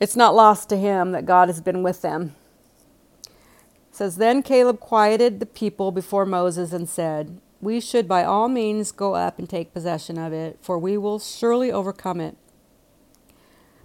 it's 0.00 0.14
not 0.14 0.36
lost 0.36 0.68
to 0.68 0.76
him 0.76 1.10
that 1.10 1.26
God 1.26 1.48
has 1.48 1.60
been 1.60 1.82
with 1.82 2.02
them. 2.02 2.36
It 3.26 3.96
says 3.96 4.14
then 4.14 4.44
Caleb 4.44 4.78
quieted 4.78 5.40
the 5.40 5.46
people 5.46 5.90
before 5.90 6.24
Moses 6.24 6.72
and 6.72 6.88
said, 6.88 7.40
"We 7.60 7.80
should 7.80 8.06
by 8.06 8.22
all 8.22 8.48
means 8.48 8.92
go 8.92 9.16
up 9.16 9.40
and 9.40 9.50
take 9.50 9.74
possession 9.74 10.18
of 10.18 10.32
it, 10.32 10.58
for 10.62 10.78
we 10.78 10.96
will 10.96 11.18
surely 11.18 11.72
overcome 11.72 12.20
it." 12.20 12.36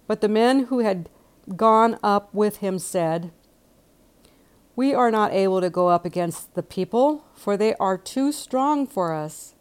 But 0.06 0.20
the 0.20 0.28
men 0.28 0.66
who 0.66 0.78
had 0.78 1.10
gone 1.56 1.98
up 2.00 2.32
with 2.32 2.58
him 2.58 2.78
said, 2.78 3.32
We 4.78 4.94
are 4.94 5.10
not 5.10 5.32
able 5.32 5.60
to 5.60 5.70
go 5.70 5.88
up 5.88 6.04
against 6.04 6.54
the 6.54 6.62
people, 6.62 7.24
for 7.34 7.56
they 7.56 7.74
are 7.80 7.98
too 7.98 8.30
strong 8.30 8.86
for 8.86 9.12
us. 9.12 9.54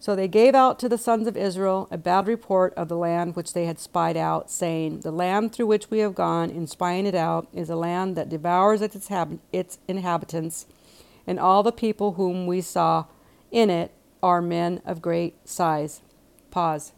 So 0.00 0.16
they 0.16 0.26
gave 0.26 0.52
out 0.52 0.80
to 0.80 0.88
the 0.88 0.98
sons 0.98 1.28
of 1.28 1.36
Israel 1.36 1.86
a 1.92 1.96
bad 1.96 2.26
report 2.26 2.74
of 2.74 2.88
the 2.88 2.96
land 2.96 3.36
which 3.36 3.52
they 3.52 3.66
had 3.66 3.78
spied 3.78 4.16
out, 4.16 4.50
saying, 4.50 5.02
The 5.02 5.12
land 5.12 5.52
through 5.52 5.68
which 5.68 5.90
we 5.92 6.00
have 6.00 6.16
gone 6.16 6.50
in 6.50 6.66
spying 6.66 7.06
it 7.06 7.14
out 7.14 7.46
is 7.52 7.70
a 7.70 7.76
land 7.76 8.16
that 8.16 8.28
devours 8.28 8.82
its, 8.82 9.08
its 9.52 9.78
inhabitants, 9.86 10.66
and 11.24 11.38
all 11.38 11.62
the 11.62 11.70
people 11.70 12.14
whom 12.14 12.48
we 12.48 12.60
saw 12.60 13.04
in 13.52 13.70
it 13.70 13.92
are 14.24 14.42
men 14.42 14.82
of 14.84 15.00
great 15.00 15.48
size. 15.48 16.00
Pause. 16.50 16.90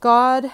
God, 0.00 0.52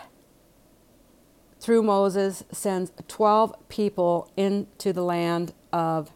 through 1.63 1.85
Moses, 1.85 2.43
sends 2.51 2.91
12 3.07 3.55
people 3.69 4.29
into 4.37 4.93
the 4.93 5.05
land 5.05 5.55
of 5.73 6.11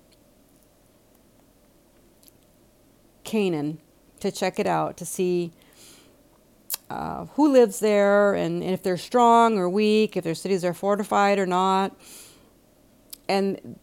Canaan 3.23 3.79
to 4.19 4.33
check 4.33 4.59
it 4.59 4.67
out, 4.67 4.97
to 4.97 5.07
see 5.07 5.53
uh, 6.91 7.27
who 7.35 7.53
lives 7.53 7.79
there 7.79 8.35
and, 8.35 8.61
and 8.61 8.73
if 8.73 8.83
they're 8.83 8.97
strong 8.97 9.57
or 9.57 9.69
weak, 9.69 10.17
if 10.17 10.25
their 10.25 10.35
cities 10.35 10.65
are 10.65 10.75
fortified 10.75 11.39
or 11.39 11.47
not. 11.47 11.97
And 13.29 13.79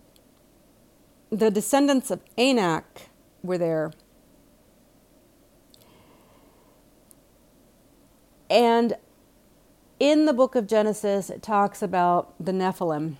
the 1.29 1.49
descendants 1.49 2.11
of 2.11 2.19
Anak 2.37 3.03
were 3.41 3.57
there. 3.57 3.93
And 8.49 8.97
in 9.99 10.25
the 10.25 10.33
book 10.33 10.55
of 10.55 10.67
Genesis, 10.67 11.29
it 11.29 11.41
talks 11.41 11.81
about 11.81 12.33
the 12.39 12.51
Nephilim. 12.51 13.15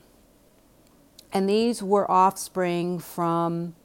And 1.31 1.49
these 1.49 1.81
were 1.81 2.09
offspring 2.09 2.99
from 2.99 3.75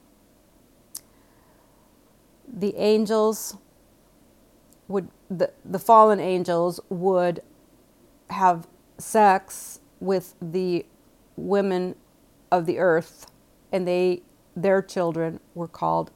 the 2.47 2.75
angels 2.77 3.57
would 4.89 5.09
the, 5.31 5.53
the 5.65 5.79
fallen 5.79 6.19
angels 6.19 6.81
would 6.89 7.43
have 8.31 8.67
sex 8.97 9.81
with 10.01 10.35
the 10.41 10.87
women 11.37 11.95
of 12.51 12.65
the 12.65 12.79
earth 12.79 13.31
and 13.71 13.87
they 13.87 14.23
their 14.57 14.81
children 14.81 15.41
were 15.55 15.69
called 15.69 16.11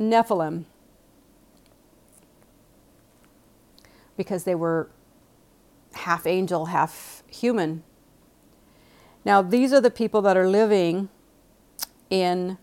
Nephilim 0.00 0.64
because 4.16 4.44
they 4.44 4.54
were 4.54 4.90
half 5.94 6.26
angel, 6.26 6.66
half 6.66 7.22
human. 7.26 7.82
Now, 9.24 9.42
these 9.42 9.72
are 9.72 9.80
the 9.80 9.90
people 9.90 10.22
that 10.22 10.36
are 10.36 10.48
living 10.48 11.08
in, 12.10 12.58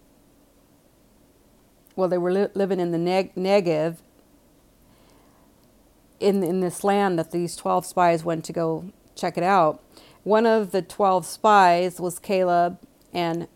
well, 1.95 2.07
they 2.07 2.17
were 2.17 2.31
li- 2.31 2.47
living 2.53 2.79
in 2.79 2.91
the 2.91 2.97
Neg- 2.97 3.35
Negev, 3.35 3.97
in, 6.19 6.43
in 6.43 6.59
this 6.59 6.83
land 6.83 7.17
that 7.17 7.31
these 7.31 7.55
12 7.55 7.85
spies 7.85 8.23
went 8.23 8.45
to 8.45 8.53
go 8.53 8.91
check 9.15 9.37
it 9.37 9.43
out. 9.43 9.83
One 10.23 10.45
of 10.45 10.71
the 10.71 10.83
12 10.83 11.25
spies 11.25 11.99
was 11.99 12.19
Caleb 12.19 12.79
and 13.11 13.47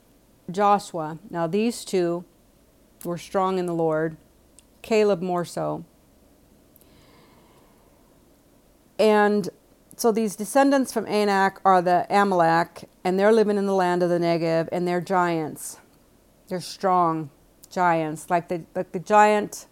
Joshua. 0.50 1.20
Now, 1.30 1.46
these 1.46 1.86
two 1.86 2.26
were 3.04 3.20
strong 3.20 3.60
in 3.60 3.68
the 3.68 3.74
Lord, 3.74 4.18
Caleb 4.82 5.22
more 5.22 5.46
so. 5.46 5.86
And 8.98 9.50
so 9.98 10.12
these 10.12 10.36
descendants 10.36 10.92
from 10.92 11.08
Anak 11.08 11.60
are 11.64 11.82
the 11.82 12.06
Amalek, 12.10 12.90
and 13.04 13.18
they're 13.20 13.32
living 13.32 13.58
in 13.58 13.66
the 13.66 13.74
land 13.74 14.04
of 14.04 14.10
the 14.10 14.20
Negev, 14.20 14.70
and 14.72 14.88
they're 14.88 15.02
giants. 15.02 15.78
They're 16.48 16.62
strong 16.62 17.30
giants, 17.70 18.30
like 18.30 18.48
the 18.48 18.64
like 18.76 18.92
the 18.92 19.00
giant 19.00 19.68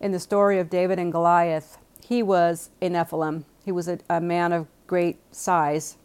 in 0.00 0.12
the 0.12 0.20
story 0.20 0.58
of 0.58 0.70
David 0.70 0.98
and 0.98 1.12
Goliath. 1.12 1.78
He 2.02 2.22
was 2.22 2.70
a 2.80 2.88
Nephilim. 2.88 3.44
He 3.64 3.72
was 3.72 3.88
a, 3.88 3.98
a 4.08 4.20
man 4.20 4.52
of 4.52 4.66
great 4.86 5.18
size. 5.34 5.96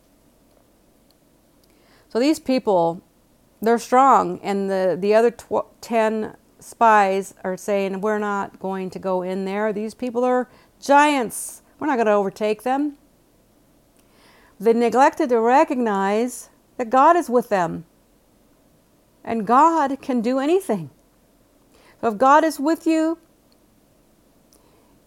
So 2.10 2.20
these 2.20 2.39
people, 2.39 3.02
they're 3.62 3.80
strong, 3.80 4.39
and 4.43 4.70
the 4.70 4.98
the 5.00 5.14
other 5.14 5.32
tw- 5.32 5.66
ten 5.82 6.36
spies 6.60 7.34
are 7.43 7.58
saying, 7.58 8.02
"We're 8.02 8.20
not 8.20 8.60
going 8.60 8.89
to 8.91 9.00
go 9.00 9.22
in 9.22 9.46
there. 9.46 9.72
These 9.72 9.93
people 9.93 10.24
are 10.24 10.50
giants. 10.82 11.62
We're 11.80 11.88
not 11.88 11.95
going 11.95 12.07
to 12.07 12.13
overtake 12.13 12.63
them." 12.63 12.97
They 14.59 14.73
neglected 14.73 15.30
to 15.30 15.39
recognize 15.39 16.49
that 16.78 16.89
God 16.89 17.15
is 17.15 17.30
with 17.30 17.49
them. 17.49 17.86
And 19.23 19.45
God 19.45 20.01
can 20.01 20.21
do 20.21 20.39
anything. 20.39 20.89
So 22.01 22.07
if 22.09 22.17
God 22.17 22.43
is 22.43 22.59
with 22.59 22.86
you, 22.86 23.17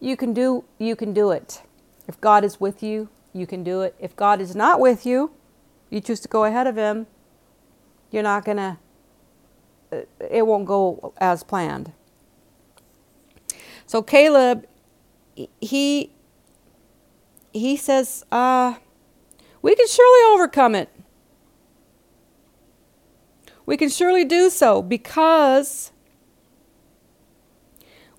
you 0.01 0.17
can 0.17 0.33
do 0.33 0.65
you 0.79 0.97
can 0.97 1.13
do 1.13 1.31
it. 1.31 1.63
If 2.07 2.21
God 2.21 2.45
is 2.45 2.61
with 2.61 2.83
you, 2.83 3.09
you 3.33 3.47
can 3.47 3.63
do 3.63 3.83
it. 3.83 3.95
If 3.99 4.17
God 4.17 4.41
is 4.41 4.57
not 4.57 4.81
with 4.81 5.07
you, 5.07 5.31
you 5.91 6.01
choose 6.01 6.21
to 6.21 6.29
go 6.29 6.45
ahead 6.45 6.67
of 6.67 6.77
him, 6.77 7.07
you're 8.11 8.23
not 8.23 8.45
going 8.45 8.57
to 8.57 8.79
uh, 9.93 10.01
it 10.31 10.47
won't 10.47 10.67
go 10.67 11.15
as 11.19 11.43
planned. 11.43 11.93
So 13.87 14.03
Caleb 14.03 14.67
he 15.61 16.11
he 17.53 17.77
says, 17.77 18.25
uh, 18.31 18.75
we 19.63 19.75
can 19.75 19.87
surely 19.89 20.35
overcome 20.35 20.75
it. 20.75 20.91
We 23.67 23.77
can 23.77 23.89
surely 23.89 24.25
do 24.25 24.49
so 24.49 24.81
because 24.81 25.93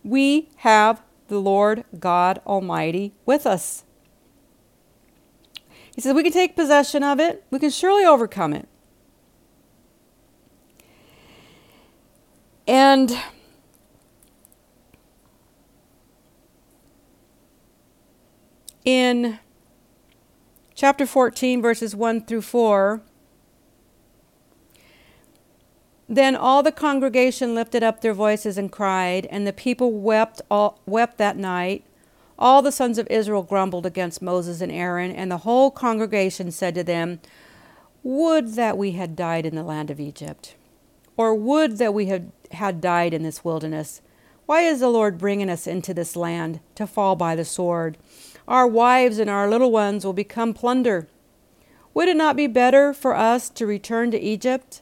we 0.04 0.50
have 0.58 1.02
the 1.28 1.40
Lord 1.40 1.86
God 2.00 2.42
Almighty 2.46 3.14
with 3.26 3.46
us. 3.46 3.84
He 5.96 6.02
says 6.02 6.14
we 6.14 6.24
can 6.24 6.32
take 6.32 6.56
possession 6.56 7.04
of 7.04 7.20
it, 7.20 7.44
we 7.50 7.60
can 7.60 7.72
surely 7.72 8.06
overcome 8.06 8.54
it. 8.54 8.68
And 12.68 13.18
in 18.86 19.40
chapter 20.76 21.06
14, 21.06 21.62
verses 21.62 21.96
1 21.96 22.26
through 22.26 22.42
4. 22.42 23.02
Then 26.08 26.36
all 26.36 26.64
the 26.64 26.72
congregation 26.72 27.54
lifted 27.54 27.84
up 27.84 28.02
their 28.02 28.14
voices 28.14 28.58
and 28.58 28.72
cried, 28.72 29.28
and 29.28 29.46
the 29.46 29.54
people 29.54 29.92
wept, 29.92 30.42
all, 30.50 30.80
wept 30.86 31.18
that 31.20 31.38
night. 31.38 31.86
All 32.40 32.62
the 32.62 32.72
sons 32.72 32.98
of 32.98 33.08
Israel 33.12 33.44
grumbled 33.44 33.86
against 33.86 34.22
Moses 34.22 34.62
and 34.62 34.72
Aaron, 34.72 35.12
and 35.12 35.30
the 35.30 35.40
whole 35.40 35.70
congregation 35.70 36.50
said 36.52 36.74
to 36.76 36.84
them, 36.84 37.20
Would 38.02 38.56
that 38.56 38.78
we 38.78 38.94
had 38.94 39.16
died 39.16 39.46
in 39.46 39.56
the 39.56 39.64
land 39.64 39.92
of 39.92 40.00
Egypt, 40.00 40.56
or 41.16 41.36
would 41.36 41.78
that 41.78 41.94
we 41.94 42.06
had, 42.06 42.32
had 42.52 42.82
died 42.82 43.14
in 43.14 43.24
this 43.24 43.44
wilderness. 43.44 44.02
Why 44.46 44.62
is 44.62 44.80
the 44.80 44.90
Lord 44.90 45.18
bringing 45.18 45.50
us 45.50 45.68
into 45.68 45.94
this 45.94 46.16
land 46.16 46.60
to 46.76 46.88
fall 46.88 47.16
by 47.16 47.36
the 47.36 47.46
sword? 47.46 47.98
Our 48.50 48.66
wives 48.66 49.20
and 49.20 49.30
our 49.30 49.48
little 49.48 49.72
ones 49.72 50.04
will 50.04 50.14
become 50.14 50.56
plunder. 50.56 51.08
Would 51.94 52.10
it 52.10 52.18
not 52.18 52.36
be 52.36 52.48
better 52.48 52.94
for 52.94 53.16
us 53.16 53.48
to 53.52 53.68
return 53.68 54.10
to 54.10 54.20
Egypt? 54.20 54.82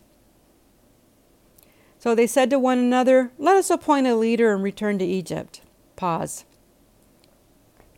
So 2.00 2.16
they 2.16 2.28
said 2.28 2.50
to 2.52 2.60
one 2.60 2.80
another, 2.80 3.34
Let 3.38 3.58
us 3.58 3.70
appoint 3.70 4.08
a 4.08 4.16
leader 4.16 4.54
and 4.54 4.64
return 4.64 4.98
to 5.00 5.06
Egypt. 5.06 5.60
Pause. 5.98 6.46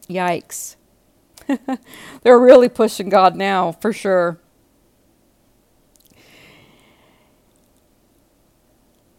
Yikes. 0.10 0.76
They're 2.24 2.40
really 2.40 2.70
pushing 2.70 3.10
God 3.10 3.36
now, 3.36 3.74
for 3.74 3.94
sure. 3.94 4.40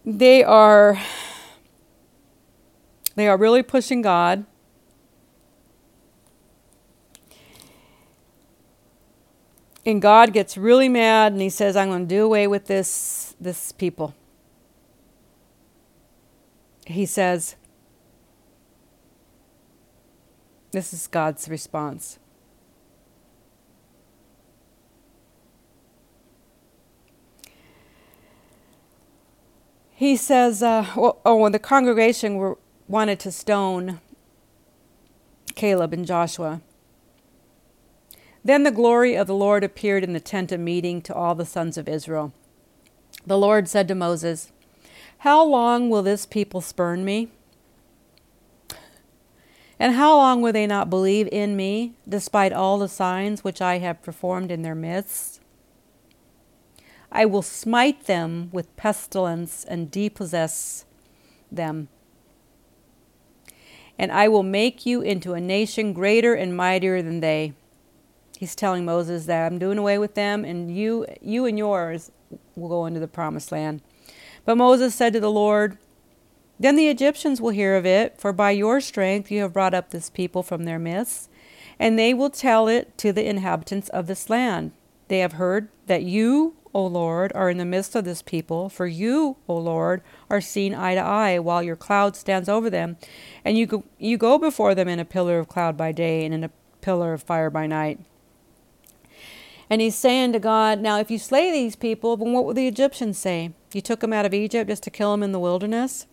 They 0.04 0.42
are 0.42 1.00
they 3.14 3.28
are 3.28 3.36
really 3.36 3.62
pushing 3.62 4.02
God. 4.02 4.46
And 9.86 10.02
God 10.02 10.32
gets 10.32 10.56
really 10.56 10.88
mad 10.88 11.32
and 11.32 11.40
he 11.40 11.50
says, 11.50 11.76
I'm 11.76 11.88
going 11.88 12.06
to 12.06 12.14
do 12.14 12.24
away 12.24 12.46
with 12.46 12.66
this, 12.66 13.34
this 13.40 13.72
people. 13.72 14.14
He 16.86 17.06
says, 17.06 17.56
This 20.72 20.92
is 20.92 21.06
God's 21.08 21.48
response. 21.48 22.18
He 30.00 30.16
says, 30.16 30.62
uh, 30.62 30.86
well, 30.96 31.20
oh, 31.26 31.36
when 31.36 31.52
the 31.52 31.58
congregation 31.58 32.36
were, 32.36 32.56
wanted 32.88 33.20
to 33.20 33.30
stone 33.30 34.00
Caleb 35.54 35.92
and 35.92 36.06
Joshua, 36.06 36.62
then 38.44 38.62
the 38.62 38.70
glory 38.70 39.14
of 39.14 39.26
the 39.26 39.34
Lord 39.34 39.62
appeared 39.62 40.02
in 40.02 40.12
the 40.12 40.20
tent 40.20 40.52
of 40.52 40.60
meeting 40.60 41.02
to 41.02 41.14
all 41.14 41.34
the 41.34 41.46
sons 41.46 41.76
of 41.76 41.88
Israel. 41.88 42.32
The 43.26 43.38
Lord 43.38 43.68
said 43.68 43.86
to 43.88 43.94
Moses, 43.94 44.50
How 45.18 45.44
long 45.44 45.90
will 45.90 46.02
this 46.02 46.24
people 46.24 46.60
spurn 46.60 47.04
me? 47.04 47.28
And 49.78 49.94
how 49.94 50.16
long 50.16 50.42
will 50.42 50.52
they 50.52 50.66
not 50.66 50.90
believe 50.90 51.28
in 51.32 51.56
me, 51.56 51.94
despite 52.06 52.52
all 52.52 52.78
the 52.78 52.88
signs 52.88 53.42
which 53.42 53.62
I 53.62 53.78
have 53.78 54.02
performed 54.02 54.50
in 54.50 54.62
their 54.62 54.74
midst? 54.74 55.40
I 57.12 57.24
will 57.24 57.42
smite 57.42 58.04
them 58.04 58.50
with 58.52 58.76
pestilence 58.76 59.64
and 59.64 59.90
depossess 59.90 60.84
them. 61.50 61.88
And 63.98 64.12
I 64.12 64.28
will 64.28 64.42
make 64.42 64.86
you 64.86 65.00
into 65.02 65.34
a 65.34 65.40
nation 65.40 65.92
greater 65.92 66.34
and 66.34 66.56
mightier 66.56 67.02
than 67.02 67.20
they. 67.20 67.54
He's 68.40 68.54
telling 68.54 68.86
Moses 68.86 69.26
that 69.26 69.44
I'm 69.44 69.58
doing 69.58 69.76
away 69.76 69.98
with 69.98 70.14
them, 70.14 70.46
and 70.46 70.74
you, 70.74 71.04
you 71.20 71.44
and 71.44 71.58
yours 71.58 72.10
will 72.56 72.70
go 72.70 72.86
into 72.86 72.98
the 72.98 73.06
promised 73.06 73.52
land. 73.52 73.82
But 74.46 74.56
Moses 74.56 74.94
said 74.94 75.12
to 75.12 75.20
the 75.20 75.30
Lord, 75.30 75.76
Then 76.58 76.74
the 76.74 76.88
Egyptians 76.88 77.38
will 77.38 77.50
hear 77.50 77.76
of 77.76 77.84
it, 77.84 78.18
for 78.18 78.32
by 78.32 78.52
your 78.52 78.80
strength 78.80 79.30
you 79.30 79.42
have 79.42 79.52
brought 79.52 79.74
up 79.74 79.90
this 79.90 80.08
people 80.08 80.42
from 80.42 80.64
their 80.64 80.78
midst, 80.78 81.28
and 81.78 81.98
they 81.98 82.14
will 82.14 82.30
tell 82.30 82.66
it 82.66 82.96
to 82.96 83.12
the 83.12 83.28
inhabitants 83.28 83.90
of 83.90 84.06
this 84.06 84.30
land. 84.30 84.72
They 85.08 85.18
have 85.18 85.34
heard 85.34 85.68
that 85.84 86.04
you, 86.04 86.56
O 86.72 86.86
Lord, 86.86 87.32
are 87.34 87.50
in 87.50 87.58
the 87.58 87.66
midst 87.66 87.94
of 87.94 88.06
this 88.06 88.22
people, 88.22 88.70
for 88.70 88.86
you, 88.86 89.36
O 89.48 89.56
Lord, 89.58 90.00
are 90.30 90.40
seen 90.40 90.74
eye 90.74 90.94
to 90.94 91.02
eye, 91.02 91.38
while 91.38 91.62
your 91.62 91.76
cloud 91.76 92.16
stands 92.16 92.48
over 92.48 92.70
them, 92.70 92.96
and 93.44 93.58
you 93.58 93.66
go, 93.66 93.84
you 93.98 94.16
go 94.16 94.38
before 94.38 94.74
them 94.74 94.88
in 94.88 94.98
a 94.98 95.04
pillar 95.04 95.38
of 95.38 95.48
cloud 95.48 95.76
by 95.76 95.92
day 95.92 96.24
and 96.24 96.32
in 96.32 96.42
a 96.42 96.50
pillar 96.80 97.12
of 97.12 97.22
fire 97.22 97.50
by 97.50 97.66
night. 97.66 98.00
And 99.70 99.80
he's 99.80 99.94
saying 99.94 100.32
to 100.32 100.40
God, 100.40 100.80
Now, 100.80 100.98
if 100.98 101.12
you 101.12 101.18
slay 101.18 101.52
these 101.52 101.76
people, 101.76 102.16
then 102.16 102.32
what 102.32 102.44
will 102.44 102.54
the 102.54 102.66
Egyptians 102.66 103.18
say? 103.18 103.52
You 103.72 103.80
took 103.80 104.00
them 104.00 104.12
out 104.12 104.26
of 104.26 104.34
Egypt 104.34 104.68
just 104.68 104.82
to 104.82 104.90
kill 104.90 105.12
them 105.12 105.22
in 105.22 105.30
the 105.30 105.38
wilderness? 105.38 106.08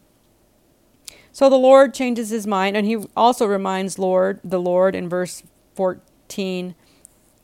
So 1.32 1.49
the 1.49 1.55
Lord 1.55 1.93
changes 1.93 2.30
his 2.30 2.45
mind, 2.45 2.78
and 2.78 2.86
he 2.86 2.97
also 3.16 3.47
reminds 3.47 3.97
Lord 3.97 4.39
the 4.43 4.60
Lord 4.60 4.95
in 4.95 5.10
verse 5.10 5.41
14, 5.76 6.76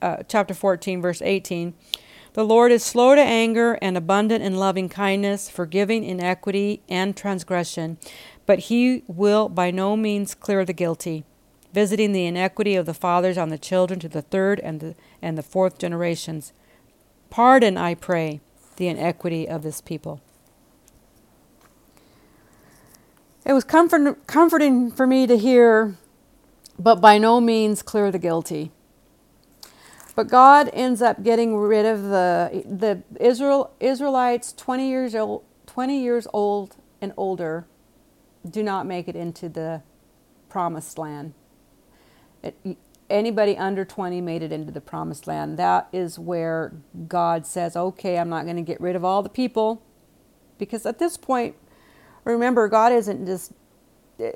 uh, 0.01 0.17
chapter 0.27 0.53
14, 0.53 1.01
verse 1.01 1.21
18. 1.21 1.73
The 2.33 2.45
Lord 2.45 2.71
is 2.71 2.83
slow 2.83 3.15
to 3.15 3.21
anger 3.21 3.77
and 3.81 3.95
abundant 3.95 4.43
in 4.43 4.55
loving 4.55 4.89
kindness, 4.89 5.49
forgiving 5.49 6.03
iniquity 6.03 6.81
and 6.89 7.15
transgression, 7.15 7.97
but 8.45 8.59
he 8.59 9.03
will 9.07 9.49
by 9.49 9.69
no 9.69 9.95
means 9.95 10.33
clear 10.33 10.65
the 10.65 10.73
guilty 10.73 11.25
visiting 11.73 12.11
the 12.11 12.25
iniquity 12.25 12.75
of 12.75 12.85
the 12.85 12.93
fathers 12.93 13.37
on 13.37 13.49
the 13.49 13.57
children 13.57 13.99
to 13.99 14.07
the 14.07 14.21
third 14.21 14.59
and 14.59 14.79
the, 14.79 14.95
and 15.21 15.37
the 15.37 15.43
fourth 15.43 15.77
generations. 15.77 16.53
Pardon, 17.29 17.77
I 17.77 17.95
pray, 17.95 18.41
the 18.77 18.87
iniquity 18.87 19.47
of 19.49 19.63
this 19.63 19.81
people. 19.81 20.21
It 23.45 23.53
was 23.53 23.63
comfort, 23.63 24.25
comforting 24.27 24.91
for 24.91 25.05
me 25.05 25.27
to 25.27 25.37
hear 25.37 25.97
but 26.79 26.95
by 26.95 27.17
no 27.17 27.39
means 27.39 27.81
clear 27.81 28.11
the 28.11 28.19
guilty. 28.19 28.71
But 30.15 30.27
God 30.27 30.69
ends 30.73 31.01
up 31.01 31.23
getting 31.23 31.57
rid 31.57 31.85
of 31.85 32.03
the 32.03 32.63
the 32.65 33.03
Israel 33.19 33.71
Israelites 33.79 34.53
20 34.53 34.87
years 34.89 35.15
old 35.15 35.43
20 35.65 36.01
years 36.01 36.27
old 36.33 36.75
and 37.01 37.13
older 37.17 37.65
do 38.47 38.61
not 38.61 38.85
make 38.85 39.07
it 39.07 39.15
into 39.15 39.49
the 39.49 39.81
promised 40.49 40.97
land. 40.97 41.33
Anybody 43.09 43.57
under 43.57 43.85
20 43.85 44.21
made 44.21 44.43
it 44.43 44.51
into 44.51 44.71
the 44.71 44.81
promised 44.81 45.27
land. 45.27 45.57
That 45.59 45.87
is 45.93 46.17
where 46.17 46.73
God 47.07 47.45
says, 47.45 47.75
"Okay, 47.75 48.17
I'm 48.17 48.29
not 48.29 48.45
going 48.45 48.55
to 48.55 48.61
get 48.61 48.81
rid 48.81 48.95
of 48.95 49.05
all 49.05 49.21
the 49.23 49.29
people." 49.29 49.81
Because 50.57 50.85
at 50.85 50.99
this 50.99 51.17
point, 51.17 51.55
remember 52.23 52.67
God 52.67 52.91
isn't 52.93 53.25
just 53.25 53.53
eh, 54.19 54.31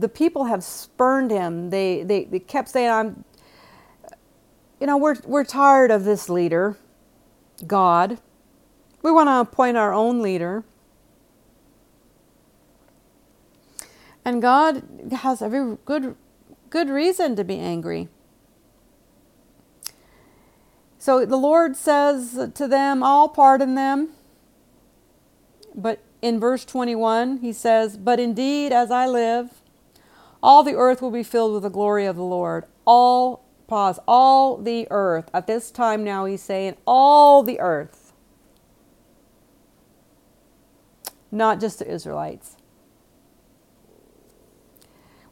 the 0.00 0.08
people 0.08 0.44
have 0.44 0.64
spurned 0.64 1.30
him. 1.30 1.70
They, 1.70 2.02
they, 2.02 2.24
they 2.24 2.40
kept 2.40 2.68
saying, 2.68 2.90
I'm 2.90 3.24
you 4.80 4.86
know, 4.86 4.96
we're, 4.96 5.16
we're 5.26 5.44
tired 5.44 5.90
of 5.90 6.04
this 6.04 6.28
leader, 6.30 6.76
God. 7.66 8.18
We 9.02 9.12
want 9.12 9.28
to 9.28 9.40
appoint 9.40 9.76
our 9.76 9.92
own 9.92 10.22
leader. 10.22 10.64
And 14.24 14.40
God 14.40 14.82
has 15.12 15.42
every 15.42 15.76
good, 15.84 16.16
good 16.70 16.88
reason 16.88 17.36
to 17.36 17.44
be 17.44 17.58
angry. 17.58 18.08
So 20.98 21.24
the 21.26 21.36
Lord 21.36 21.76
says 21.76 22.50
to 22.54 22.68
them, 22.68 23.02
I'll 23.02 23.28
pardon 23.28 23.74
them. 23.74 24.10
But 25.74 26.00
in 26.22 26.40
verse 26.40 26.64
21, 26.64 27.38
he 27.38 27.52
says, 27.52 27.96
But 27.96 28.20
indeed, 28.20 28.72
as 28.72 28.90
I 28.90 29.06
live, 29.06 29.62
all 30.42 30.62
the 30.62 30.74
earth 30.74 31.02
will 31.02 31.10
be 31.10 31.22
filled 31.22 31.54
with 31.54 31.62
the 31.62 31.70
glory 31.70 32.06
of 32.06 32.16
the 32.16 32.22
Lord. 32.22 32.64
All 32.84 33.44
Pause. 33.70 34.00
All 34.08 34.56
the 34.56 34.88
earth. 34.90 35.30
At 35.32 35.46
this 35.46 35.70
time 35.70 36.02
now, 36.02 36.24
he's 36.24 36.42
saying 36.42 36.76
all 36.88 37.44
the 37.44 37.60
earth. 37.60 38.12
Not 41.30 41.60
just 41.60 41.78
the 41.78 41.88
Israelites. 41.88 42.56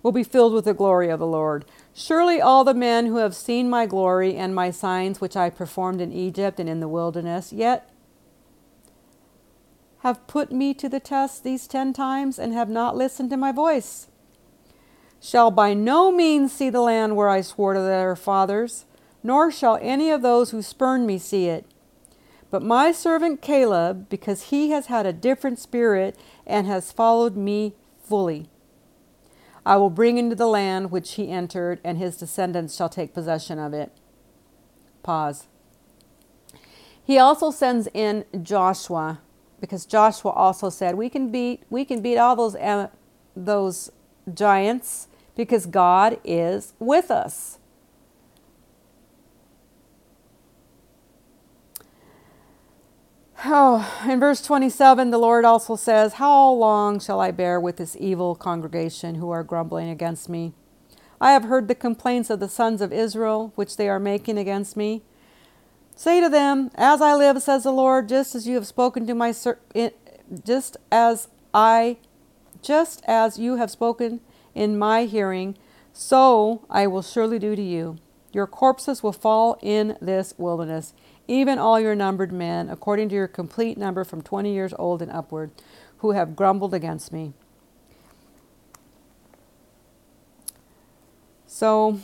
Will 0.02 0.12
be 0.12 0.22
filled 0.22 0.52
with 0.52 0.64
the 0.64 0.74
glory 0.74 1.08
of 1.08 1.18
the 1.18 1.26
Lord. 1.26 1.64
Surely 1.92 2.40
all 2.40 2.64
the 2.64 2.74
men 2.74 3.06
who 3.06 3.16
have 3.16 3.34
seen 3.34 3.68
my 3.68 3.84
glory 3.86 4.36
and 4.36 4.54
my 4.54 4.70
signs 4.70 5.20
which 5.20 5.36
I 5.36 5.50
performed 5.50 6.00
in 6.00 6.12
Egypt 6.12 6.60
and 6.60 6.68
in 6.68 6.80
the 6.80 6.88
wilderness, 6.88 7.52
yet 7.52 7.90
have 10.00 10.26
put 10.28 10.52
me 10.52 10.72
to 10.74 10.88
the 10.88 11.00
test 11.00 11.42
these 11.42 11.66
ten 11.66 11.92
times 11.92 12.38
and 12.38 12.52
have 12.52 12.68
not 12.68 12.96
listened 12.96 13.30
to 13.30 13.36
my 13.36 13.50
voice 13.50 14.08
shall 15.20 15.50
by 15.50 15.74
no 15.74 16.12
means 16.12 16.52
see 16.52 16.70
the 16.70 16.80
land 16.80 17.16
where 17.16 17.28
I 17.28 17.40
swore 17.40 17.74
to 17.74 17.80
their 17.80 18.14
fathers, 18.16 18.84
nor 19.22 19.50
shall 19.50 19.78
any 19.80 20.10
of 20.10 20.22
those 20.22 20.50
who 20.50 20.62
spurn 20.62 21.06
me 21.06 21.18
see 21.18 21.46
it. 21.46 21.66
But 22.50 22.62
my 22.62 22.92
servant 22.92 23.42
Caleb, 23.42 24.08
because 24.08 24.44
he 24.44 24.70
has 24.70 24.86
had 24.86 25.06
a 25.06 25.12
different 25.12 25.58
spirit 25.58 26.16
and 26.46 26.66
has 26.66 26.92
followed 26.92 27.36
me 27.36 27.74
fully, 28.02 28.48
I 29.68 29.76
will 29.76 29.90
bring 29.90 30.16
into 30.16 30.34
the 30.34 30.46
land 30.46 30.90
which 30.90 31.16
he 31.16 31.30
entered, 31.30 31.78
and 31.84 31.98
his 31.98 32.16
descendants 32.16 32.74
shall 32.74 32.88
take 32.88 33.12
possession 33.12 33.58
of 33.58 33.74
it. 33.74 33.92
Pause. 35.02 35.46
He 37.04 37.18
also 37.18 37.50
sends 37.50 37.86
in 37.92 38.24
Joshua, 38.42 39.20
because 39.60 39.84
Joshua 39.84 40.30
also 40.30 40.70
said, 40.70 40.94
"We 40.94 41.10
can 41.10 41.30
beat, 41.30 41.64
we 41.68 41.84
can 41.84 42.00
beat 42.00 42.16
all 42.16 42.34
those 42.34 42.56
those 43.36 43.92
giants 44.32 45.08
because 45.36 45.66
God 45.66 46.18
is 46.24 46.72
with 46.78 47.10
us. 47.10 47.57
Oh, 53.44 54.04
in 54.08 54.18
verse 54.18 54.42
27, 54.42 55.10
the 55.10 55.18
Lord 55.18 55.44
also 55.44 55.76
says, 55.76 56.14
How 56.14 56.50
long 56.50 56.98
shall 56.98 57.20
I 57.20 57.30
bear 57.30 57.60
with 57.60 57.76
this 57.76 57.96
evil 58.00 58.34
congregation 58.34 59.14
who 59.14 59.30
are 59.30 59.44
grumbling 59.44 59.88
against 59.88 60.28
me? 60.28 60.54
I 61.20 61.30
have 61.30 61.44
heard 61.44 61.68
the 61.68 61.76
complaints 61.76 62.30
of 62.30 62.40
the 62.40 62.48
sons 62.48 62.80
of 62.80 62.92
Israel, 62.92 63.52
which 63.54 63.76
they 63.76 63.88
are 63.88 64.00
making 64.00 64.38
against 64.38 64.76
me. 64.76 65.02
Say 65.94 66.20
to 66.20 66.28
them, 66.28 66.72
As 66.74 67.00
I 67.00 67.14
live, 67.14 67.40
says 67.40 67.62
the 67.62 67.70
Lord, 67.70 68.08
just 68.08 68.34
as 68.34 68.48
you 68.48 68.56
have 68.56 68.66
spoken 68.66 69.06
to 69.06 69.14
my 69.14 69.30
ser- 69.30 69.60
just 70.44 70.76
as 70.90 71.28
I 71.54 71.98
just 72.60 73.04
as 73.06 73.38
you 73.38 73.54
have 73.56 73.70
spoken 73.70 74.20
in 74.52 74.76
my 74.76 75.04
hearing, 75.04 75.56
so 75.92 76.66
I 76.68 76.88
will 76.88 77.02
surely 77.02 77.38
do 77.38 77.54
to 77.54 77.62
you. 77.62 77.98
Your 78.32 78.48
corpses 78.48 79.02
will 79.02 79.12
fall 79.12 79.58
in 79.62 79.96
this 80.00 80.34
wilderness, 80.36 80.92
even 81.28 81.58
all 81.58 81.78
your 81.78 81.94
numbered 81.94 82.32
men, 82.32 82.68
according 82.68 83.10
to 83.10 83.14
your 83.14 83.28
complete 83.28 83.78
number 83.78 84.02
from 84.02 84.22
twenty 84.22 84.52
years 84.52 84.74
old 84.78 85.02
and 85.02 85.12
upward, 85.12 85.50
who 85.98 86.12
have 86.12 86.34
grumbled 86.34 86.74
against 86.74 87.12
me. 87.12 87.34
So, 91.46 91.98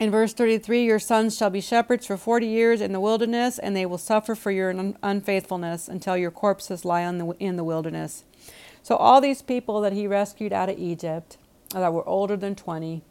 in 0.00 0.10
verse 0.10 0.32
33, 0.32 0.84
your 0.84 0.98
sons 0.98 1.36
shall 1.36 1.50
be 1.50 1.60
shepherds 1.60 2.06
for 2.06 2.16
40 2.16 2.46
years 2.46 2.80
in 2.80 2.92
the 2.92 3.00
wilderness, 3.00 3.58
and 3.58 3.76
they 3.76 3.86
will 3.86 3.98
suffer 3.98 4.34
for 4.34 4.50
your 4.50 4.70
unfaithfulness 5.02 5.88
until 5.88 6.16
your 6.16 6.30
corpses 6.30 6.84
lie 6.84 7.02
in 7.02 7.56
the 7.56 7.64
wilderness. 7.64 8.24
So, 8.82 8.96
all 8.96 9.20
these 9.20 9.42
people 9.42 9.80
that 9.82 9.92
he 9.92 10.06
rescued 10.06 10.52
out 10.52 10.68
of 10.68 10.78
Egypt 10.78 11.36
uh, 11.74 11.80
that 11.80 11.92
were 11.92 12.08
older 12.08 12.36
than 12.36 12.54
20, 12.54 13.02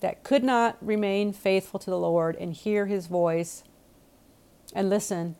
that 0.00 0.22
could 0.22 0.44
not 0.44 0.76
remain 0.80 1.32
faithful 1.32 1.80
to 1.80 1.90
the 1.90 1.98
Lord 1.98 2.36
and 2.36 2.54
hear 2.54 2.86
his 2.86 3.08
voice 3.08 3.64
and 4.76 4.90
listen, 4.90 5.36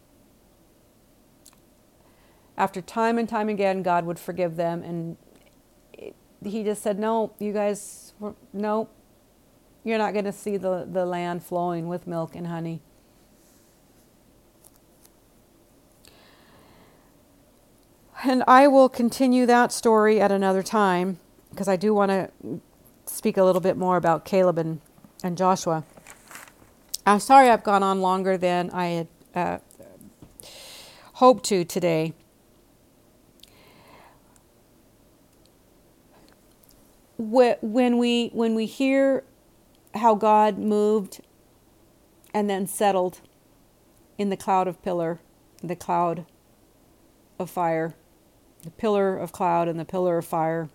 after 2.57 2.81
time 2.81 3.19
and 3.19 3.29
time 3.29 3.51
again, 3.51 3.83
God 3.83 4.07
would 4.07 4.19
forgive 4.19 4.57
them. 4.57 4.83
And 4.83 5.19
he 6.43 6.65
just 6.65 6.83
said, 6.83 6.99
No, 6.99 7.35
you 7.39 7.53
guys, 7.53 8.15
no, 8.55 8.89
you're 9.85 9.99
not 9.99 10.15
going 10.15 10.25
to 10.25 10.33
see 10.33 10.57
the, 10.57 10.89
the 10.91 11.05
land 11.05 11.45
flowing 11.45 11.87
with 11.87 12.07
milk 12.07 12.35
and 12.35 12.47
honey. 12.47 12.81
And 18.25 18.43
I 18.49 18.69
will 18.69 18.89
continue 18.89 19.45
that 19.45 19.71
story 19.71 20.19
at 20.19 20.33
another 20.33 20.63
time 20.63 21.21
because 21.51 21.69
I 21.69 21.77
do 21.77 21.93
want 21.93 22.11
to 22.11 22.31
speak 23.05 23.37
a 23.37 23.45
little 23.45 23.61
bit 23.61 23.77
more 23.77 23.99
about 23.99 24.25
Caleb 24.25 24.57
and, 24.57 24.81
and 25.23 25.37
Joshua. 25.37 25.85
I'm 27.05 27.21
sorry 27.21 27.51
I've 27.51 27.63
gone 27.63 27.83
on 27.83 28.01
longer 28.01 28.39
than 28.39 28.71
I 28.71 28.87
had 28.87 29.09
uh, 29.37 29.59
hoped 31.15 31.45
to 31.45 31.65
today. 31.65 32.15
When 37.19 37.99
we 37.99 38.29
when 38.33 38.55
we 38.55 38.67
hear 38.67 39.25
how 39.95 40.15
God 40.15 40.59
moved 40.59 41.21
and 42.35 42.51
then 42.51 42.67
settled 42.67 43.21
in 44.19 44.29
the 44.29 44.37
cloud 44.37 44.69
of 44.69 44.83
pillar, 44.83 45.21
the 45.63 45.77
cloud 45.77 46.27
of 47.39 47.49
fire, 47.49 47.95
the 48.63 48.71
pillar 48.71 49.17
of 49.17 49.33
cloud 49.33 49.69
and 49.69 49.79
the 49.79 49.85
pillar 49.85 50.19
of 50.19 50.27
fire. 50.27 50.69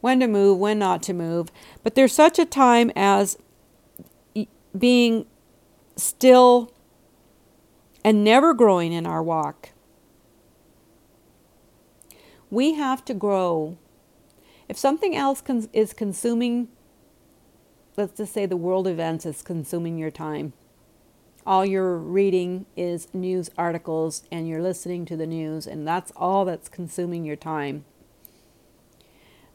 When 0.00 0.20
to 0.20 0.26
move, 0.26 0.58
when 0.58 0.78
not 0.78 1.02
to 1.04 1.12
move. 1.12 1.50
But 1.82 1.94
there's 1.94 2.12
such 2.14 2.38
a 2.38 2.46
time 2.46 2.90
as 2.96 3.38
being 4.76 5.26
still 5.96 6.72
and 8.04 8.24
never 8.24 8.54
growing 8.54 8.92
in 8.92 9.06
our 9.06 9.22
walk. 9.22 9.70
We 12.50 12.74
have 12.74 13.04
to 13.04 13.14
grow. 13.14 13.78
If 14.68 14.78
something 14.78 15.16
else 15.16 15.40
con- 15.40 15.68
is 15.72 15.92
consuming, 15.92 16.68
let's 17.96 18.16
just 18.16 18.32
say 18.32 18.46
the 18.46 18.56
world 18.56 18.86
events 18.86 19.26
is 19.26 19.42
consuming 19.42 19.98
your 19.98 20.10
time, 20.10 20.52
all 21.46 21.64
you're 21.64 21.96
reading 21.96 22.66
is 22.76 23.08
news 23.14 23.50
articles 23.56 24.24
and 24.30 24.48
you're 24.48 24.62
listening 24.62 25.04
to 25.06 25.16
the 25.16 25.26
news, 25.26 25.66
and 25.66 25.86
that's 25.86 26.12
all 26.16 26.44
that's 26.44 26.68
consuming 26.68 27.24
your 27.24 27.36
time. 27.36 27.84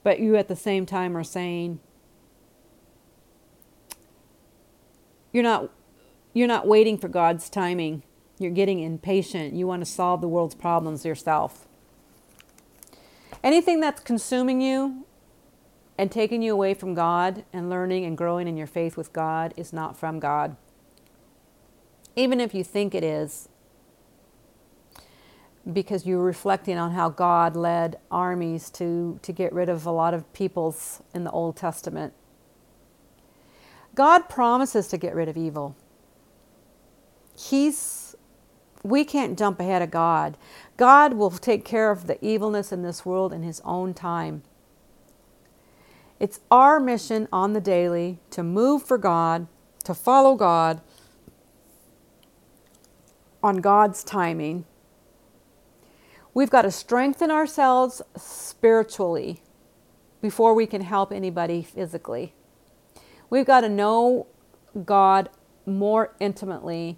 But 0.04 0.20
you 0.20 0.36
at 0.36 0.48
the 0.48 0.56
same 0.56 0.86
time 0.86 1.16
are 1.16 1.24
saying, 1.24 1.80
you're 5.32 5.44
not 5.44 5.70
you're 6.34 6.48
not 6.48 6.68
waiting 6.68 6.98
for 6.98 7.08
God's 7.08 7.50
timing. 7.50 8.04
You're 8.38 8.52
getting 8.52 8.80
impatient. 8.80 9.54
You 9.54 9.68
want 9.68 9.82
to 9.82 9.86
solve 9.86 10.22
the 10.22 10.28
world's 10.28 10.56
problems 10.56 11.06
yourself. 11.06 11.68
Anything 13.44 13.80
that's 13.80 14.02
consuming 14.02 14.62
you 14.62 15.06
and 15.98 16.12
taking 16.12 16.42
you 16.42 16.54
away 16.54 16.74
from 16.74 16.94
God 16.94 17.46
and 17.54 17.70
learning 17.70 18.06
and 18.06 18.18
growing 18.18 18.48
in 18.48 18.58
your 18.58 18.68
faith 18.68 18.98
with 18.98 19.14
God 19.14 19.54
is 19.56 19.72
not 19.72 19.98
from 19.98 20.20
God 20.20 20.58
even 22.16 22.40
if 22.40 22.54
you 22.54 22.64
think 22.64 22.96
it 22.96 23.04
is, 23.04 23.50
because 25.72 26.06
you're 26.06 26.24
reflecting 26.24 26.78
on 26.78 26.92
how 26.92 27.10
God 27.10 27.56
led 27.56 27.98
armies 28.12 28.70
to, 28.72 29.20
to 29.24 29.32
get 29.32 29.52
rid 29.52 29.68
of 29.68 29.86
a 29.86 29.92
lot 29.92 30.14
of 30.14 30.32
peoples 30.32 31.02
in 31.14 31.24
the 31.24 31.32
Old 31.32 31.58
Testament. 31.58 32.14
God 33.96 34.30
promises 34.30 34.88
to 34.90 34.98
get 34.98 35.16
rid 35.16 35.28
of 35.28 35.38
evil. 35.38 35.76
He's 37.38 38.05
we 38.86 39.04
can't 39.06 39.38
jump 39.38 39.60
ahead 39.60 39.82
of 39.82 39.92
God. 39.92 40.38
God 40.78 41.14
will 41.14 41.32
take 41.32 41.66
care 41.66 41.92
of 41.92 42.08
the 42.08 42.24
evilness 42.26 42.72
in 42.72 42.84
this 42.84 43.06
world 43.06 43.34
in 43.34 43.44
his 43.44 43.62
own 43.66 43.94
time. 43.94 44.44
It's 46.20 46.40
our 46.50 46.80
mission 46.80 47.28
on 47.32 47.54
the 47.54 47.62
daily 47.62 48.20
to 48.32 48.44
move 48.44 48.84
for 48.84 48.98
God, 48.98 49.48
to 49.84 49.94
follow 49.94 50.36
God 50.36 50.82
on 53.44 53.58
God's 53.58 54.04
timing 54.04 54.66
We've 56.36 56.50
got 56.50 56.64
to 56.64 56.72
strengthen 56.72 57.32
ourselves 57.32 58.02
spiritually 58.18 59.42
before 60.22 60.54
we 60.54 60.68
can 60.68 60.82
help 60.82 61.14
anybody 61.14 61.64
physically. 61.64 62.34
We've 63.30 63.46
got 63.46 63.62
to 63.62 63.70
know 63.70 64.28
God 64.84 65.30
more 65.66 66.14
intimately 66.20 66.98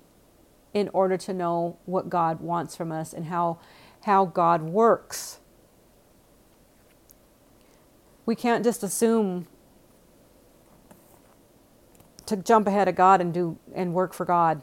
in 0.79 0.89
order 0.93 1.17
to 1.17 1.33
know 1.33 1.77
what 1.85 2.09
God 2.09 2.41
wants 2.41 2.75
from 2.75 2.91
us 2.91 3.13
and 3.13 3.25
how, 3.25 3.59
how 4.01 4.25
God 4.25 4.63
works. 4.63 5.39
We 8.25 8.35
can't 8.35 8.63
just 8.63 8.83
assume 8.83 9.47
to 12.25 12.35
jump 12.35 12.67
ahead 12.67 12.87
of 12.87 12.95
God 12.95 13.21
and 13.21 13.33
do 13.33 13.57
and 13.73 13.93
work 13.93 14.13
for 14.13 14.25
God. 14.25 14.61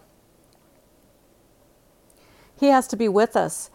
He 2.59 2.67
has 2.69 2.87
to 2.89 2.97
be 2.97 3.09
with 3.09 3.37
us 3.37 3.71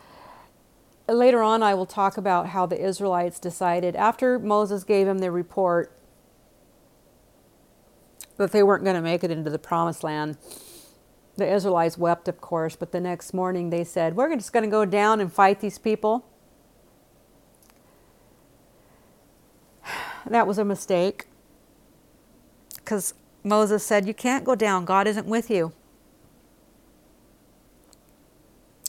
later 1.13 1.41
on, 1.41 1.63
I 1.63 1.73
will 1.73 1.85
talk 1.85 2.17
about 2.17 2.47
how 2.47 2.65
the 2.65 2.79
Israelites 2.79 3.39
decided 3.39 3.95
after 3.95 4.39
Moses 4.39 4.83
gave 4.83 5.07
them 5.07 5.19
the 5.19 5.31
report 5.31 5.91
that 8.37 8.51
they 8.51 8.63
weren't 8.63 8.83
going 8.83 8.95
to 8.95 9.01
make 9.01 9.23
it 9.23 9.31
into 9.31 9.49
the 9.49 9.59
promised 9.59 10.03
land. 10.03 10.37
The 11.39 11.49
Israelites 11.49 11.97
wept, 11.97 12.27
of 12.27 12.41
course, 12.41 12.75
but 12.75 12.91
the 12.91 12.99
next 12.99 13.33
morning 13.33 13.69
they 13.69 13.85
said, 13.85 14.17
We're 14.17 14.35
just 14.35 14.51
going 14.51 14.65
to 14.65 14.69
go 14.69 14.83
down 14.83 15.21
and 15.21 15.31
fight 15.31 15.61
these 15.61 15.77
people. 15.79 16.25
That 20.29 20.45
was 20.45 20.57
a 20.57 20.65
mistake 20.65 21.27
because 22.75 23.13
Moses 23.41 23.85
said, 23.85 24.05
You 24.05 24.13
can't 24.13 24.43
go 24.43 24.53
down, 24.53 24.83
God 24.83 25.07
isn't 25.07 25.27
with 25.27 25.49
you. 25.49 25.71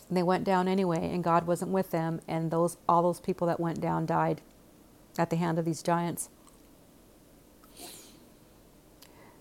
And 0.09 0.16
they 0.16 0.24
went 0.24 0.42
down 0.42 0.66
anyway, 0.66 1.09
and 1.12 1.22
God 1.22 1.46
wasn't 1.46 1.70
with 1.70 1.92
them, 1.92 2.20
and 2.26 2.51
those 2.51 2.78
all 2.88 3.05
those 3.05 3.20
people 3.20 3.46
that 3.46 3.61
went 3.61 3.80
down 3.80 4.07
died 4.07 4.40
at 5.16 5.30
the 5.30 5.36
hand 5.36 5.61
of 5.61 5.64
these 5.64 5.84
giants. 5.84 6.30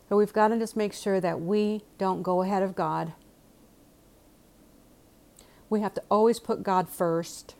So 0.09 0.17
we've 0.17 0.33
got 0.33 0.47
to 0.47 0.57
just 0.57 0.75
make 0.75 0.93
sure 0.93 1.21
that 1.21 1.39
we 1.39 1.83
don't 1.99 2.23
go 2.23 2.41
ahead 2.41 2.63
of 2.63 2.75
God. 2.75 3.13
We 5.69 5.81
have 5.81 5.93
to 5.93 6.03
always 6.09 6.39
put 6.39 6.63
God 6.63 6.89
first. 6.89 7.53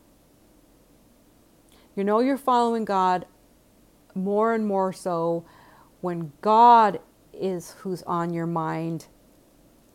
You 1.95 2.04
know 2.04 2.20
you're 2.20 2.38
following 2.38 2.86
God 2.86 3.28
more 4.16 4.56
and 4.56 4.66
more 4.66 4.91
so 4.91 5.45
when 6.02 6.32
God 6.41 7.00
is 7.32 7.76
who's 7.80 8.02
on 8.04 8.34
your 8.34 8.47
mind, 8.47 9.06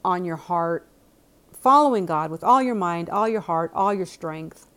on 0.05 0.25
your 0.25 0.37
heart, 0.37 0.87
following 1.53 2.07
God 2.07 2.31
with 2.31 2.45
all 2.45 2.63
your 2.63 2.77
mind, 2.77 3.11
all 3.11 3.29
your 3.29 3.41
heart, 3.41 3.73
all 3.75 3.93
your 3.93 4.07
strength, 4.07 4.69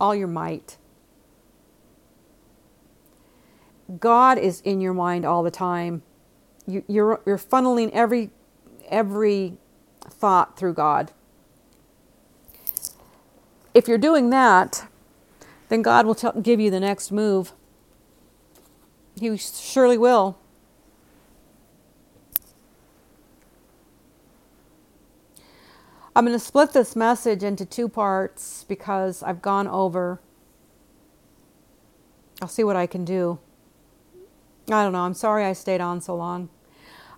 all 0.00 0.14
your 0.14 0.28
might. 0.28 0.76
God 4.00 4.38
is 4.38 4.60
in 4.62 4.80
your 4.80 4.94
mind 4.94 5.24
all 5.24 5.42
the 5.42 5.50
time. 5.50 6.02
You, 6.66 6.80
are 6.80 6.84
you're, 6.88 7.20
you're 7.26 7.38
funneling 7.38 7.90
every 7.92 8.30
every 8.88 9.56
thought 10.08 10.56
through 10.58 10.74
God. 10.74 11.12
If 13.72 13.88
you're 13.88 13.98
doing 13.98 14.30
that, 14.30 14.86
then 15.68 15.82
God 15.82 16.06
will 16.06 16.14
give 16.40 16.60
you 16.60 16.70
the 16.70 16.80
next 16.80 17.10
move. 17.10 17.52
He 19.18 19.36
surely 19.36 19.98
will. 19.98 20.38
I'm 26.16 26.24
going 26.24 26.38
to 26.38 26.44
split 26.44 26.72
this 26.72 26.94
message 26.94 27.42
into 27.42 27.64
two 27.64 27.88
parts 27.88 28.64
because 28.68 29.22
I've 29.22 29.42
gone 29.42 29.66
over. 29.66 30.20
I'll 32.40 32.46
see 32.46 32.62
what 32.62 32.76
I 32.76 32.86
can 32.86 33.04
do. 33.04 33.40
I 34.68 34.82
don't 34.82 34.92
know. 34.92 35.00
I'm 35.00 35.14
sorry 35.14 35.44
I 35.44 35.52
stayed 35.52 35.80
on 35.80 36.00
so 36.00 36.16
long. 36.16 36.48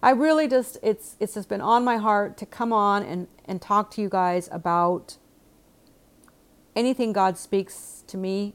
I 0.02 0.10
really 0.10 0.48
just 0.48 0.78
it's 0.82 1.16
it's 1.20 1.34
just 1.34 1.48
been 1.48 1.60
on 1.60 1.84
my 1.84 1.96
heart 1.96 2.36
to 2.38 2.46
come 2.46 2.72
on 2.72 3.02
and 3.02 3.28
and 3.44 3.62
talk 3.62 3.90
to 3.92 4.02
you 4.02 4.08
guys 4.08 4.48
about 4.52 5.16
anything 6.74 7.12
God 7.12 7.38
speaks 7.38 8.04
to 8.08 8.16
me, 8.16 8.54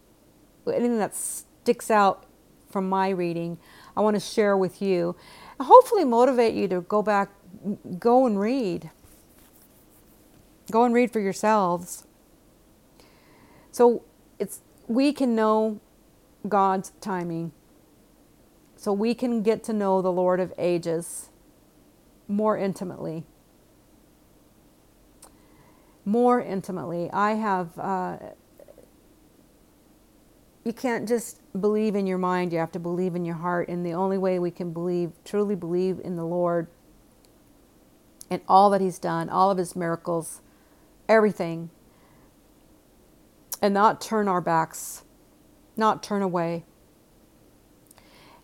anything 0.68 1.00
that 1.00 1.16
sticks 1.16 1.90
out 1.90 2.26
from 2.70 2.88
my 2.88 3.10
reading. 3.10 3.58
I 3.96 4.02
want 4.02 4.16
to 4.16 4.20
share 4.20 4.56
with 4.56 4.82
you. 4.82 5.16
Hopefully 5.60 6.06
motivate 6.06 6.54
you 6.54 6.68
to 6.68 6.82
go 6.82 7.02
back 7.02 7.32
go 8.00 8.26
and 8.26 8.40
read 8.40 8.90
Go 10.72 10.86
and 10.86 10.94
read 10.94 11.12
for 11.12 11.20
yourselves. 11.20 12.06
So 13.72 14.04
it's 14.40 14.62
we 14.88 15.12
can 15.12 15.36
know 15.36 15.82
God's 16.48 16.94
timing. 17.02 17.52
So 18.82 18.92
we 18.92 19.14
can 19.14 19.44
get 19.44 19.64
to 19.66 19.74
know 19.74 20.02
the 20.02 20.12
Lord 20.12 20.40
of 20.40 20.52
ages 20.58 21.30
more 22.28 22.58
intimately. 22.58 23.26
More 26.04 26.42
intimately. 26.42 27.08
I 27.14 27.34
have 27.34 27.78
uh, 27.78 28.18
you 30.64 30.74
can't 30.74 31.08
just 31.08 31.40
believe 31.62 31.94
in 31.96 32.08
your 32.08 32.18
mind, 32.18 32.52
you 32.52 32.58
have 32.58 32.72
to 32.72 32.80
believe 32.80 33.14
in 33.14 33.24
your 33.24 33.36
heart. 33.36 33.70
And 33.70 33.86
the 33.86 33.94
only 33.94 34.18
way 34.18 34.40
we 34.40 34.50
can 34.50 34.74
believe, 34.74 35.12
truly 35.24 35.54
believe 35.54 36.00
in 36.04 36.16
the 36.16 36.26
Lord 36.26 36.66
and 38.32 38.42
all 38.48 38.72
that 38.72 38.82
He's 38.82 38.98
done, 38.98 39.30
all 39.30 39.52
of 39.52 39.60
His 39.60 39.76
miracles, 39.76 40.42
everything 41.08 41.70
and 43.62 43.76
not 43.76 44.02
turn 44.02 44.28
our 44.28 44.42
backs, 44.42 45.04
not 45.78 46.02
turn 46.02 46.24
away, 46.24 46.64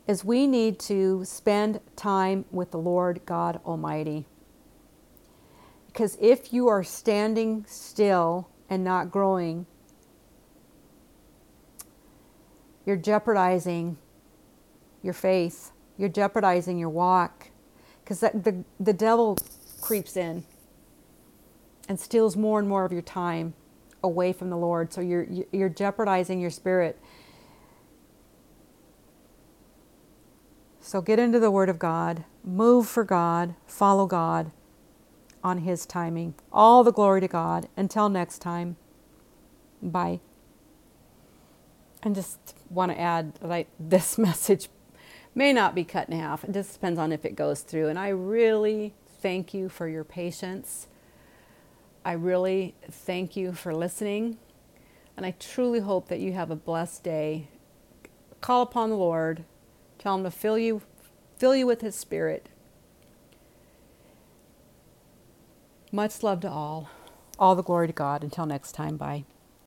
is 0.07 0.23
we 0.23 0.47
need 0.47 0.79
to 0.79 1.23
spend 1.25 1.81
time 1.95 2.45
with 2.51 2.71
the 2.71 2.77
Lord 2.77 3.21
God 3.25 3.59
Almighty. 3.65 4.25
Because 5.87 6.17
if 6.21 6.53
you 6.53 6.67
are 6.67 6.83
standing 6.83 7.65
still 7.67 8.49
and 8.69 8.83
not 8.83 9.11
growing, 9.11 9.65
you're 12.85 12.95
jeopardizing 12.95 13.97
your 15.03 15.13
faith. 15.13 15.71
You're 15.97 16.09
jeopardizing 16.09 16.77
your 16.77 16.89
walk. 16.89 17.49
Because 18.03 18.21
the, 18.21 18.63
the 18.79 18.93
devil 18.93 19.37
creeps 19.81 20.15
in 20.15 20.45
and 21.89 21.99
steals 21.99 22.37
more 22.37 22.59
and 22.59 22.69
more 22.69 22.85
of 22.85 22.91
your 22.91 23.01
time 23.01 23.53
away 24.03 24.31
from 24.31 24.49
the 24.49 24.57
Lord. 24.57 24.93
So 24.93 25.01
you're 25.01 25.27
you're 25.51 25.69
jeopardizing 25.69 26.39
your 26.39 26.49
spirit. 26.49 26.99
So 30.87 31.01
get 31.01 31.19
into 31.19 31.39
the 31.39 31.51
Word 31.51 31.67
of 31.67 31.79
God, 31.79 32.23
move 32.45 32.87
for 32.87 33.03
God, 33.03 33.55
follow 33.65 34.05
God 34.05 34.51
on 35.43 35.59
His 35.59 35.85
timing. 35.85 36.35
All 36.53 36.85
the 36.85 36.93
glory 36.93 37.19
to 37.19 37.27
God. 37.27 37.67
Until 37.75 38.07
next 38.07 38.39
time, 38.39 38.77
bye. 39.81 40.21
And 42.01 42.15
just 42.15 42.55
want 42.69 42.93
to 42.93 42.99
add, 42.99 43.33
like 43.41 43.67
this 43.77 44.17
message 44.17 44.69
may 45.35 45.51
not 45.51 45.75
be 45.75 45.83
cut 45.83 46.07
in 46.07 46.17
half. 46.17 46.45
It 46.45 46.53
just 46.53 46.73
depends 46.73 46.97
on 46.97 47.11
if 47.11 47.25
it 47.25 47.35
goes 47.35 47.63
through. 47.63 47.89
And 47.89 47.99
I 47.99 48.07
really 48.07 48.93
thank 49.19 49.53
you 49.53 49.67
for 49.67 49.89
your 49.89 50.05
patience 50.05 50.87
I 52.07 52.13
really 52.13 52.73
thank 52.89 53.35
you 53.35 53.51
for 53.51 53.75
listening, 53.75 54.37
and 55.17 55.25
I 55.25 55.31
truly 55.39 55.81
hope 55.81 56.07
that 56.07 56.21
you 56.21 56.31
have 56.31 56.49
a 56.49 56.55
blessed 56.55 57.03
day. 57.03 57.49
Call 58.39 58.61
upon 58.61 58.89
the 58.89 58.95
Lord, 58.95 59.43
tell 59.97 60.15
him 60.15 60.23
to 60.23 60.31
fill 60.31 60.57
you 60.57 60.81
fill 61.37 61.55
you 61.55 61.67
with 61.67 61.81
his 61.81 61.95
spirit. 61.95 62.49
Much 65.91 66.21
love 66.23 66.41
to 66.41 66.49
all. 66.49 66.89
All 67.39 67.55
the 67.55 67.63
glory 67.63 67.87
to 67.87 67.93
God. 67.93 68.23
Until 68.23 68.45
next 68.45 68.73
time, 68.73 68.97
bye. 68.97 69.25